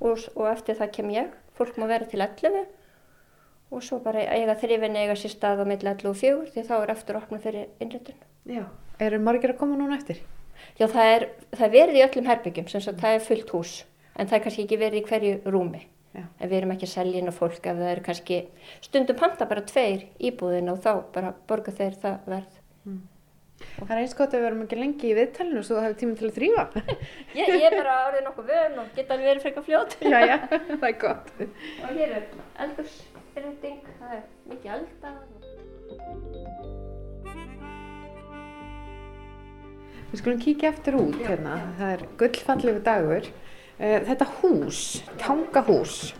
og, 0.00 0.28
og 0.36 0.46
eftir 0.50 0.78
það 0.78 0.92
kem 0.96 1.14
ég. 1.14 1.32
Fólk 1.58 1.76
má 1.76 1.88
vera 1.90 2.08
til 2.08 2.22
11 2.22 2.68
og 3.70 3.84
svo 3.86 4.00
bara 4.02 4.24
eiga 4.34 4.56
þrifin 4.58 4.98
eiga 4.98 5.14
sér 5.18 5.34
stað 5.34 5.62
á 5.62 5.64
milli 5.68 5.86
11 5.86 6.10
og 6.10 6.18
4 6.18 6.50
því 6.54 6.66
þá 6.66 6.74
er 6.80 6.92
eftir 6.94 7.18
opna 7.20 7.38
fyrir 7.42 7.68
innréttun. 7.82 8.18
Já, 8.50 8.64
eru 8.98 9.20
margir 9.22 9.54
að 9.54 9.60
koma 9.60 9.78
núna 9.78 9.98
eftir? 10.00 10.22
Já, 10.78 10.86
það 10.86 11.12
er, 11.14 11.28
það 11.54 11.66
er 11.66 11.74
verið 11.76 11.98
í 11.98 12.04
öllum 12.06 12.28
herbyggjum, 12.30 12.68
sem 12.72 12.82
sagt 12.84 13.00
það 13.00 13.16
er 13.16 13.24
fullt 13.26 13.54
hús 13.54 13.74
en 14.16 14.28
það 14.28 14.36
er 14.36 14.44
kannski 14.44 14.64
ekki 14.66 14.80
verið 14.80 15.00
í 15.00 15.06
hverju 15.08 15.36
rúmi. 15.54 15.82
Já. 16.10 16.24
en 16.26 16.48
við 16.50 16.56
erum 16.56 16.72
ekki 16.74 16.88
að 16.88 16.92
selja 16.96 17.20
inn 17.20 17.30
á 17.30 17.34
fólk 17.34 17.66
ef 17.70 17.76
það 17.78 17.92
eru 17.92 18.02
kannski 18.08 18.38
stundum 18.82 19.18
panta 19.20 19.46
bara 19.46 19.62
tveir 19.62 20.08
íbúðin 20.18 20.72
og 20.72 20.80
þá 20.82 20.92
bara 21.14 21.30
borga 21.46 21.74
þeir 21.76 21.98
það 22.02 22.16
verð. 22.32 22.56
Mm. 22.82 23.00
Það 23.76 23.92
er 23.94 24.00
eins 24.00 24.16
gott 24.16 24.32
að 24.34 24.40
við 24.40 24.46
verum 24.48 24.62
ekki 24.64 24.78
lengi 24.80 25.10
í 25.10 25.16
viðtælinu 25.18 25.62
svo 25.62 25.76
þú 25.76 25.84
hefur 25.84 25.98
tíma 26.00 26.16
til 26.18 26.26
að 26.26 26.36
þrýfa 26.38 26.64
ég, 27.38 27.52
ég 27.52 27.66
er 27.68 27.76
bara 27.76 27.96
árið 28.08 28.24
nokkuð 28.26 28.50
vön 28.50 28.78
og 28.82 28.94
geta 28.96 29.18
verið 29.20 29.44
frekar 29.44 29.66
fljót. 29.68 29.96
Já, 30.00 30.18
já, 30.24 30.36
það 30.50 30.88
er 30.88 30.96
gott. 31.04 31.30
Og 31.84 31.92
hér 31.94 32.16
er 32.16 32.24
eldursreyting 32.66 33.92
það 34.00 34.16
er 34.16 34.24
mikið 34.50 34.74
elda 34.78 35.14
Við 40.10 40.18
skulum 40.18 40.40
kíkja 40.42 40.72
eftir 40.72 40.96
út 40.98 41.20
hérna, 41.22 41.60
það 41.78 41.92
er 41.94 42.00
gullfallegu 42.18 42.80
dagur 42.82 43.28
þetta 43.80 44.26
hús, 44.40 44.80
tangahús, 45.20 46.12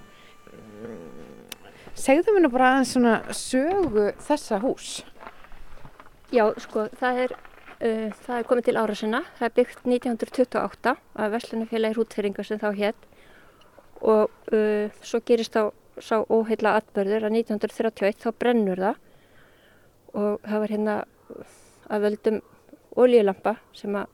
segðu 1.92 2.32
mér 2.32 2.46
nú 2.46 2.50
bara 2.54 2.72
aðeins 2.74 2.94
svona 2.94 3.14
sögu 3.36 4.06
þessa 4.24 4.60
hús. 4.62 5.00
Já, 6.32 6.46
sko, 6.62 6.86
það 6.96 7.24
er, 7.26 7.34
uh, 7.82 8.08
það 8.24 8.36
er 8.38 8.48
komið 8.48 8.68
til 8.68 8.76
ára 8.80 8.96
sinna, 8.96 9.20
það 9.38 9.48
er 9.48 9.56
byggt 9.58 9.84
1928 9.84 10.96
af 10.96 11.32
Vestlunafélagi 11.34 11.98
hrútfyrringar 11.98 12.48
sem 12.48 12.60
þá 12.62 12.70
hétt 12.78 13.06
og 14.00 14.30
uh, 14.54 14.88
svo 15.04 15.20
gerist 15.26 15.56
þá 15.58 15.72
sá 16.00 16.22
óheila 16.32 16.78
atbörður 16.78 17.26
að 17.28 17.36
1931 17.42 18.22
þá 18.22 18.30
brennur 18.40 18.80
það. 18.80 19.02
Og 20.16 20.40
það 20.46 20.62
var 20.62 20.72
hérna 20.74 20.94
að 21.90 22.06
völdum 22.06 22.40
ólíulampa 22.96 23.56
sem 23.76 23.94
að 23.98 24.08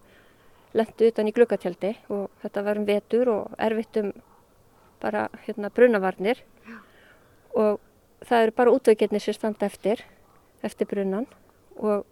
lendu 0.77 1.09
utan 1.11 1.29
í 1.29 1.35
glukkatjaldi 1.37 1.93
og 2.13 2.29
þetta 2.43 2.65
var 2.67 2.81
um 2.81 2.87
vetur 2.89 3.31
og 3.33 3.57
erfitt 3.63 4.01
um 4.03 4.13
bara 5.01 5.29
hérna 5.47 5.71
brunavarnir. 5.73 6.43
Og 7.57 7.81
það 8.27 8.43
eru 8.43 8.57
bara 8.57 8.75
útvöginni 8.75 9.21
sem 9.21 9.37
standa 9.37 9.67
eftir, 9.67 10.03
eftir 10.65 10.89
brunnan 10.89 11.27
og 11.77 12.07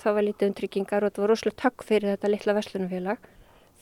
það 0.00 0.16
var 0.16 0.26
lítið 0.26 0.50
umtryggingar 0.50 1.04
og 1.04 1.12
það 1.12 1.24
var 1.24 1.32
rosalega 1.32 1.62
takk 1.64 1.84
fyrir 1.86 2.14
þetta 2.14 2.32
litla 2.32 2.56
vestlunumfélag. 2.56 3.28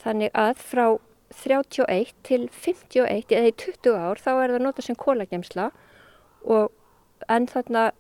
Þannig 0.03 0.35
að 0.35 0.53
frá 0.65 0.87
31 1.31 2.13
til 2.27 2.49
51 2.51 3.35
eða 3.37 3.51
í 3.53 3.55
20 3.55 3.95
ár 3.95 4.19
þá 4.19 4.31
er 4.33 4.55
það 4.55 4.65
notað 4.65 4.89
sem 4.89 4.99
kólagemsla 4.99 5.69
og 6.43 6.73
en 7.31 7.47
þarna 7.47 7.91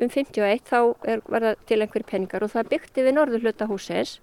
um 0.00 0.08
51 0.08 0.64
þá 0.70 0.78
er, 1.04 1.20
var 1.28 1.44
það 1.44 1.64
til 1.68 1.80
einhverju 1.82 2.08
peningar. 2.08 2.44
Og 2.44 2.52
það 2.54 2.72
byggti 2.72 3.04
við 3.04 3.16
norður 3.18 3.46
hluta 3.46 3.68
húsins 3.68 4.18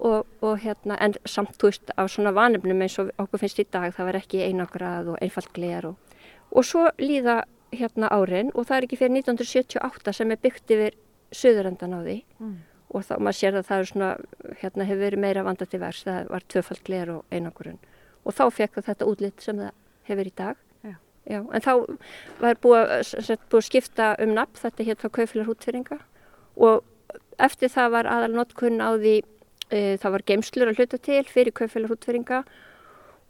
og, 0.00 0.26
og 0.40 0.60
hérna 0.64 0.96
en 1.00 1.14
samt 1.28 1.58
túist 1.60 1.92
á 1.92 2.08
svona 2.08 2.32
vanefnum 2.32 2.80
eins 2.82 2.98
og 2.98 3.10
okkur 3.20 3.42
finnst 3.42 3.60
í 3.60 3.66
dag 3.68 3.92
það 3.94 4.08
var 4.08 4.18
ekki 4.20 4.42
einangrað 4.46 5.12
og 5.12 5.20
einfalt 5.20 5.52
gler 5.56 5.90
og, 5.92 6.16
og 6.50 6.64
svo 6.64 6.86
líða 6.98 7.42
hérna 7.76 8.08
árin 8.08 8.50
og 8.54 8.66
það 8.66 8.76
er 8.76 8.86
ekki 8.88 8.98
fyrir 9.00 9.20
1978 9.20 10.16
sem 10.16 10.32
er 10.32 10.40
byggt 10.42 10.74
yfir 10.74 10.96
söðurendan 11.36 11.94
á 11.94 12.00
því 12.00 12.16
mm. 12.40 12.56
og 12.96 13.06
þá 13.06 13.14
maður 13.18 13.38
sér 13.40 13.58
að 13.60 13.68
það 13.68 13.82
er 13.82 13.90
svona 13.92 14.10
hérna 14.62 14.88
hefur 14.88 15.04
verið 15.04 15.24
meira 15.26 15.44
vanda 15.46 15.68
til 15.68 15.82
vers 15.82 16.02
það 16.06 16.30
var 16.32 16.46
tvöfald 16.48 16.84
gler 16.88 17.14
og 17.18 17.34
einangurinn 17.34 17.78
og 18.24 18.36
þá 18.36 18.44
fekk 18.56 18.80
þetta 18.88 19.08
útlitt 19.10 19.44
sem 19.44 19.60
það 19.60 19.74
hefur 20.10 20.30
í 20.30 20.36
dag 20.36 20.56
Já. 20.82 20.94
Já, 21.28 21.40
en 21.44 21.66
þá 21.66 21.72
var 22.40 22.62
búið, 22.64 22.94
búið 23.52 23.60
að 23.60 23.68
skipta 23.68 24.14
um 24.18 24.32
nafn 24.38 24.64
þetta 24.64 24.96
var 25.04 25.14
kaufélag 25.20 25.52
hútfyrringa 25.52 26.00
og 26.56 26.82
eftir 27.40 27.70
það 27.72 27.94
var 27.94 28.08
aðal 28.10 28.32
notkunn 28.34 28.82
á 28.82 28.96
því 28.96 29.20
það 29.70 30.10
var 30.16 30.26
geimslur 30.26 30.70
að 30.70 30.80
hluta 30.80 30.98
til 30.98 31.24
fyrir 31.24 31.54
kaufélag 31.54 31.92
hútfyrringa 31.92 32.44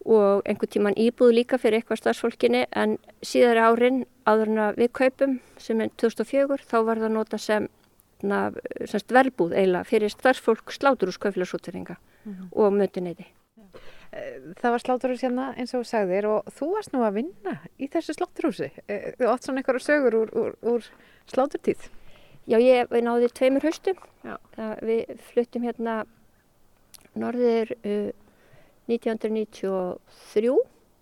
og 0.04 0.46
einhver 0.48 0.70
tíman 0.72 0.96
íbúð 0.96 1.34
líka 1.36 1.58
fyrir 1.60 1.80
eitthvað 1.80 2.00
starfsfólkinni 2.00 2.62
en 2.72 2.96
síðari 3.20 3.60
árin 3.60 3.98
áður 4.24 4.48
en 4.48 4.62
við 4.78 4.92
kaupum 4.96 5.40
sem 5.60 5.80
er 5.84 5.92
2004 6.00 6.64
þá 6.64 6.78
var 6.86 7.02
það 7.02 7.12
nota 7.18 7.38
sem 7.38 7.68
hérna, 8.20 8.52
semst 8.86 9.12
verbúð 9.12 9.54
eiginlega 9.56 9.88
fyrir 9.88 10.12
starfsfólk 10.12 10.72
sláturús 10.72 11.18
kaufélagsútverðinga 11.18 11.96
mm 12.24 12.32
-hmm. 12.32 12.48
og 12.52 12.72
mötuneyti. 12.72 13.26
Það 14.60 14.70
var 14.70 14.80
sláturús 14.80 15.22
hérna 15.22 15.54
eins 15.56 15.74
og 15.74 15.86
sagðir 15.86 16.26
og 16.26 16.44
þú 16.46 16.74
varst 16.74 16.92
nú 16.92 17.02
að 17.02 17.14
vinna 17.14 17.60
í 17.78 17.88
þessu 17.88 18.12
sláturúsi. 18.14 18.70
Eh, 18.88 19.14
þú 19.18 19.28
átt 19.28 19.44
svona 19.44 19.58
einhverja 19.58 19.80
sögur 19.80 20.14
úr, 20.14 20.30
úr, 20.34 20.54
úr 20.62 20.82
sláturtíð. 21.26 21.90
Já, 22.46 22.58
ég 22.58 22.90
náði 22.90 23.28
tveimur 23.28 23.62
haustum. 23.62 23.96
Við 24.82 25.18
fluttum 25.18 25.62
hérna 25.62 26.06
norður 27.18 27.74
uh, 27.80 28.10
1993 28.90 30.50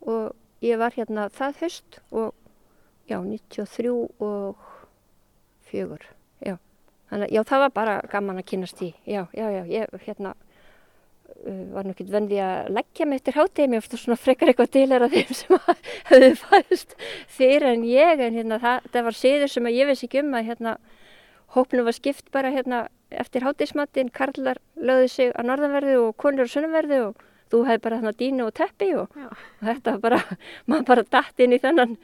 og 0.08 0.64
ég 0.64 0.78
var 0.80 0.94
hérna 0.96 1.28
það 1.32 1.64
haust 1.64 2.00
og 2.10 2.32
já, 3.08 3.18
93 3.20 3.92
og 4.20 4.68
fjögur. 5.68 6.08
Þannig, 7.08 7.32
já, 7.32 7.40
það 7.48 7.62
var 7.64 7.72
bara 7.76 7.96
gaman 8.12 8.40
að 8.42 8.46
kynast 8.50 8.82
í. 8.84 8.90
Já, 9.08 9.22
já, 9.32 9.46
já, 9.48 9.62
ég 9.70 10.02
hérna, 10.04 10.34
uh, 11.38 11.62
var 11.72 11.86
nú 11.86 11.94
ekki 11.94 12.04
venni 12.10 12.40
að 12.44 12.68
leggja 12.76 13.06
mig 13.08 13.22
eftir 13.22 13.38
hátegi. 13.38 13.68
Mér 13.72 13.82
finnst 13.84 13.94
það 13.94 14.02
svona 14.02 14.20
frekar 14.20 14.52
eitthvað 14.52 14.72
til 14.76 14.84
er 14.92 15.06
að 15.06 15.16
þeim 15.16 15.38
sem 15.38 15.56
hefðu 16.10 16.30
fæðist 16.42 16.94
fyrir 17.38 17.68
en 17.70 17.86
ég. 17.88 18.24
En 18.26 18.36
hérna, 18.36 18.60
það, 18.64 18.90
það 18.92 19.08
var 19.08 19.18
síður 19.22 19.54
sem 19.54 19.70
ég 19.72 19.88
veist 19.88 20.04
ekki 20.04 20.20
um 20.20 20.36
að 20.36 20.50
hérna, 20.50 20.76
hópnum 21.56 21.88
var 21.88 21.96
skipt 21.96 22.28
bara 22.34 22.52
hérna 22.52 22.84
eftir 23.10 23.46
hátegismattin. 23.46 24.12
Karlar 24.14 24.60
löði 24.76 25.08
sig 25.12 25.32
á 25.32 25.40
norðanverðu 25.46 26.08
og 26.08 26.16
konur 26.20 26.48
á 26.48 26.52
sunnanverðu 26.52 27.00
og 27.08 27.22
þú 27.48 27.62
hefði 27.68 27.84
bara 27.84 28.00
þarna 28.00 28.14
dínu 28.18 28.46
og 28.48 28.54
teppi 28.56 28.90
og, 28.98 29.14
og 29.16 29.64
þetta 29.70 29.94
var 29.96 30.02
bara, 30.04 30.20
maður 30.68 30.88
bara 30.90 31.06
dætt 31.16 31.44
inn 31.44 31.56
í 31.56 31.62
þennan 31.62 31.96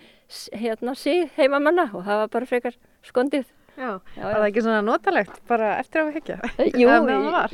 hérna 0.56 0.96
síð 0.98 1.28
heimamanna 1.36 1.90
og 1.92 2.06
það 2.06 2.22
var 2.22 2.32
bara 2.38 2.50
frekar 2.50 2.80
skondið. 3.04 3.44
Já, 3.74 3.98
já, 4.14 4.22
var 4.22 4.36
það 4.38 4.48
ekki 4.48 4.62
svona 4.62 4.82
notalegt 4.86 5.38
bara 5.50 5.72
eftir 5.80 6.04
að 6.04 6.10
við 6.10 6.18
hekja? 6.20 6.36
Jú, 6.80 6.90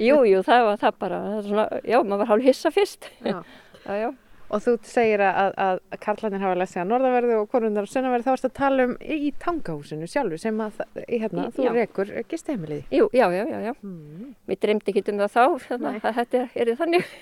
jú, 0.04 0.16
jú, 0.28 0.42
það 0.44 0.66
var 0.66 0.82
það 0.82 0.98
bara, 1.00 1.20
það 1.26 1.46
svona, 1.48 1.64
já, 1.80 1.96
maður 2.02 2.20
var 2.22 2.30
hálf 2.34 2.48
hissa 2.50 2.72
fyrst. 2.74 3.08
Já. 3.24 3.38
já, 3.86 3.94
já. 4.04 4.10
Og 4.50 4.62
þú 4.64 4.72
segir 4.82 5.22
að, 5.22 5.52
að 5.62 5.80
karlarnir 6.02 6.42
hafa 6.42 6.58
lesið 6.58 6.82
að 6.82 6.88
norðaverðu 6.90 7.36
og 7.38 7.48
konundar 7.52 7.86
á 7.86 7.92
sunnaverðu, 7.92 8.26
þá 8.26 8.32
erst 8.32 8.48
að 8.48 8.56
tala 8.58 8.86
um 8.88 8.96
í 8.98 9.30
tangahúsinu 9.38 10.08
sjálfu 10.10 10.40
sem 10.42 10.58
að 10.64 10.80
hérna, 11.04 11.46
þú 11.54 11.68
rekur 11.76 12.10
gisteimiliði. 12.30 12.82
Jú, 12.90 13.06
já, 13.14 13.28
já, 13.30 13.44
já, 13.46 13.58
já. 13.68 13.72
Mm. 13.86 14.34
Mér 14.50 14.60
dreymdi 14.66 14.94
ekki 14.94 15.04
um 15.14 15.22
það 15.22 15.36
þá, 15.36 15.44
þannig 15.68 16.10
að 16.10 16.20
þetta 16.20 16.44
er 16.50 16.76
þannig. 16.82 17.10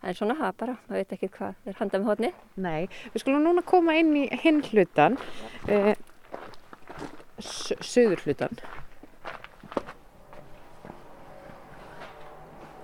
En 0.00 0.16
svona 0.16 0.32
það 0.32 0.52
bara, 0.56 0.74
maður 0.88 1.02
veit 1.02 1.10
ekki 1.12 1.28
hvað 1.34 1.66
er 1.68 1.74
handað 1.76 2.00
með 2.00 2.08
hodni. 2.08 2.28
Nei, 2.64 2.86
við 3.12 3.20
skulum 3.20 3.42
núna 3.44 3.64
koma 3.68 3.96
inn 4.00 4.14
í 4.16 4.22
hinn 4.40 4.62
hlutan. 4.70 5.18
Uh, 5.68 5.92
söður 7.44 8.22
hlutan. 8.24 8.62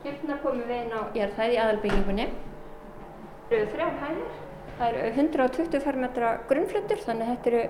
Hérna 0.05 0.37
komum 0.43 0.69
við 0.69 0.77
inn 0.83 0.93
á 0.93 1.01
jarðhæð 1.17 1.57
í 1.57 1.59
aðalbyggingunni. 1.63 2.29
Eru 3.47 3.67
þrjá 3.71 3.87
hæðir. 4.01 4.31
Það 4.77 4.89
eru 4.89 5.11
120 5.23 5.83
fermetra 5.85 6.31
grunnflutur 6.51 6.99
þannig 7.05 7.29
að 7.29 7.37
þetta 7.37 7.51
eru 7.53 7.61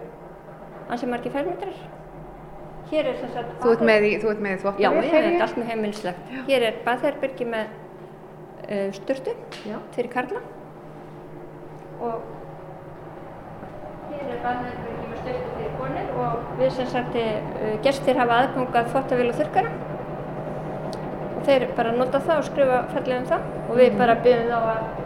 ansið 0.94 1.10
margi 1.12 1.32
fermetrar. 1.34 1.80
Hér 2.90 3.10
er 3.10 3.18
þess 3.20 3.40
að... 3.40 3.50
Þú 3.60 3.72
ert 3.74 3.84
með 3.90 4.06
í 4.06 4.12
þvottu? 4.22 4.72
Já, 4.80 4.88
ég 4.94 5.10
hef 5.12 5.44
allt 5.44 5.58
með 5.60 5.70
heimilslegt. 5.72 6.32
Hér 6.46 6.66
er 6.70 6.80
baðherbyrgi 6.86 7.48
með 7.50 7.74
uh, 8.66 8.88
störtu 8.96 9.34
fyrir 9.94 10.10
karla 10.12 10.42
og 12.06 12.24
hér 14.12 14.30
er 14.32 14.40
baðherbyrgi 14.44 15.10
með 15.10 15.20
störtu 15.22 15.56
fyrir 15.58 15.74
konur 15.80 16.20
og 16.24 16.52
við 16.60 16.76
sem 16.78 16.92
sagt 16.94 17.18
uh, 17.20 17.74
gestir 17.84 18.22
hafa 18.22 18.40
aðgangað 18.44 18.94
þvottavél 18.94 19.32
og 19.32 19.40
þurkara 19.42 19.74
og 21.36 21.42
þeir 21.50 21.68
bara 21.76 21.96
nota 21.98 22.22
það 22.22 22.40
og 22.40 22.48
skrifa 22.48 22.80
fallega 22.94 23.20
um 23.20 23.28
það 23.34 23.50
og 23.66 23.82
við 23.82 24.00
bara 24.00 24.16
byrjum 24.24 24.54
þá 24.54 24.60
að 24.62 25.04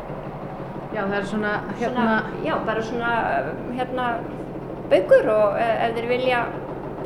Já 0.91 1.05
það 1.07 1.17
er 1.21 1.27
svona 1.31 1.51
hérna 1.79 2.05
svona, 2.05 2.17
Já 2.45 2.55
bara 2.67 2.83
svona 2.83 3.11
hérna 3.77 4.07
baugur 4.91 5.29
og 5.31 5.59
ef 5.63 5.93
þeir 5.95 6.09
vilja 6.11 6.41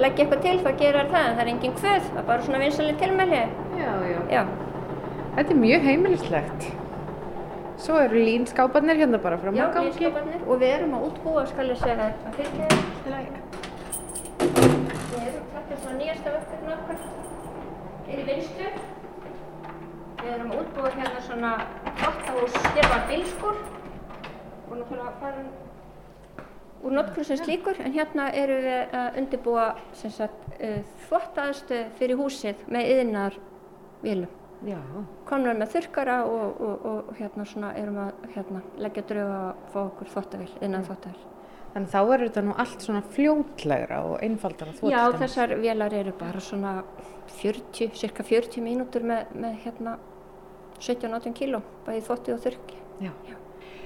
leggja 0.01 0.25
eitthvað 0.25 0.41
til 0.47 0.55
þá 0.65 0.71
gerar 0.81 1.11
það 1.11 1.27
en 1.27 1.37
það 1.37 1.43
er 1.45 1.51
engin 1.53 1.75
hvöð, 1.81 2.07
það 2.07 2.23
er 2.23 2.29
bara 2.31 2.47
svona 2.47 2.63
vinsalega 2.63 3.03
tilmæli. 3.03 3.43
Já, 3.79 3.91
já, 4.11 4.21
já. 4.33 4.43
Þetta 5.37 5.55
er 5.55 5.61
mjög 5.61 5.87
heimilislegt. 5.91 6.67
Svo 7.85 7.99
eru 8.01 8.25
línskápanir 8.25 9.01
hérna 9.03 9.21
bara 9.23 9.39
fram 9.43 9.55
á 9.55 9.69
gangi. 9.75 9.77
Já, 9.77 9.85
línskápanir 9.91 10.49
og 10.49 10.61
við 10.63 10.75
erum 10.79 10.97
að 10.99 11.07
útbúa 11.11 11.47
skal 11.51 11.71
ég 11.71 11.79
segja 11.83 12.09
að 12.09 12.41
fyrir 12.41 12.57
Við 14.41 15.23
erum 15.29 15.47
þetta 15.55 15.81
svona 15.83 15.97
nýjasta 16.01 16.35
verkefni 16.39 16.77
okkar. 16.79 16.99
Er 18.09 18.21
í 18.21 18.29
vinstu. 18.33 18.94
Við 20.25 20.33
erum 20.33 20.53
að 20.55 20.61
útbúa 20.63 20.91
hérna 20.95 21.23
svona 21.27 21.49
þvottahús, 22.01 22.55
hér 22.73 22.87
var 22.89 23.03
bilskur 23.11 23.59
og 24.65 24.79
náttúrulega 24.79 25.11
farin 25.21 25.51
úr 26.85 26.95
notkun 26.97 27.25
sem 27.25 27.37
slíkur 27.41 27.81
en 27.81 27.93
hérna 27.93 28.29
eru 28.37 28.57
við 28.65 28.95
að 28.97 29.19
undirbúa 29.21 29.67
uh, 29.75 30.79
þvottaðstöð 31.09 31.93
fyrir 31.99 32.21
húsið 32.21 32.65
með 32.73 32.91
yðnar 32.95 33.37
vilum. 34.05 34.41
Komum 35.29 35.61
með 35.61 35.75
þurkara 35.75 36.23
og, 36.25 36.57
og, 36.57 36.89
og, 36.89 36.99
og 37.11 37.21
hérna 37.21 37.45
svona 37.49 37.75
erum 37.77 38.01
að 38.07 38.27
hérna, 38.33 38.65
leggja 38.81 39.05
drauga 39.11 39.39
að 39.43 39.63
fá 39.75 39.79
okkur 39.83 40.13
þvottavill, 40.15 40.53
yðnar 40.61 40.87
þvottavill. 40.89 41.31
Þannig 41.75 41.91
þá 41.91 42.01
er 42.01 42.25
þetta 42.25 42.43
nú 42.47 42.57
allt 42.63 42.87
svona 42.87 43.05
fljótlegra 43.13 44.01
og 44.09 44.17
einfaldara 44.25 44.73
þvotistæmis. 44.79 44.95
Já, 44.95 45.21
þessar 45.21 45.55
velar 45.61 45.97
eru 46.01 46.17
bara 46.17 46.41
svona 46.41 46.75
40, 47.43 47.93
cirka 47.99 48.25
40 48.25 48.65
mínútur 48.65 49.05
með, 49.05 49.33
með 49.37 49.57
hérna 49.67 49.97
17-18 50.81 51.35
kíló, 51.39 51.63
bæði 51.87 52.05
þvotti 52.09 52.35
og 52.35 52.45
þurki. 52.45 52.79
Já. 53.01 53.11
Já. 53.29 53.37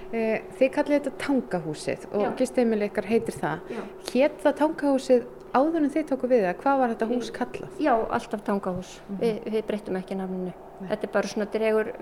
Eh, 0.08 0.44
þið 0.56 0.70
kallið 0.72 0.94
þetta 0.94 1.10
tangahúsið 1.20 2.04
og 2.16 2.30
gisteimil 2.38 2.86
ykkar 2.86 3.08
heitir 3.10 3.36
það. 3.36 3.74
Hétt 4.08 4.38
það 4.40 4.54
tangahúsið 4.62 5.26
áður 5.52 5.82
en 5.82 5.92
þið 5.92 6.06
tóku 6.08 6.30
við 6.30 6.46
það? 6.46 6.56
Hvað 6.62 6.80
var 6.80 6.94
þetta 6.94 7.08
hús 7.10 7.30
kallað? 7.36 7.74
Já, 7.84 7.92
alltaf 8.16 8.44
tangahús. 8.46 8.94
Mm 9.00 9.16
-hmm. 9.16 9.20
við, 9.20 9.52
við 9.52 9.66
breytum 9.68 10.00
ekki 10.00 10.16
nafninu. 10.16 10.52
Nei. 10.80 10.88
Þetta 10.88 11.06
er 11.06 11.12
bara 11.12 11.28
svona 11.28 11.48
dregur 11.52 11.92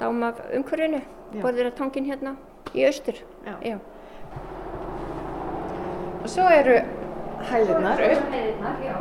dáma 0.00 0.34
umhverfinu. 0.52 1.00
Borðir 1.40 1.70
að 1.70 1.74
tangin 1.80 2.04
hérna 2.04 2.36
í 2.74 2.84
austur. 2.86 3.16
Já. 3.46 3.56
Já. 3.62 3.78
Og 6.22 6.28
svo 6.28 6.46
eru 6.48 6.78
hæðirnar 7.48 8.00
upp. 8.00 8.20
Svo 8.20 8.28
eru 8.28 8.32
hæðirnar, 8.32 8.78
já. 8.84 8.96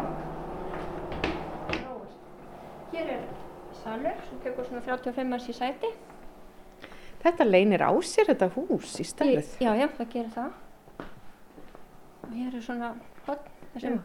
Hér 2.94 3.08
er 3.10 3.33
salur 3.84 4.26
sem 4.30 4.42
tekur 4.44 4.68
svona 4.68 4.84
35 4.86 5.30
manns 5.30 5.48
í 5.52 5.56
sæti. 5.58 5.92
Þetta 7.24 7.48
leynir 7.48 7.84
á 7.84 7.92
sér 8.04 8.32
þetta 8.32 8.50
hús 8.56 8.98
í 9.00 9.06
stærð. 9.08 9.54
Já, 9.64 9.72
já, 9.80 9.88
það 9.98 10.10
gerir 10.16 10.34
það. 10.34 11.06
Og 12.24 12.34
hér 12.36 12.58
er 12.58 12.66
svona 12.66 12.90
hot, 13.28 13.46
þessum 13.76 14.02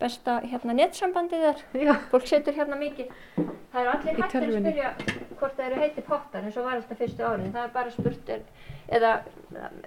besta 0.00 0.40
hérna 0.44 0.74
nettsambandið 0.76 1.44
er. 1.52 1.62
Já. 1.86 1.92
Fólk 2.10 2.26
setur 2.28 2.56
hérna 2.56 2.78
mikið. 2.80 3.12
Það 3.36 3.80
eru 3.82 3.92
allir 3.92 4.18
hættir 4.18 4.46
að 4.46 4.56
spyrja 4.58 4.90
hvort 5.36 5.56
það 5.56 5.64
eru 5.66 5.80
heiti 5.82 6.04
pottar 6.04 6.46
eins 6.46 6.58
og 6.58 6.66
var 6.66 6.78
alltaf 6.80 7.00
fyrstu 7.00 7.24
árin. 7.26 7.52
Það 7.54 7.62
er 7.62 7.72
bara 7.76 7.94
spurt, 7.94 8.34
er, 8.34 8.44
eða 8.98 9.14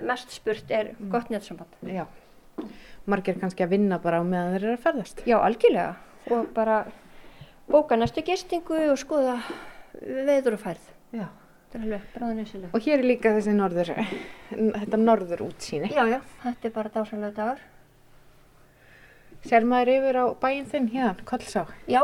mest 0.10 0.34
spurt 0.36 0.74
er 0.74 0.94
mm. 0.96 1.12
gott 1.14 1.32
nettsamband. 1.34 1.80
Já. 1.86 2.06
margir 3.10 3.38
kannski 3.40 3.64
að 3.64 3.72
vinna 3.74 3.98
bara 4.04 4.20
á 4.20 4.24
meðan 4.24 4.56
þeir 4.56 4.64
eru 4.64 4.74
að 4.76 4.84
ferðast. 4.84 5.22
Já, 5.28 5.38
algjörlega 5.40 5.94
og 6.36 6.50
bara 6.54 6.82
bóka 7.70 7.98
næstu 8.00 8.24
gestingu 8.26 8.80
og 8.90 8.98
skoða 9.00 9.38
veður 10.00 10.58
og 10.58 10.64
færð. 10.64 10.90
Já. 11.16 11.28
Þetta 11.70 11.78
er 11.78 11.84
alveg 11.86 12.06
bráðinnisilegt. 12.16 12.72
Og 12.74 12.82
hér 12.82 12.96
er 12.98 13.06
líka 13.06 13.32
þessi 13.36 13.52
norður, 13.54 13.90
þetta 14.50 14.98
norður 14.98 15.44
útsýni. 15.46 15.92
Já, 15.94 16.02
já, 16.10 16.18
þetta 16.42 16.66
er 16.66 16.74
bara 16.74 16.92
dásanlega 16.96 17.36
dagar. 17.36 17.60
Ser 19.46 19.68
maður 19.70 19.92
yfir 19.94 20.18
á 20.18 20.26
bæinn 20.42 20.66
þinn 20.72 20.88
hérna, 20.90 21.28
Kollsá? 21.30 21.68
Já, 21.86 22.02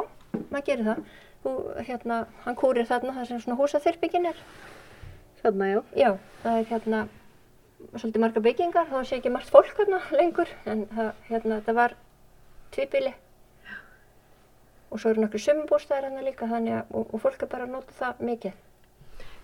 maður 0.51 0.67
gerir 0.69 0.89
það. 0.91 1.01
Þú, 1.41 1.55
hérna, 1.89 2.19
hann 2.45 2.59
kúrir 2.61 2.85
þarna, 2.91 3.15
það 3.17 3.27
sem 3.31 3.41
svona 3.41 3.57
húsaþyrbyggin 3.63 4.29
er. 4.29 4.45
Þarna, 5.41 5.71
já. 5.71 5.81
Já, 5.97 6.09
það 6.45 6.61
er 6.61 6.69
hérna 6.75 7.01
svolítið 7.95 8.21
marga 8.21 8.45
byggingar, 8.45 8.87
þá 8.93 8.97
sé 9.01 9.17
ekki 9.17 9.33
margt 9.33 9.53
fólk 9.53 9.73
hérna 9.81 10.03
lengur, 10.13 10.53
en 10.69 10.85
það, 10.93 11.11
hérna, 11.31 11.61
það 11.65 11.79
var 11.81 11.97
tvibili. 12.77 13.17
Og 14.95 15.01
svo 15.01 15.11
eru 15.11 15.25
nokkur 15.25 15.41
sömbústæðir 15.43 16.05
hérna 16.07 16.21
líka, 16.23 16.47
þannig 16.47 16.77
að, 16.77 16.91
og, 16.95 17.09
og 17.11 17.19
fólk 17.19 17.41
er 17.43 17.49
bara 17.51 17.65
að 17.67 17.73
nota 17.75 17.95
það 17.97 18.21
mikið. 18.29 18.53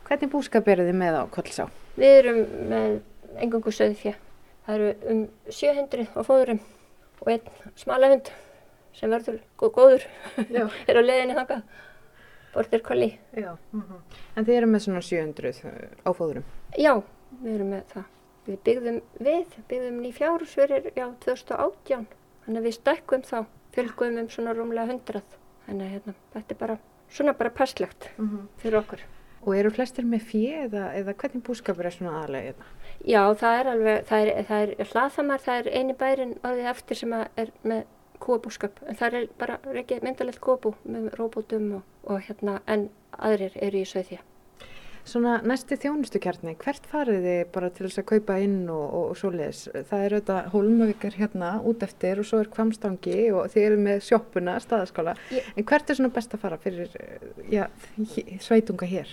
Hvernig 0.07 0.29
búskap 0.31 0.69
eru 0.71 0.85
þið 0.87 0.95
með 1.01 1.17
á 1.19 1.23
Kollsá? 1.35 1.65
Við 1.99 2.13
erum 2.21 2.37
með 2.71 2.93
engungu 3.43 3.73
söðfjö. 3.75 4.13
Það 4.63 4.77
eru 4.77 5.11
um 5.11 5.19
700 5.51 6.05
á 6.15 6.21
fóðurum 6.23 6.61
og 7.19 7.33
einn 7.33 7.51
smalahund 7.83 8.31
sem 8.95 9.11
verður 9.11 9.41
góður 9.59 10.07
er 10.87 10.99
á 10.99 11.01
leðinni 11.03 11.35
þangað. 11.35 11.67
Bortir 12.55 12.83
kolli. 12.87 13.11
Já. 13.35 13.57
Mm 13.73 13.83
-hmm. 13.83 13.99
En 14.35 14.45
þið 14.45 14.55
eru 14.61 14.71
með 14.71 14.83
svona 14.87 15.01
700 15.01 15.59
á 16.07 16.09
fóðurum? 16.15 16.47
Já, 16.77 17.03
við 17.43 17.53
erum 17.55 17.75
með 17.75 17.83
það. 17.93 18.09
Við 18.45 18.57
byggðum 18.63 19.01
við, 19.19 19.59
byggðum 19.67 20.01
ný 20.01 20.11
fjárhús 20.15 20.55
fyrir, 20.55 20.91
já, 20.95 21.11
2018. 21.27 22.07
Þannig 22.45 22.59
að 22.59 22.65
við 22.65 22.73
stækkum 22.79 23.21
þá, 23.21 23.45
fylgum 23.75 24.17
um 24.17 24.29
svona 24.29 24.53
rúmlega 24.53 24.87
hundrað. 24.91 25.40
Þannig 25.71 25.87
að 25.87 25.91
hérna, 25.95 26.13
þetta 26.33 26.53
er 26.53 26.57
bara 26.59 26.77
svona 27.07 27.33
bara 27.39 27.49
passlegt 27.55 28.09
mm 28.17 28.27
-hmm. 28.27 28.47
fyrir 28.59 28.79
okkur. 28.81 29.03
Og 29.41 29.55
eru 29.57 29.71
flestir 29.71 30.05
með 30.05 30.25
fjö 30.31 30.57
eða, 30.65 30.83
eða 30.99 31.13
hvernig 31.13 31.43
búskapur 31.47 31.85
er 31.85 31.95
svona 31.95 32.17
aðlega 32.21 32.51
þetta? 32.51 32.65
Já, 33.05 33.21
það 33.41 33.59
er 33.59 33.69
alveg, 33.71 34.03
það 34.09 34.25
er, 34.25 34.43
það 34.49 34.61
er 34.61 34.91
hlaðhamar, 34.91 35.39
það 35.45 35.61
er 35.61 35.69
eini 35.77 35.93
bærin 35.93 36.35
orðið 36.43 36.67
eftir 36.73 36.97
sem 36.97 37.13
er 37.13 37.53
með 37.63 37.85
kúabúskap. 38.19 38.83
En 38.87 38.99
það 38.99 39.13
er 39.13 39.29
bara 39.39 39.57
ekki 39.73 39.99
myndalegt 40.03 40.43
kúabú 40.43 40.75
með 40.83 41.07
róbótum 41.17 41.71
og, 41.79 41.87
og 42.03 42.21
hérna, 42.27 42.59
en 42.67 42.89
aðrir 43.17 43.55
eru 43.55 43.81
í 43.81 43.87
söðja. 43.87 44.19
Svona 45.11 45.41
næsti 45.43 45.75
þjónustukjarni, 45.81 46.53
hvert 46.61 46.85
farið 46.87 47.25
þið 47.25 47.39
bara 47.51 47.69
til 47.75 47.83
þess 47.83 47.99
að 47.99 48.05
kaupa 48.13 48.37
inn 48.39 48.59
og, 48.71 48.83
og, 48.85 49.07
og 49.11 49.17
svoleiðis? 49.19 49.65
Það 49.89 50.03
er 50.05 50.13
auðvitað 50.15 50.45
hólmavíkar 50.53 51.17
hérna 51.19 51.49
út 51.67 51.83
eftir 51.83 52.21
og 52.21 52.27
svo 52.29 52.39
er 52.39 52.51
kvamstangi 52.53 53.17
og 53.35 53.49
þið 53.51 53.65
eru 53.65 53.79
með 53.81 54.05
sjoppuna, 54.07 54.53
staðaskála. 54.63 55.17
Ég... 55.35 55.49
En 55.59 55.67
hvert 55.67 55.91
er 55.91 55.99
svona 55.99 56.13
best 56.15 56.37
að 56.37 56.43
fara 56.45 56.59
fyrir 56.63 56.95
já, 57.51 57.65
sveitunga 58.45 58.87
hér? 58.87 59.11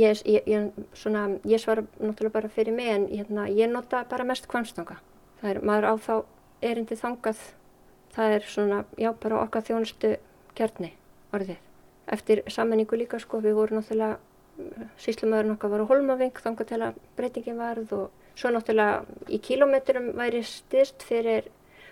Ég, 0.00 0.24
ég, 0.26 0.48
ég, 0.48 0.82
svona, 0.96 1.26
ég 1.46 1.62
svara 1.62 1.84
náttúrulega 2.00 2.34
bara 2.40 2.50
fyrir 2.50 2.74
mig 2.74 2.90
en 2.96 3.06
hérna, 3.12 3.46
ég 3.52 3.70
nota 3.70 4.02
bara 4.10 4.26
mest 4.26 4.50
kvamstanga. 4.50 4.98
Það 5.42 5.50
er, 5.52 5.62
maður 5.68 5.86
á 5.86 5.94
þá 6.00 6.14
erindi 6.72 6.98
þangað, 6.98 7.46
það 8.16 8.36
er 8.40 8.50
svona, 8.56 8.82
já 8.98 9.12
bara 9.22 9.44
okkar 9.44 9.68
þjónustu 9.70 10.16
kjarni 10.58 10.94
orðið. 11.30 11.60
Eftir 12.12 12.42
sammenningu 12.50 12.98
líka 12.98 13.20
sko, 13.22 13.38
við 13.44 13.54
vorum 13.60 13.78
náttúrulega, 13.78 14.18
síslumöðurinn 15.00 15.54
okkar 15.56 15.72
var 15.72 15.84
á 15.84 15.90
Holmaving 15.90 16.42
þangað 16.44 16.70
til 16.72 16.80
að 16.86 17.00
breytingin 17.18 17.60
varð 17.60 17.94
og 17.96 18.36
svo 18.38 18.52
náttúrulega 18.52 19.04
í 19.28 19.40
kílómetrum 19.42 20.12
væri 20.18 20.42
styrst 20.46 21.04
fyrir 21.06 21.48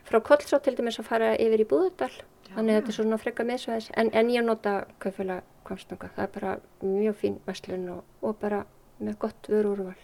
frá 0.08 0.20
Kollsá 0.24 0.60
til 0.62 0.76
dæmis 0.78 1.00
að 1.00 1.08
fara 1.10 1.32
yfir 1.36 1.64
í 1.64 1.68
Búðardal. 1.68 2.12
Þannig 2.50 2.74
að 2.74 2.78
þetta 2.80 2.90
er 2.90 2.96
svona 2.96 3.18
frekka 3.20 3.46
miðsvæðis 3.46 3.90
en, 4.00 4.10
en 4.16 4.30
ég 4.32 4.46
nota 4.46 4.72
kaupfélag 5.02 5.44
kvamstanga. 5.68 6.10
Það 6.16 6.24
er 6.24 6.32
bara 6.34 6.54
mjög 6.82 7.18
fín 7.20 7.36
verslun 7.46 7.90
og, 7.94 8.00
og 8.26 8.38
bara 8.40 8.64
með 8.98 9.20
gott 9.22 9.50
vöru 9.52 9.74
úrval. 9.76 9.98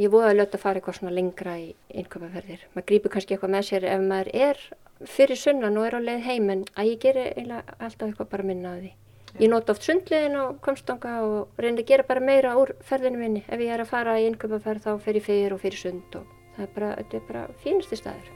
Ég 0.00 0.10
voða 0.10 0.32
að 0.32 0.38
löta 0.40 0.56
að 0.56 0.64
fara 0.64 0.80
eitthvað 0.80 0.98
svona 0.98 1.14
lengra 1.14 1.58
í 1.60 1.68
innköpaferðir. 2.00 2.64
Maður 2.72 2.88
grýpur 2.88 3.12
kannski 3.12 3.36
eitthvað 3.36 3.54
með 3.54 3.68
sér 3.68 3.86
ef 3.92 4.04
maður 4.08 4.32
er 4.48 4.62
fyrir 5.12 5.38
sunnan 5.38 5.78
og 5.78 5.86
er 5.86 5.98
á 5.98 6.00
leið 6.00 6.26
heim 6.26 6.50
en 6.54 6.64
að 6.72 6.88
ég 6.88 7.02
gerir 7.02 7.30
eiginlega 7.34 7.76
alltaf 7.78 8.08
eitthvað 8.08 8.30
bara 8.32 8.48
minna 8.48 8.72
að 8.72 8.86
því. 8.86 8.92
Ég 9.40 9.48
nota 9.48 9.72
oft 9.72 9.86
sundliðin 9.86 10.36
á 10.36 10.44
kvamstanga 10.60 11.12
og 11.24 11.60
reynir 11.62 11.80
að 11.86 11.88
gera 11.88 12.04
bara 12.04 12.20
meira 12.20 12.52
úr 12.60 12.74
ferðinu 12.84 13.16
minni. 13.16 13.40
Ef 13.48 13.64
ég 13.64 13.72
er 13.72 13.80
að 13.80 13.88
fara 13.88 14.18
í 14.20 14.26
innköpaferð 14.28 14.84
þá 14.84 14.92
fer 15.00 15.16
ég 15.16 15.24
fyrir 15.24 15.56
og 15.56 15.62
fyrir 15.62 15.80
sund 15.80 16.20
og 16.20 16.28
það 16.56 16.64
er 16.66 16.72
bara, 16.76 16.90
þetta 17.00 17.16
er 17.16 17.28
bara 17.30 17.44
fínasti 17.64 17.96
staður. 17.96 18.32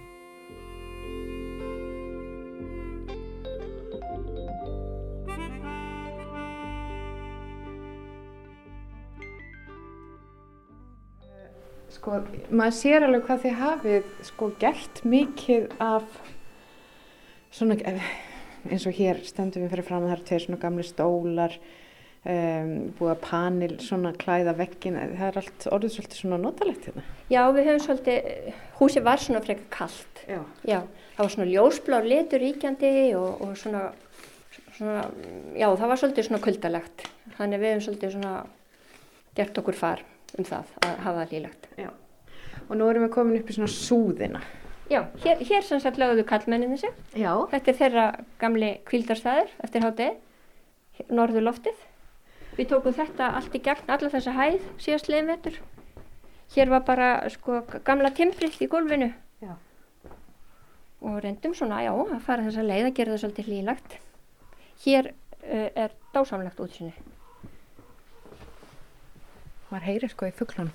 Sko, 11.92 12.22
maður 12.48 12.76
sér 12.80 13.04
alveg 13.04 13.28
hvað 13.28 13.44
þið 13.44 13.60
hafið 13.60 14.08
sko 14.30 14.48
gert 14.60 15.04
mikið 15.04 15.68
af 15.82 16.08
svona, 17.52 17.76
eins 18.72 18.86
og 18.88 18.96
hér 18.96 19.20
stöndum 19.26 19.64
við 19.64 19.74
fyrir 19.74 19.86
fram 19.86 20.04
að 20.04 20.10
það 20.10 20.16
eru 20.16 20.26
tveir 20.30 20.44
svona 20.44 20.62
gamli 20.62 20.86
stólar, 20.86 21.56
um, 22.26 22.72
búið 22.98 23.12
að 23.12 23.20
panil, 23.24 23.70
svona 23.84 24.12
klæða 24.18 24.56
veggin, 24.58 24.98
það 25.18 25.26
er 25.28 25.38
allt 25.42 25.68
orðið 25.76 25.94
svolítið 25.96 26.22
svona 26.22 26.40
notalegt 26.42 26.88
hérna. 26.88 27.04
Já, 27.32 27.42
við 27.54 27.70
höfum 27.70 27.84
svolítið, 27.86 28.50
húsið 28.80 29.06
var 29.06 29.22
svona 29.22 29.44
frekar 29.44 29.70
kallt. 29.76 30.24
Já. 30.26 30.40
Já, 30.66 30.80
það 31.16 31.22
var 31.22 31.34
svona 31.36 31.48
ljósblár 31.52 32.10
litur 32.10 32.44
ríkjandi 32.44 32.92
og, 33.20 33.46
og 33.46 33.54
svona, 33.60 33.86
svona, 34.76 35.06
já 35.54 35.68
það 35.70 35.92
var 35.92 36.02
svolítið 36.02 36.28
svona 36.30 36.44
kuldalegt. 36.48 37.08
Þannig 37.38 37.62
við 37.62 37.74
höfum 37.74 37.86
svolítið 37.88 38.16
svona 38.16 38.34
gert 39.36 39.62
okkur 39.62 39.76
far 39.76 40.04
um 40.36 40.46
það 40.46 40.76
að 40.82 41.00
hafa 41.04 41.18
það 41.22 41.34
lílagt. 41.36 41.72
Já. 41.78 41.90
Og 42.66 42.78
nú 42.78 42.86
erum 42.90 43.06
við 43.06 43.12
komin 43.14 43.38
upp 43.38 43.50
í 43.50 43.56
svona 43.56 43.70
súðina. 43.70 44.40
Já, 44.86 45.00
hér, 45.24 45.40
hér 45.42 45.64
sem 45.66 45.80
sagt 45.82 45.98
lögðu 45.98 46.22
kallmenninni 46.26 46.78
sig. 46.78 46.92
Já. 47.18 47.32
Þetta 47.50 47.70
er 47.72 47.78
þeirra 47.80 48.04
gamli 48.38 48.68
kvildarstæður 48.86 49.50
eftir 49.66 49.82
hátegi, 49.82 50.12
norður 51.10 51.48
loftið. 51.48 51.80
Við 52.56 52.70
tókum 52.70 52.94
þetta 52.94 53.32
allt 53.36 53.56
í 53.58 53.62
gegn, 53.66 53.90
alla 53.90 54.12
þessa 54.12 54.36
hæð 54.36 54.68
síðast 54.78 55.10
leiðin 55.10 55.32
vetur. 55.32 55.58
Hér 56.54 56.70
var 56.70 56.86
bara 56.86 57.10
sko 57.34 57.64
gamla 57.84 58.12
timbrið 58.14 58.62
í 58.62 58.70
gólfinu. 58.70 59.10
Já. 59.42 59.56
Og 61.02 61.18
reyndum 61.24 61.58
svona, 61.58 61.82
já, 61.82 61.90
að 61.90 62.22
fara 62.22 62.46
þessa 62.46 62.64
leið 62.70 62.86
að 62.92 62.96
gera 63.00 63.16
það 63.16 63.22
svolítið 63.24 63.52
lílagt. 63.56 63.98
Hér 64.86 65.10
uh, 65.10 65.68
er 65.74 65.98
dásamlegt 66.14 66.62
útsinni. 66.62 66.94
Maður 69.66 69.88
heyrir 69.90 70.14
sko 70.14 70.30
í 70.30 70.34
fugglunum. 70.38 70.74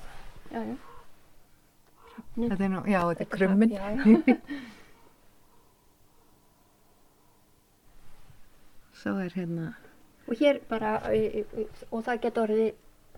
Já, 0.51 0.66
já. 0.68 0.90
Þetta 2.36 2.63
er 2.63 2.71
nú, 2.71 2.82
já, 2.88 3.01
þetta 3.11 3.23
er 3.25 3.29
krummin. 3.36 3.71
Svo 9.01 9.17
er 9.19 9.32
hérna... 9.36 9.65
Og 10.29 10.38
hér 10.39 10.61
bara, 10.69 10.91
og 11.91 11.99
það 12.05 12.21
getur 12.23 12.43
orðið 12.45 12.69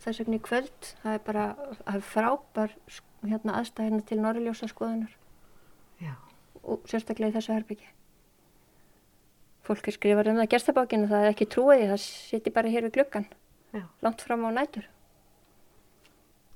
þess 0.01 0.21
vegna 0.21 0.37
í 0.39 0.43
kvöld, 0.43 0.87
það 1.03 1.17
er 1.17 1.21
bara, 1.27 1.43
það 1.81 1.97
er 1.97 2.05
frábær 2.07 2.71
hérna 3.27 3.57
aðstæðina 3.59 4.01
til 4.07 4.19
norrljósa 4.23 4.67
skoðunar. 4.71 5.13
Já. 6.01 6.13
Og 6.63 6.77
sérstaklega 6.89 7.31
í 7.33 7.35
þessu 7.35 7.53
herbyggja. 7.53 7.91
Fólk 9.63 9.87
er 9.87 9.95
skrifar 9.95 10.27
um 10.31 10.39
það 10.41 10.51
gerstabákinu, 10.55 11.11
það 11.11 11.21
er 11.23 11.31
ekki 11.35 11.47
trúið, 11.51 11.85
það 11.91 12.01
siti 12.03 12.49
bara 12.55 12.71
hér 12.71 12.87
við 12.87 12.95
gluggan, 12.97 13.27
Já. 13.75 13.83
langt 14.03 14.21
fram 14.25 14.43
á 14.47 14.49
nætur. 14.55 14.89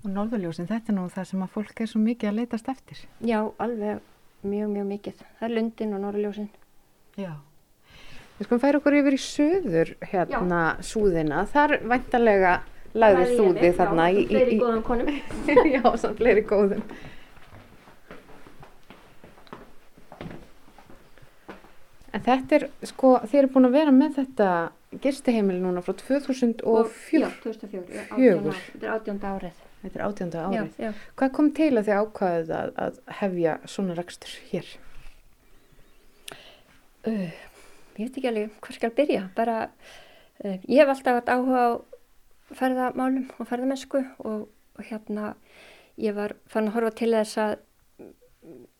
Og 0.07 0.13
norðurljósin, 0.15 0.69
þetta 0.69 0.93
er 0.93 0.95
nú 0.95 1.09
það 1.11 1.25
sem 1.27 1.41
að 1.43 1.49
fólk 1.51 1.79
er 1.83 1.89
svo 1.91 1.99
mikið 1.99 2.29
að 2.29 2.37
leitast 2.37 2.67
eftir. 2.71 2.99
Já, 3.27 3.41
alveg 3.59 3.97
mjög, 4.47 4.69
mjög 4.71 4.85
mikið. 4.87 5.17
Það 5.39 5.47
er 5.49 5.53
lundin 5.57 5.97
og 5.97 5.99
norrljósin. 6.05 6.47
Já. 7.19 7.33
Við 8.37 8.47
skulum 8.47 8.61
færa 8.63 8.79
okkur 8.79 8.95
yfir 9.01 9.17
í 9.17 9.19
söður 9.19 9.91
hérna 10.13 10.61
súðina. 10.79 11.41
Þar 11.51 11.75
væntalega 11.91 12.53
lagðir 12.95 13.33
þú 13.33 13.49
þig 13.59 13.75
þarna 13.81 14.07
Já, 14.07 14.15
í, 14.15 14.25
fleiri 14.31 14.57
góðum 14.63 14.87
konum. 14.87 15.11
Já, 15.75 15.83
samt 15.99 16.23
fleiri 16.23 16.45
góðum. 16.47 16.87
En 22.15 22.27
þetta 22.31 22.61
er, 22.61 22.69
sko, 22.95 23.17
þið 23.27 23.41
eru 23.43 23.55
búin 23.57 23.73
að 23.73 23.79
vera 23.81 23.99
með 23.99 24.21
þetta 24.21 24.51
gistiheimili 25.03 25.59
núna 25.59 25.83
frá 25.83 25.99
2004. 25.99 26.99
Já, 27.11 27.31
2004. 27.43 27.87
Já, 27.91 28.05
18 28.15 28.53
ár. 28.55 28.67
Þetta 28.71 28.87
er 28.87 29.01
18. 29.01 29.25
árið. 29.35 29.66
Þetta 29.87 29.99
er 29.99 30.05
átjönda 30.07 30.43
árið. 30.43 30.73
Já, 30.75 30.87
já. 30.87 31.05
Hvað 31.19 31.33
kom 31.37 31.49
til 31.55 31.69
að 31.71 31.87
þið 31.87 32.01
ákvaðið 32.01 32.53
að, 32.57 32.71
að 32.83 32.97
hefja 33.21 33.53
svona 33.71 33.95
rekstur 33.95 34.33
hér? 34.51 34.71
Uh, 37.07 37.29
ég 37.95 38.01
veit 38.01 38.19
ekki 38.19 38.31
alveg 38.33 38.57
hvað 38.65 38.79
skal 38.81 38.91
byrja. 38.97 39.21
Bara, 39.37 39.61
uh, 40.43 40.57
ég 40.67 40.81
hef 40.81 40.91
alltaf 40.91 41.21
hatt 41.21 41.31
áhuga 41.31 41.63
á 41.63 41.69
ferðamálum 42.57 43.31
og 43.39 43.47
ferðamennsku 43.47 44.03
og, 44.27 44.43
og 44.75 44.91
hérna 44.91 45.33
ég 45.99 46.15
var 46.15 46.35
fann 46.51 46.69
að 46.69 46.77
horfa 46.77 46.93
til 46.99 47.13
þess 47.15 47.39
að 47.41 47.55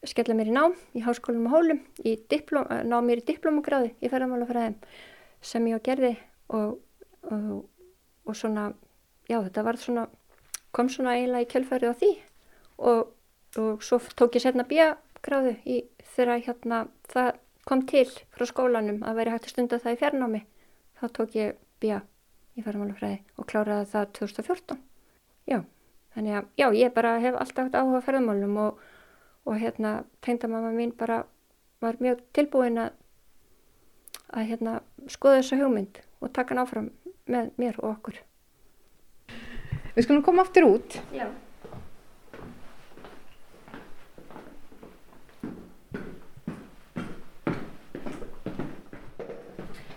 skella 0.08 0.36
mér 0.38 0.52
í 0.52 0.56
nám 0.56 0.76
í 0.96 1.04
háskólum 1.04 1.48
og 1.50 1.56
hólum, 1.58 1.80
í 2.06 2.16
diplom, 2.32 2.68
ná 2.68 2.98
mér 3.04 3.22
í 3.22 3.26
diplomagráði 3.28 3.94
í 4.00 4.12
ferðarmálafræðum 4.12 4.78
sem 5.44 5.68
ég 5.68 5.82
á 5.82 5.88
gerði 5.88 6.14
og, 6.56 6.78
og, 7.28 7.66
og 8.28 8.38
svona, 8.38 8.70
já 9.28 9.42
þetta 9.42 9.66
var 9.68 9.80
svona, 9.82 10.06
kom 10.78 10.92
svona 10.94 11.18
eiginlega 11.18 11.46
í 11.46 11.52
kjölfærið 11.52 11.94
á 11.94 11.96
því 12.02 12.12
og, 12.78 13.14
og 13.64 13.86
svo 13.86 14.00
tók 14.20 14.38
ég 14.38 14.46
setna 14.46 14.68
bíagráðu 14.70 15.56
í 15.66 15.82
þegar 16.16 16.44
hérna 16.46 16.84
það 17.10 17.32
kom 17.68 17.82
til 17.90 18.08
frá 18.36 18.46
skólanum 18.48 19.02
að 19.04 19.18
veri 19.20 19.34
hægt 19.34 19.50
að 19.50 19.56
stunda 19.56 19.80
það 19.84 19.96
í 19.98 20.00
fjarnámi. 20.02 20.44
Þá 20.98 21.06
tók 21.18 21.36
ég 21.36 21.58
bíja 21.82 22.04
í 22.58 22.64
ferðarmálafræði 22.66 23.18
og 23.38 23.50
kláraði 23.50 23.90
það 23.92 24.14
2014 24.18 24.80
já, 25.48 25.60
þannig 26.16 26.38
að 26.40 26.48
já, 26.58 26.68
ég 26.82 26.94
bara 26.96 27.18
hef 27.22 27.38
alltaf 27.38 27.74
áhuga 27.74 28.04
ferðarmálum 28.06 28.56
og, 28.64 28.80
og 29.46 29.60
hérna 29.62 29.92
tengdamamma 30.26 30.72
mín 30.76 30.94
bara 30.98 31.24
var 31.84 32.00
mjög 32.02 32.24
tilbúin 32.34 32.82
að 32.82 32.96
að 34.34 34.50
hérna 34.50 34.80
skoða 35.08 35.42
þessa 35.42 35.60
hugmynd 35.62 36.02
og 36.20 36.34
taka 36.36 36.54
hann 36.54 36.64
áfram 36.64 36.90
með 37.30 37.54
mér 37.62 37.78
og 37.80 37.94
okkur 37.94 38.18
Við 39.98 40.06
skulum 40.06 40.22
koma 40.22 40.44
aftur 40.46 40.68
út. 40.68 40.96
Já. 41.10 41.26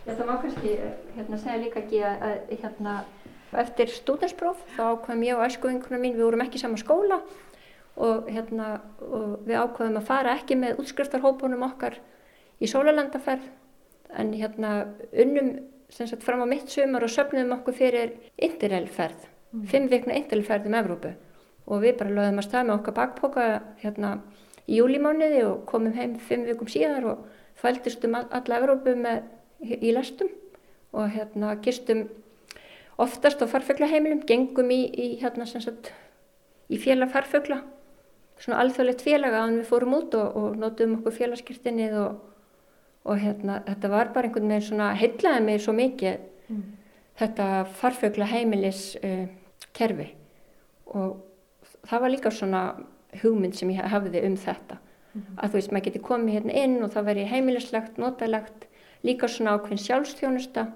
Já, 0.07 0.15
það 0.17 0.27
má 0.27 0.37
kannski 0.41 0.71
hérna, 1.15 1.39
segja 1.39 1.59
líka 1.61 1.83
ekki 1.83 2.01
að, 2.09 2.23
hérna, 2.63 2.95
eftir 3.61 3.93
stúdenspróf 3.93 4.63
þá 4.73 4.81
ákvæðum 4.95 5.25
ég 5.29 5.37
og 5.37 5.45
æskuðinguna 5.47 5.99
mín, 6.01 6.17
við 6.17 6.25
vorum 6.27 6.45
ekki 6.47 6.63
saman 6.63 6.81
skóla 6.81 7.19
og, 7.95 8.31
hérna, 8.33 8.71
og 9.05 9.45
við 9.45 9.61
ákvæðum 9.61 9.99
að 10.01 10.09
fara 10.09 10.33
ekki 10.39 10.57
með 10.59 10.81
útskriftarhópunum 10.83 11.67
okkar 11.69 11.99
í 12.57 12.71
sólalandaferð 12.73 13.47
en 14.17 14.33
hérna 14.33 14.73
unnum 15.13 15.53
sagt, 15.93 16.25
fram 16.25 16.43
á 16.43 16.47
mitt 16.49 16.73
sumar 16.73 17.05
og 17.05 17.13
söfnum 17.13 17.53
okkur 17.59 17.77
fyrir 17.77 18.17
interrailferð, 18.41 19.29
mm. 19.53 19.67
fimm 19.71 19.89
vikna 19.91 20.17
interrailferð 20.19 20.71
um 20.71 20.79
Evrópu 20.81 21.15
og 21.71 21.83
við 21.85 21.99
bara 22.01 22.15
lögðum 22.17 22.41
að 22.43 22.49
stað 22.49 22.67
með 22.69 22.77
okkar 22.79 22.97
bakpoka 22.97 23.49
hérna 23.83 24.15
í 24.67 24.79
júlimániði 24.79 25.45
og 25.47 25.65
komum 25.71 25.95
heim 25.97 26.17
fimm 26.23 26.47
vikum 26.49 26.71
síðar 26.71 27.07
og 27.13 27.27
þvældist 27.61 28.07
um 28.09 28.17
alla 28.21 28.61
Evrópu 28.61 28.95
með 28.99 29.23
í 29.61 29.93
lestum 29.95 30.31
og 30.93 31.11
hérna 31.15 31.55
gistum 31.63 32.09
oftast 33.01 33.41
á 33.41 33.47
farfuglaheimilum, 33.49 34.25
gengum 34.29 34.71
í, 34.73 34.81
í 34.93 35.07
hérna 35.21 35.47
sem 35.49 35.63
sagt 35.65 35.93
í 36.71 36.79
félag 36.81 37.13
farfugla, 37.15 37.63
svona 38.41 38.61
alþjóðlegt 38.65 39.05
félag 39.05 39.37
að 39.37 39.55
við 39.59 39.69
fórum 39.71 39.97
út 40.01 40.17
og, 40.19 40.37
og 40.37 40.59
notum 40.61 40.99
okkur 40.99 41.17
félagskirtinnið 41.17 41.97
og, 42.01 42.21
og 43.09 43.23
hérna 43.23 43.61
þetta 43.69 43.93
var 43.93 44.13
bara 44.15 44.29
einhvern 44.29 44.53
veginn 44.53 44.69
svona 44.69 44.93
heitlaði 44.99 45.47
mig 45.47 45.63
svo 45.65 45.75
mikið 45.77 46.19
mm. 46.53 46.65
þetta 47.21 47.49
farfuglaheimilis 47.81 48.85
uh, 49.01 49.27
kerfi 49.77 50.09
og 50.91 51.21
það 51.87 52.05
var 52.05 52.14
líka 52.14 52.33
svona 52.35 52.62
hugmynd 53.23 53.57
sem 53.59 53.71
ég 53.75 53.91
hafði 53.91 54.25
um 54.27 54.37
þetta 54.39 54.79
mm. 54.79 55.23
að 55.37 55.49
þú 55.49 55.59
veist 55.59 55.73
maður 55.75 55.87
geti 55.89 56.03
komið 56.09 56.37
hérna 56.39 56.59
inn 56.64 56.77
og 56.85 56.93
það 56.95 57.09
veri 57.11 57.29
heimilislegt, 57.31 57.99
notalegt 57.99 58.66
líka 59.07 59.31
svona 59.31 59.57
ákveðin 59.57 59.85
sjálfstjónusta 59.85 60.66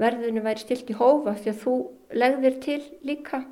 verðinu 0.00 0.44
væri 0.44 0.62
stilt 0.62 0.90
í 0.90 0.98
hófa 0.98 1.34
því 1.38 1.52
að 1.52 1.64
þú 1.64 1.76
legðir 2.20 2.60
til 2.64 2.82
líka 3.06 3.42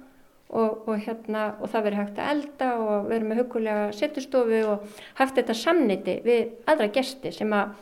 og, 0.49 0.88
og, 0.88 0.94
hérna, 1.05 1.44
og 1.61 1.70
það 1.72 1.88
veri 1.88 2.01
hægt 2.01 2.20
að 2.20 2.30
elda 2.34 2.70
og 2.80 3.09
verið 3.11 3.28
með 3.28 3.40
hugulega 3.42 3.88
setjustofu 3.96 4.61
og 4.72 5.03
haft 5.20 5.36
þetta 5.38 5.57
samniti 5.57 6.18
við 6.24 6.70
aðra 6.70 6.88
gesti 6.94 7.32
sem 7.34 7.53
að 7.53 7.74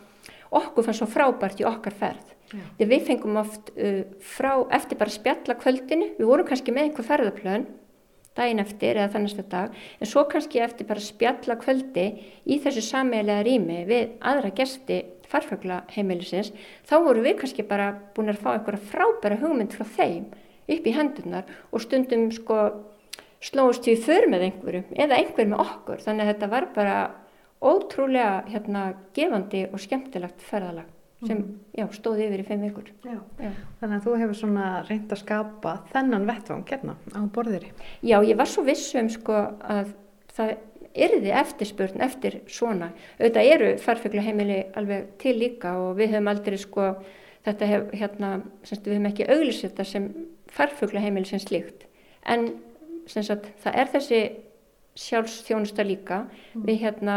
okkur 0.57 0.87
fann 0.87 0.99
svo 0.99 1.09
frábært 1.11 1.61
í 1.63 1.69
okkar 1.69 1.95
ferð. 1.95 2.33
Þegar 2.51 2.93
við 2.93 3.09
fengum 3.09 3.41
oft 3.41 3.73
uh, 3.75 4.05
frá, 4.23 4.53
eftir 4.77 5.01
bara 5.01 5.15
spjalla 5.15 5.59
kvöldinu, 5.59 6.13
við 6.19 6.31
vorum 6.31 6.47
kannski 6.47 6.75
með 6.75 6.91
einhver 6.91 7.09
ferðarplön 7.09 7.67
daginn 8.37 8.63
eftir 8.63 8.99
eða 8.99 9.13
þannast 9.15 9.41
að 9.41 9.51
dag, 9.53 9.77
en 10.01 10.11
svo 10.11 10.25
kannski 10.31 10.63
eftir 10.65 10.89
bara 10.89 11.03
spjalla 11.03 11.57
kvöldi 11.61 12.07
í 12.45 12.59
þessu 12.63 12.85
sameilega 12.85 13.45
rými 13.47 13.83
við 13.89 14.17
aðra 14.21 14.53
gesti 14.57 15.03
farfaglaheimilisins, 15.31 16.53
þá 16.87 16.97
voru 17.07 17.25
við 17.25 17.39
kannski 17.41 17.67
bara 17.67 17.93
búin 18.17 18.31
að 18.33 18.43
fá 18.45 18.53
einhverja 18.55 18.91
frábæra 18.93 19.41
hugmynd 19.41 19.75
frá 19.75 19.87
þeim 19.97 20.29
upp 20.67 20.87
í 20.87 20.95
hendunar 20.95 21.49
og 21.71 21.83
stundum 21.83 22.29
sko 22.35 22.61
slóðust 23.43 23.89
við 23.89 24.05
för 24.07 24.29
með 24.31 24.49
einhverjum 24.51 24.93
eða 24.95 25.21
einhver 25.21 25.49
með 25.51 25.65
okkur, 25.67 26.05
þannig 26.05 26.27
að 26.27 26.33
þetta 26.35 26.53
var 26.53 26.69
bara 26.77 26.99
ótrúlega 27.67 28.45
hérna 28.53 28.91
gefandi 29.17 29.65
og 29.73 29.81
skemmtilegt 29.83 30.45
ferðalag 30.45 30.96
sem 31.25 31.43
já, 31.77 31.87
stóði 31.97 32.27
yfir 32.27 32.43
í 32.43 32.47
fimm 32.47 32.65
vikur. 32.67 32.89
Já. 33.07 33.17
Já. 33.41 33.51
Þannig 33.81 33.97
að 33.97 34.07
þú 34.07 34.17
hefur 34.21 34.39
svona 34.41 34.71
reynd 34.85 35.13
að 35.15 35.23
skapa 35.23 35.75
þennan 35.95 36.27
vettvang 36.29 36.65
hérna 36.69 36.97
á 37.17 37.21
borðiri. 37.33 37.71
Já, 38.05 38.19
ég 38.21 38.37
var 38.37 38.51
svo 38.51 38.67
vissum 38.67 39.09
sko 39.13 39.39
að 39.65 39.95
það 40.37 40.57
erði 41.07 41.33
eftirspurn 41.37 42.05
eftir 42.05 42.41
svona. 42.53 42.91
Auðvitað 43.21 43.51
eru 43.55 43.71
farfuglaheimili 43.83 44.59
alveg 44.77 45.13
til 45.21 45.37
líka 45.41 45.75
og 45.81 45.97
við 46.01 46.15
höfum 46.15 46.31
aldrei 46.33 46.59
sko, 46.61 46.89
þetta 47.47 47.71
hef, 47.71 47.91
hérna, 47.97 48.33
semst, 48.63 48.87
við 48.87 48.99
höfum 48.99 49.11
ekki 49.11 49.29
auglist 49.33 49.67
þetta 49.67 49.89
sem 49.89 50.09
farfuglaheimili 50.57 51.29
sem 51.29 51.43
slíkt. 51.43 51.87
En 52.27 52.49
sagt, 53.09 53.51
það 53.63 53.81
er 53.83 53.93
þessi 53.93 54.21
sjálfstjónusta 54.97 55.85
líka. 55.87 56.25
Mm. 56.55 56.65
Við 56.69 56.81
hérna, 56.85 57.17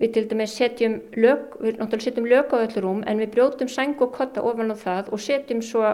við 0.00 0.14
til 0.14 0.28
dæmis 0.30 0.56
setjum 0.56 0.96
lög, 1.16 1.58
við 1.60 1.76
náttúrulega 1.76 2.06
setjum 2.06 2.28
lög 2.30 2.54
á 2.54 2.56
öll 2.64 2.80
rúm 2.80 3.02
en 3.06 3.20
við 3.20 3.34
brjótum 3.34 3.68
sæng 3.68 4.00
og 4.00 4.14
kotta 4.16 4.42
ofan 4.42 4.72
á 4.72 4.76
það 4.76 5.12
og 5.12 5.20
setjum 5.20 5.62
svo 5.62 5.84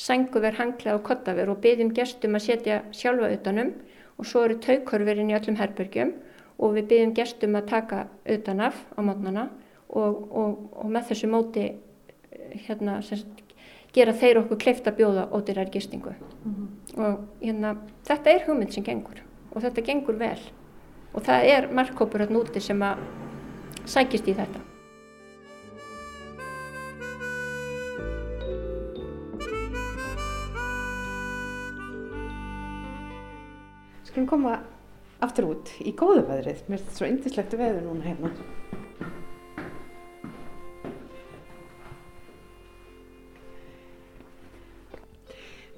sænguver, 0.00 0.56
hangla 0.56 0.94
og 0.96 1.02
kottaver 1.04 1.50
og 1.52 1.60
byggjum 1.60 1.92
gestum 1.94 2.38
að 2.38 2.46
setja 2.46 2.80
sjálfa 2.96 3.28
utanum 3.34 3.74
og 4.16 4.26
svo 4.26 4.46
eru 4.46 4.56
taukörverinn 4.64 5.32
í 5.32 5.36
öllum 5.36 5.58
herbergjum 5.60 6.14
og 6.58 6.74
við 6.78 6.88
byggjum 6.92 7.14
gestum 7.18 7.58
að 7.58 7.68
taka 7.74 8.06
utanaf 8.24 8.80
á 8.96 9.00
mótnana 9.04 9.50
og, 9.88 10.24
og, 10.32 10.56
og 10.72 10.88
með 10.88 11.10
þessu 11.10 11.28
móti 11.28 11.66
hérna, 12.64 13.00
sagt, 13.04 13.44
gera 13.92 14.14
þeir 14.16 14.40
okkur 14.44 14.60
kleift 14.64 14.88
að 14.88 15.02
bjóða 15.02 15.26
ódýrar 15.36 15.70
gistingu 15.72 16.14
mm 16.14 16.54
-hmm. 16.54 17.04
og 17.04 17.18
hérna, 17.42 17.76
þetta 18.08 18.30
er 18.30 18.46
hugmynd 18.46 18.72
sem 18.72 18.84
gengur 18.84 19.22
og 19.52 19.62
þetta 19.62 19.86
gengur 19.86 20.16
vel 20.16 20.40
og 21.12 21.22
það 21.22 21.44
er 21.44 21.68
markkópur 21.72 22.20
hérna 22.20 22.40
úti 22.40 22.60
sem 22.60 22.82
að 22.82 22.96
sækist 23.88 24.28
í 24.28 24.36
þetta 24.36 24.66
Skulum 34.10 34.26
koma 34.26 34.56
aftur 35.22 35.46
út 35.52 35.68
í 35.86 35.92
góðu 35.94 36.24
veðrið. 36.26 36.64
Mér 36.66 36.80
finnst 36.80 36.88
þetta 36.88 36.98
svo 36.98 37.06
indislegt 37.06 37.52
veður 37.60 37.84
núna 37.84 38.08
hérna. 38.08 38.30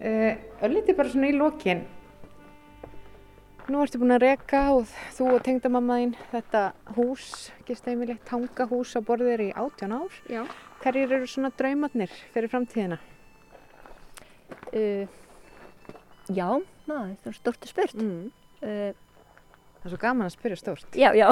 Uh, 0.02 0.32
Ölliti 0.64 0.96
bara 0.96 1.12
svona 1.12 1.28
í 1.28 1.36
lokin. 1.36 1.84
Nú 3.70 3.82
ertu 3.84 4.00
búin 4.02 4.16
að 4.16 4.24
reka 4.24 4.64
og 4.74 4.90
þú 5.14 5.28
og 5.36 5.44
tengdamammaðinn 5.46 6.16
þetta 6.32 6.64
hús, 6.96 7.26
gistæmilegt 7.68 8.24
tangahús 8.26 8.96
á 8.98 9.00
borðir 9.06 9.44
í 9.44 9.52
18 9.54 9.94
ár. 9.94 10.18
Já. 10.26 10.42
Hverjir 10.82 11.14
eru 11.18 11.28
svona 11.30 11.52
draumatnir 11.54 12.10
fyrir 12.34 12.50
framtíðina? 12.50 12.98
Uh, 14.72 15.06
já, 16.26 16.48
maður, 16.88 17.14
það 17.22 17.30
er 17.30 17.38
stort 17.38 17.66
að 17.68 17.74
spurt. 17.74 18.02
Mm. 18.02 18.28
Uh, 18.62 18.92
Það 19.82 19.88
er 19.88 19.94
svo 19.96 19.98
gaman 19.98 20.28
að 20.28 20.34
spyrja 20.36 20.56
stórt. 20.60 20.94
Já, 20.94 21.08
já. 21.18 21.26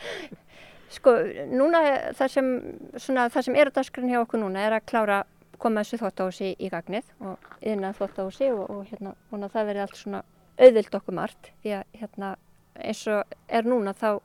sko, 0.96 1.12
núna 1.52 1.82
það 2.16 2.30
sem, 2.32 2.46
svona, 2.96 3.26
það 3.28 3.44
sem 3.44 3.58
er 3.60 3.68
á 3.68 3.76
dasgrunn 3.76 4.08
hjá 4.08 4.20
okkur 4.22 4.40
núna 4.40 4.62
er 4.64 4.76
að 4.78 4.86
klára 4.88 5.18
koma 5.60 5.82
þessu 5.84 6.00
þóttáhusi 6.00 6.48
í 6.56 6.70
gagnið 6.72 7.10
og 7.20 7.50
yfirna 7.60 7.92
þóttáhusi 7.98 8.48
og, 8.54 8.62
og 8.72 8.86
hérna, 8.88 9.12
og 9.28 9.44
það 9.52 9.68
verði 9.68 9.84
allt 9.84 10.00
svona 10.00 10.22
auðvild 10.62 10.94
okkur 10.98 11.16
margt 11.16 11.50
því 11.62 11.74
að 11.80 11.96
hérna 12.00 12.34
eins 12.78 13.02
og 13.10 13.34
er 13.52 13.66
núna 13.68 13.94
þá 13.96 14.20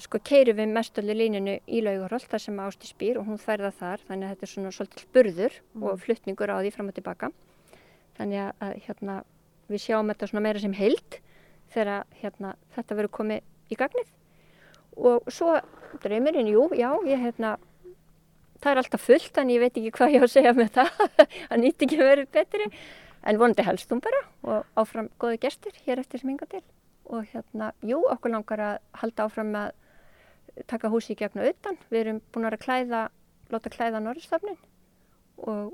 sko 0.00 0.20
keirum 0.24 0.58
við 0.60 0.72
mestalli 0.72 1.16
líninu 1.16 1.56
í 1.68 1.80
laugarhóll 1.84 2.22
þar 2.30 2.42
sem 2.44 2.60
Ásti 2.62 2.88
spýr 2.88 3.18
og 3.20 3.26
hún 3.28 3.40
færða 3.40 3.72
þar 3.76 4.04
þannig 4.08 4.26
að 4.26 4.34
þetta 4.34 4.46
er 4.46 4.52
svona 4.52 4.72
svolítið 4.74 5.08
burður 5.14 5.56
mm. 5.58 5.84
og 5.84 6.00
fluttningur 6.04 6.52
á 6.52 6.56
því 6.60 6.72
fram 6.74 6.90
og 6.90 6.96
tilbaka. 6.96 7.30
Þannig 8.18 8.46
að 8.46 8.78
hérna 8.86 9.16
við 9.70 9.84
sjáum 9.84 10.12
þetta 10.12 10.30
svona 10.30 10.44
meira 10.46 10.62
sem 10.62 10.76
heilt 10.76 11.18
þegar 11.74 12.06
hérna, 12.22 12.54
þetta 12.76 12.98
verður 12.98 13.14
komið 13.18 13.44
í 13.70 13.78
gagnið. 13.78 14.14
Og 15.00 15.28
svo 15.30 15.58
draumurinn, 16.02 16.50
jú, 16.50 16.66
já, 16.76 16.90
ég 17.06 17.22
hérna 17.26 17.54
það 18.60 18.72
er 18.72 18.82
alltaf 18.82 19.06
fullt 19.06 19.38
en 19.40 19.52
ég 19.52 19.62
veit 19.62 19.76
ekki 19.76 19.92
hvað 19.96 20.16
ég 20.16 20.24
á 20.24 20.26
að 20.26 20.34
segja 20.34 20.56
með 20.56 20.72
það. 20.78 20.90
Það 21.50 21.62
nýtt 21.62 21.86
ekki 21.86 22.00
vera 22.00 22.26
betri 22.34 22.66
en 23.22 23.38
vonandi 23.38 23.64
helst 23.66 23.90
hún 23.92 24.02
bara 24.04 24.20
og 24.42 24.66
áfram 24.80 25.10
góði 25.20 25.40
gestur 25.42 25.76
hér 25.86 26.00
eftir 26.00 26.22
sem 26.22 26.32
hinga 26.32 26.48
til 26.50 26.62
og 27.10 27.26
hérna, 27.32 27.72
jú, 27.82 27.98
okkur 28.12 28.30
langar 28.30 28.60
að 28.62 28.76
halda 29.00 29.26
áfram 29.26 29.54
að 29.58 29.72
taka 30.70 30.90
húsi 30.92 31.14
í 31.14 31.18
gegn 31.18 31.40
og 31.42 31.48
utan. 31.50 31.78
Við 31.90 32.00
erum 32.04 32.20
búin 32.32 32.48
að 32.48 32.60
klæða, 32.64 33.00
láta 33.50 33.72
klæða 33.72 34.02
norðstafnin 34.04 34.58
og 35.40 35.72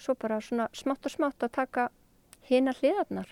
svo 0.00 0.16
bara 0.18 0.40
svona 0.40 0.68
smátt 0.74 1.06
og 1.06 1.14
smátt 1.14 1.44
að 1.44 1.54
taka 1.58 1.88
hina 2.48 2.72
hliðarnar. 2.74 3.28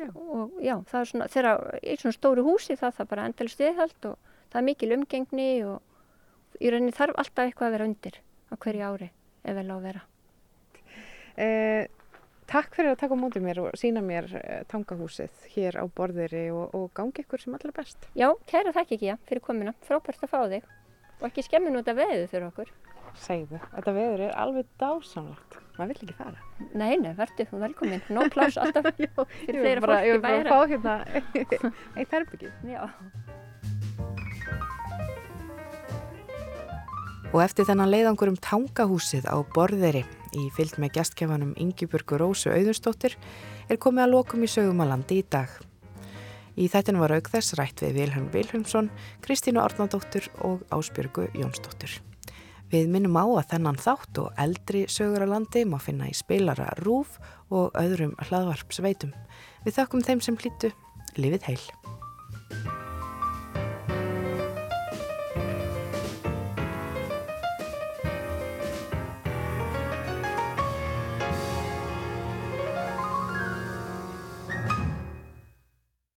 Já. 0.00 0.08
Og 0.16 0.52
já, 0.64 0.74
það 0.88 1.00
er 1.00 1.08
svona, 1.10 1.30
þegar 1.32 1.80
í 1.84 1.96
svona 2.00 2.16
stóru 2.16 2.44
húsi 2.46 2.76
það 2.80 2.98
það 2.98 3.10
bara 3.12 3.26
endalist 3.28 3.60
viðhald 3.60 4.08
og 4.10 4.30
það 4.52 4.60
er 4.60 4.68
mikil 4.68 4.92
umgengni 4.96 5.48
og 5.68 6.60
í 6.60 6.72
rauninni 6.72 6.96
þarf 6.96 7.20
alltaf 7.20 7.44
eitthvað 7.46 7.68
að 7.68 7.76
vera 7.76 7.88
undir 7.90 8.18
á 8.52 8.54
hverju 8.56 8.88
ári 8.88 9.10
ef 9.42 9.58
vel 9.58 9.68
á 9.68 9.74
að 9.76 9.84
vera. 9.86 10.02
Eh, 11.32 11.84
takk 12.52 12.76
fyrir 12.76 12.92
að 12.92 13.00
taka 13.00 13.16
á 13.16 13.22
mótið 13.22 13.44
mér 13.46 13.60
og 13.62 13.76
sína 13.80 14.02
mér 14.04 14.28
eh, 14.36 14.60
tangahúsið 14.68 15.32
hér 15.54 15.78
á 15.80 15.84
borðiri 15.88 16.44
og, 16.52 16.74
og 16.76 16.90
gangi 16.96 17.24
ykkur 17.24 17.40
sem 17.40 17.56
allra 17.56 17.72
best. 17.76 18.08
Já, 18.18 18.28
kæra 18.50 18.74
þakk 18.76 18.96
ekki, 18.96 19.08
já, 19.08 19.16
fyrir 19.28 19.44
komina. 19.44 19.72
Frábært 19.86 20.24
að 20.26 20.32
fá 20.32 20.40
þig 20.52 20.66
og 21.22 21.26
ekki 21.30 21.46
skemmin 21.46 21.78
út 21.80 21.88
af 21.88 21.96
veðu 21.96 22.28
fyrir 22.28 22.48
okkur. 22.50 22.72
Segðu, 23.22 23.60
þetta 23.74 23.92
veður 23.96 24.24
er 24.26 24.36
alveg 24.40 24.68
dásamlegt. 24.80 25.58
Maður 25.78 25.92
vill 25.92 26.06
ekki 26.06 26.16
fara. 26.16 26.46
Nei, 26.76 26.94
nei, 27.00 27.12
verður, 27.16 27.52
velkomin. 27.64 28.04
Nó 28.12 28.24
pláss 28.32 28.60
alltaf 28.60 28.88
fyrir 28.96 29.60
fleira 29.60 29.84
fólk 29.84 29.84
í 29.84 29.84
bæra. 29.84 30.00
Ég 30.08 30.16
vil 30.16 30.24
bara 30.24 30.44
fá 30.48 30.58
hérna 30.68 30.94
eitt 32.00 32.16
herbyggi. 32.16 32.52
Já. 32.68 32.88
Og 37.32 37.40
eftir 37.40 37.64
þennan 37.64 37.88
leiðangur 37.88 38.28
um 38.28 38.36
tangahúsið 38.36 39.24
á 39.24 39.40
borðeri 39.56 40.04
í 40.36 40.48
fyllt 40.56 40.78
með 40.82 40.96
gestkefanum 40.98 41.52
Ingiburgu 41.60 42.18
Rósu 42.20 42.52
Auðurstóttir 42.52 43.16
er 43.68 43.80
komið 43.80 44.06
að 44.06 44.14
lokum 44.14 44.44
í 44.44 44.50
sögumalandi 44.50 45.20
í 45.20 45.26
dag. 45.32 45.50
Í 46.56 46.68
þættinu 46.68 47.00
var 47.00 47.14
auk 47.16 47.30
þess 47.32 47.56
rætt 47.56 47.80
við 47.84 47.96
Vilhelm 47.96 48.28
Vilhelmsson, 48.32 48.90
Kristínu 49.24 49.62
Ornandóttur 49.62 50.28
og 50.44 50.64
Ásbjörgu 50.74 51.30
Jónsdóttur. 51.38 51.96
Við 52.72 52.88
minnum 52.92 53.16
á 53.20 53.24
að 53.24 53.48
þennan 53.54 53.80
þátt 53.80 54.20
og 54.20 54.38
eldri 54.40 54.86
sögur 54.88 55.26
að 55.26 55.34
landi 55.34 55.64
má 55.68 55.76
finna 55.80 56.08
í 56.08 56.16
spilara 56.16 56.70
Rúf 56.80 57.18
og 57.52 57.76
öðrum 57.76 58.16
hlaðvarpsveitum. 58.28 59.12
Við 59.64 59.76
þakkum 59.80 60.04
þeim 60.06 60.24
sem 60.24 60.40
hlýttu. 60.40 60.72
Livið 61.20 61.50
heil! 61.50 61.64